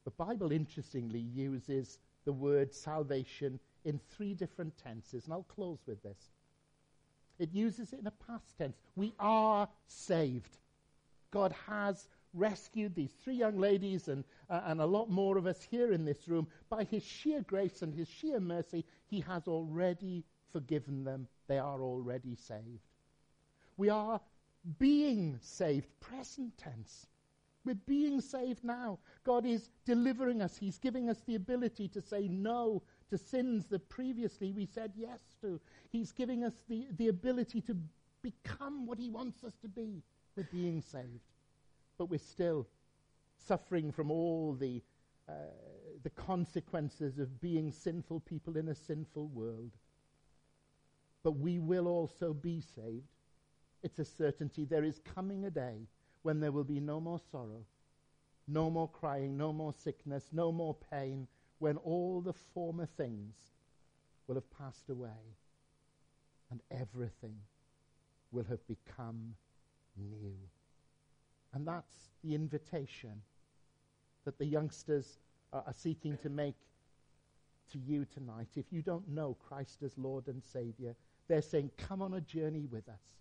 The 0.05 0.11
Bible, 0.11 0.51
interestingly, 0.51 1.19
uses 1.19 1.99
the 2.25 2.33
word 2.33 2.73
salvation 2.73 3.59
in 3.85 3.99
three 4.15 4.33
different 4.33 4.77
tenses, 4.77 5.25
and 5.25 5.33
I'll 5.33 5.43
close 5.43 5.79
with 5.85 6.01
this. 6.03 6.29
It 7.39 7.49
uses 7.53 7.93
it 7.93 7.99
in 7.99 8.07
a 8.07 8.11
past 8.11 8.57
tense. 8.57 8.77
We 8.95 9.13
are 9.19 9.67
saved. 9.87 10.57
God 11.31 11.55
has 11.67 12.07
rescued 12.33 12.95
these 12.95 13.11
three 13.23 13.35
young 13.35 13.57
ladies 13.57 14.07
and, 14.07 14.23
uh, 14.49 14.61
and 14.65 14.79
a 14.79 14.85
lot 14.85 15.09
more 15.09 15.37
of 15.37 15.47
us 15.47 15.61
here 15.61 15.91
in 15.91 16.05
this 16.05 16.27
room. 16.27 16.47
By 16.69 16.83
his 16.83 17.03
sheer 17.03 17.41
grace 17.41 17.81
and 17.81 17.93
his 17.93 18.07
sheer 18.07 18.39
mercy, 18.39 18.85
he 19.07 19.21
has 19.21 19.47
already 19.47 20.23
forgiven 20.51 21.03
them. 21.03 21.27
They 21.47 21.57
are 21.57 21.81
already 21.81 22.35
saved. 22.35 22.87
We 23.77 23.89
are 23.89 24.21
being 24.77 25.39
saved, 25.41 25.87
present 25.99 26.57
tense. 26.57 27.07
We're 27.63 27.75
being 27.75 28.21
saved 28.21 28.63
now. 28.63 28.99
God 29.23 29.45
is 29.45 29.69
delivering 29.85 30.41
us. 30.41 30.57
He's 30.57 30.77
giving 30.77 31.09
us 31.09 31.19
the 31.25 31.35
ability 31.35 31.87
to 31.89 32.01
say 32.01 32.27
no 32.27 32.81
to 33.11 33.17
sins 33.17 33.67
that 33.67 33.87
previously 33.89 34.51
we 34.51 34.65
said 34.65 34.93
yes 34.95 35.19
to. 35.41 35.59
He's 35.91 36.11
giving 36.11 36.43
us 36.43 36.53
the, 36.67 36.87
the 36.97 37.09
ability 37.09 37.61
to 37.61 37.75
become 38.21 38.87
what 38.87 38.97
He 38.97 39.09
wants 39.09 39.43
us 39.43 39.53
to 39.61 39.67
be. 39.67 40.01
We're 40.35 40.47
being 40.51 40.81
saved. 40.81 41.19
But 41.97 42.09
we're 42.09 42.19
still 42.19 42.67
suffering 43.47 43.91
from 43.91 44.11
all 44.11 44.53
the, 44.53 44.81
uh, 45.27 45.33
the 46.03 46.09
consequences 46.11 47.19
of 47.19 47.41
being 47.41 47.71
sinful 47.71 48.21
people 48.21 48.55
in 48.55 48.69
a 48.69 48.75
sinful 48.75 49.27
world. 49.27 49.71
But 51.23 51.33
we 51.33 51.59
will 51.59 51.87
also 51.87 52.33
be 52.33 52.61
saved. 52.75 53.03
It's 53.83 53.99
a 53.99 54.05
certainty. 54.05 54.63
There 54.63 54.85
is 54.85 55.01
coming 55.15 55.45
a 55.45 55.51
day 55.51 55.87
when 56.23 56.39
there 56.39 56.51
will 56.51 56.63
be 56.63 56.79
no 56.79 57.01
more 57.01 57.19
sorrow, 57.31 57.65
no 58.47 58.69
more 58.69 58.87
crying, 58.87 59.37
no 59.37 59.51
more 59.51 59.73
sickness, 59.73 60.29
no 60.31 60.51
more 60.51 60.75
pain, 60.91 61.27
when 61.61 61.77
all 61.77 62.21
the 62.21 62.33
former 62.33 62.87
things 62.97 63.35
will 64.25 64.33
have 64.33 64.49
passed 64.57 64.89
away 64.89 65.37
and 66.49 66.59
everything 66.71 67.35
will 68.31 68.43
have 68.45 68.65
become 68.67 69.35
new. 69.95 70.33
And 71.53 71.67
that's 71.67 72.09
the 72.23 72.33
invitation 72.33 73.21
that 74.25 74.39
the 74.39 74.45
youngsters 74.45 75.19
are, 75.53 75.63
seeking 75.71 76.17
to 76.17 76.29
make 76.29 76.55
to 77.71 77.77
you 77.77 78.05
tonight. 78.11 78.47
If 78.55 78.65
you 78.71 78.81
don't 78.81 79.07
know 79.07 79.37
Christ 79.47 79.83
as 79.83 79.95
Lord 79.99 80.29
and 80.29 80.41
Savior, 80.43 80.95
they're 81.27 81.43
saying, 81.43 81.69
Come 81.77 82.01
on 82.01 82.15
a 82.15 82.21
journey 82.21 82.65
with 82.71 82.89
us. 82.89 83.19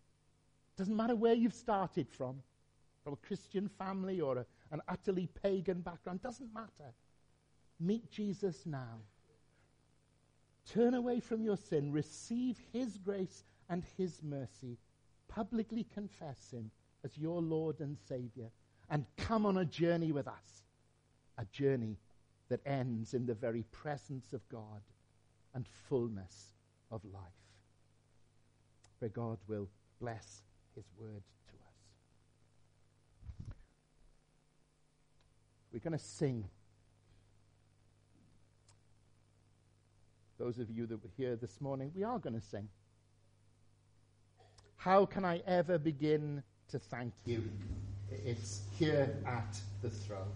Doesn't 0.79 0.97
matter 0.97 1.15
where 1.15 1.35
you've 1.35 1.53
started 1.53 2.09
from 2.09 2.37
from 3.05 3.13
a 3.13 3.27
Christian 3.27 3.69
family 3.69 4.23
or 4.23 4.39
a, 4.39 4.47
an 4.71 4.81
utterly 4.89 5.29
pagan 5.43 5.83
background, 5.83 6.23
doesn't 6.23 6.55
matter. 6.55 6.95
Meet 7.81 8.11
Jesus 8.11 8.67
now. 8.67 8.99
Turn 10.73 10.95
away 10.95 11.21
from 11.21 11.43
your 11.43 11.57
sin, 11.57 11.91
receive 11.91 12.59
his 12.73 12.99
grace 12.99 13.43
and 13.69 13.83
his 13.97 14.23
mercy, 14.23 14.77
publicly 15.29 15.87
confess 15.95 16.51
him 16.53 16.71
as 17.03 17.17
your 17.17 17.41
Lord 17.41 17.81
and 17.81 17.97
Savior, 18.07 18.51
and 18.91 19.07
come 19.17 19.47
on 19.47 19.57
a 19.57 19.65
journey 19.65 20.13
with 20.13 20.29
us. 20.29 20.65
A 21.39 21.47
journey 21.47 21.97
that 22.51 22.61
ends 22.67 23.15
in 23.15 23.25
the 23.25 23.35
very 23.35 23.65
presence 23.73 24.35
of 24.35 24.47
God 24.51 24.83
and 25.55 25.67
fullness 25.89 26.53
of 26.91 27.03
life. 27.05 27.23
Where 28.99 29.09
God 29.09 29.39
will 29.49 29.69
bless 30.01 30.43
his 30.75 30.85
word 30.99 31.23
to 31.49 31.55
us. 31.55 31.71
We're 35.73 35.81
going 35.81 35.99
to 35.99 36.05
sing. 36.05 36.45
Those 40.41 40.59
of 40.59 40.71
you 40.71 40.87
that 40.87 41.03
were 41.03 41.11
here 41.19 41.37
this 41.37 41.61
morning, 41.61 41.93
we 41.95 42.03
are 42.03 42.19
going 42.19 42.33
to 42.33 42.41
sing. 42.41 42.67
How 44.77 45.05
can 45.05 45.23
I 45.23 45.43
ever 45.47 45.77
begin 45.77 46.43
to 46.71 46.79
thank 46.79 47.13
you? 47.27 47.45
It's 48.11 48.63
here 48.79 49.15
at 49.27 49.61
the 49.83 49.91
throne. 49.91 50.33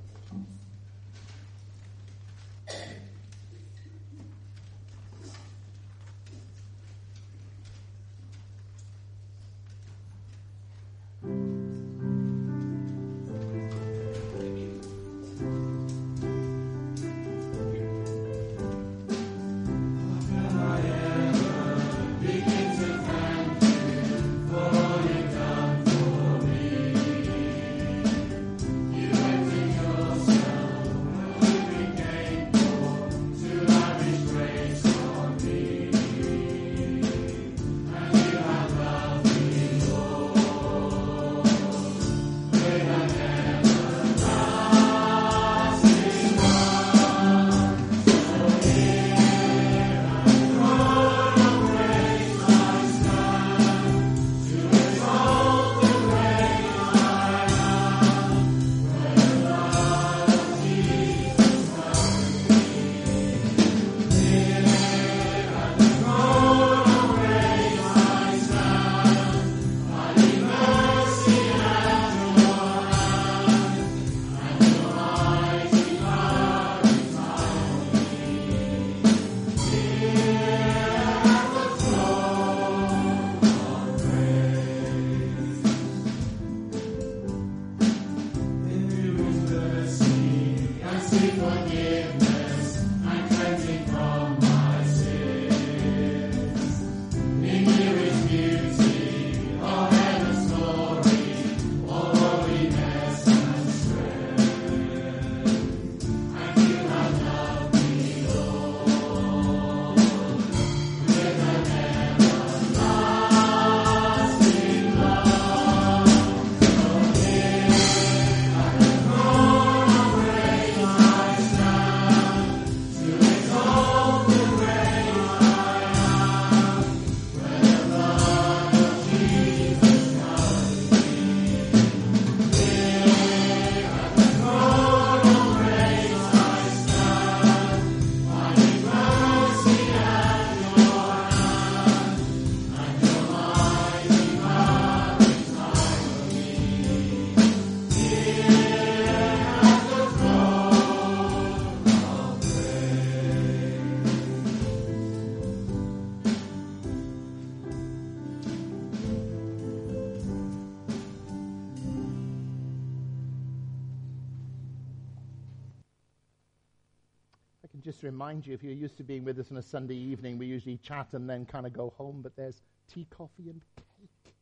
Remind 168.14 168.46
you 168.46 168.54
if 168.54 168.62
you're 168.62 168.72
used 168.72 168.96
to 168.96 169.02
being 169.02 169.24
with 169.24 169.40
us 169.40 169.50
on 169.50 169.56
a 169.56 169.62
Sunday 169.62 169.96
evening, 169.96 170.38
we 170.38 170.46
usually 170.46 170.76
chat 170.76 171.08
and 171.14 171.28
then 171.28 171.44
kind 171.44 171.66
of 171.66 171.72
go 171.72 171.92
home, 171.98 172.20
but 172.22 172.36
there's 172.36 172.62
tea, 172.88 173.04
coffee, 173.10 173.50
and 173.50 173.60
cake. 173.76 174.34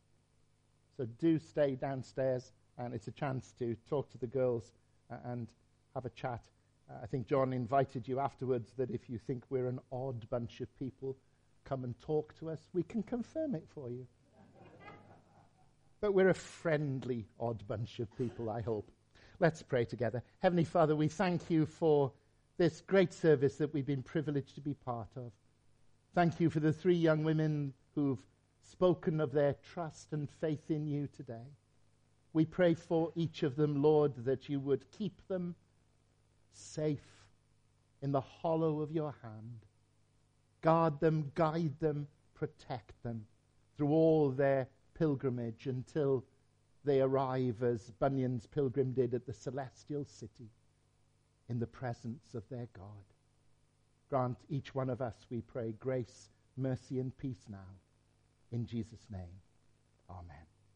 So 0.95 1.07
do 1.17 1.39
stay 1.39 1.73
downstairs, 1.73 2.51
and 2.77 2.93
it's 2.93 3.07
a 3.07 3.11
chance 3.11 3.51
to 3.57 3.75
talk 3.89 4.11
to 4.11 4.19
the 4.19 4.27
girls 4.27 4.73
and 5.25 5.47
have 5.95 6.05
a 6.05 6.11
chat. 6.11 6.43
Uh, 6.87 6.99
I 7.01 7.07
think 7.07 7.25
John 7.25 7.51
invited 7.51 8.07
you 8.07 8.19
afterwards 8.19 8.73
that 8.77 8.91
if 8.91 9.09
you 9.09 9.17
think 9.17 9.43
we're 9.49 9.65
an 9.65 9.79
odd 9.91 10.29
bunch 10.29 10.61
of 10.61 10.67
people, 10.77 11.17
come 11.65 11.83
and 11.83 11.99
talk 11.99 12.37
to 12.41 12.51
us. 12.51 12.59
We 12.73 12.83
can 12.83 13.01
confirm 13.01 13.55
it 13.55 13.65
for 13.73 13.89
you. 13.89 14.05
but 15.99 16.13
we're 16.13 16.29
a 16.29 16.35
friendly, 16.35 17.25
odd 17.39 17.67
bunch 17.67 17.97
of 17.97 18.15
people, 18.19 18.51
I 18.51 18.61
hope. 18.61 18.91
Let's 19.39 19.63
pray 19.63 19.83
together. 19.83 20.21
Heavenly 20.43 20.63
Father, 20.63 20.95
we 20.95 21.07
thank 21.07 21.49
you 21.49 21.65
for 21.65 22.11
this 22.57 22.81
great 22.81 23.13
service 23.13 23.55
that 23.55 23.73
we've 23.73 23.85
been 23.85 24.03
privileged 24.03 24.55
to 24.55 24.61
be 24.61 24.73
part 24.73 25.09
of. 25.15 25.31
Thank 26.13 26.39
you 26.39 26.49
for 26.49 26.59
the 26.59 26.73
three 26.73 26.95
young 26.95 27.23
women 27.23 27.73
who've 27.95 28.23
spoken 28.61 29.19
of 29.19 29.31
their 29.31 29.55
trust 29.73 30.13
and 30.13 30.29
faith 30.29 30.69
in 30.69 30.85
you 30.85 31.07
today. 31.07 31.47
We 32.33 32.45
pray 32.45 32.73
for 32.75 33.11
each 33.15 33.43
of 33.43 33.55
them, 33.55 33.81
Lord, 33.81 34.13
that 34.25 34.49
you 34.49 34.59
would 34.59 34.89
keep 34.91 35.27
them 35.27 35.55
safe 36.51 37.25
in 38.01 38.11
the 38.11 38.21
hollow 38.21 38.81
of 38.81 38.91
your 38.91 39.15
hand. 39.23 39.65
Guard 40.61 40.99
them, 40.99 41.31
guide 41.35 41.79
them, 41.79 42.07
protect 42.35 43.01
them 43.03 43.25
through 43.75 43.89
all 43.89 44.29
their 44.29 44.67
pilgrimage 44.93 45.67
until 45.67 46.23
they 46.85 47.01
arrive, 47.01 47.63
as 47.63 47.91
Bunyan's 47.99 48.45
pilgrim 48.45 48.91
did, 48.93 49.13
at 49.13 49.25
the 49.25 49.33
celestial 49.33 50.05
city 50.05 50.49
in 51.49 51.59
the 51.59 51.67
presence 51.67 52.33
of 52.33 52.47
their 52.49 52.67
God. 52.73 53.03
Grant 54.09 54.37
each 54.49 54.75
one 54.75 54.89
of 54.89 55.01
us, 55.01 55.15
we 55.29 55.41
pray, 55.41 55.73
grace, 55.79 56.29
mercy, 56.57 56.99
and 56.99 57.17
peace 57.17 57.45
now. 57.49 57.79
In 58.51 58.65
Jesus' 58.65 59.07
name, 59.09 59.41
amen. 60.09 60.52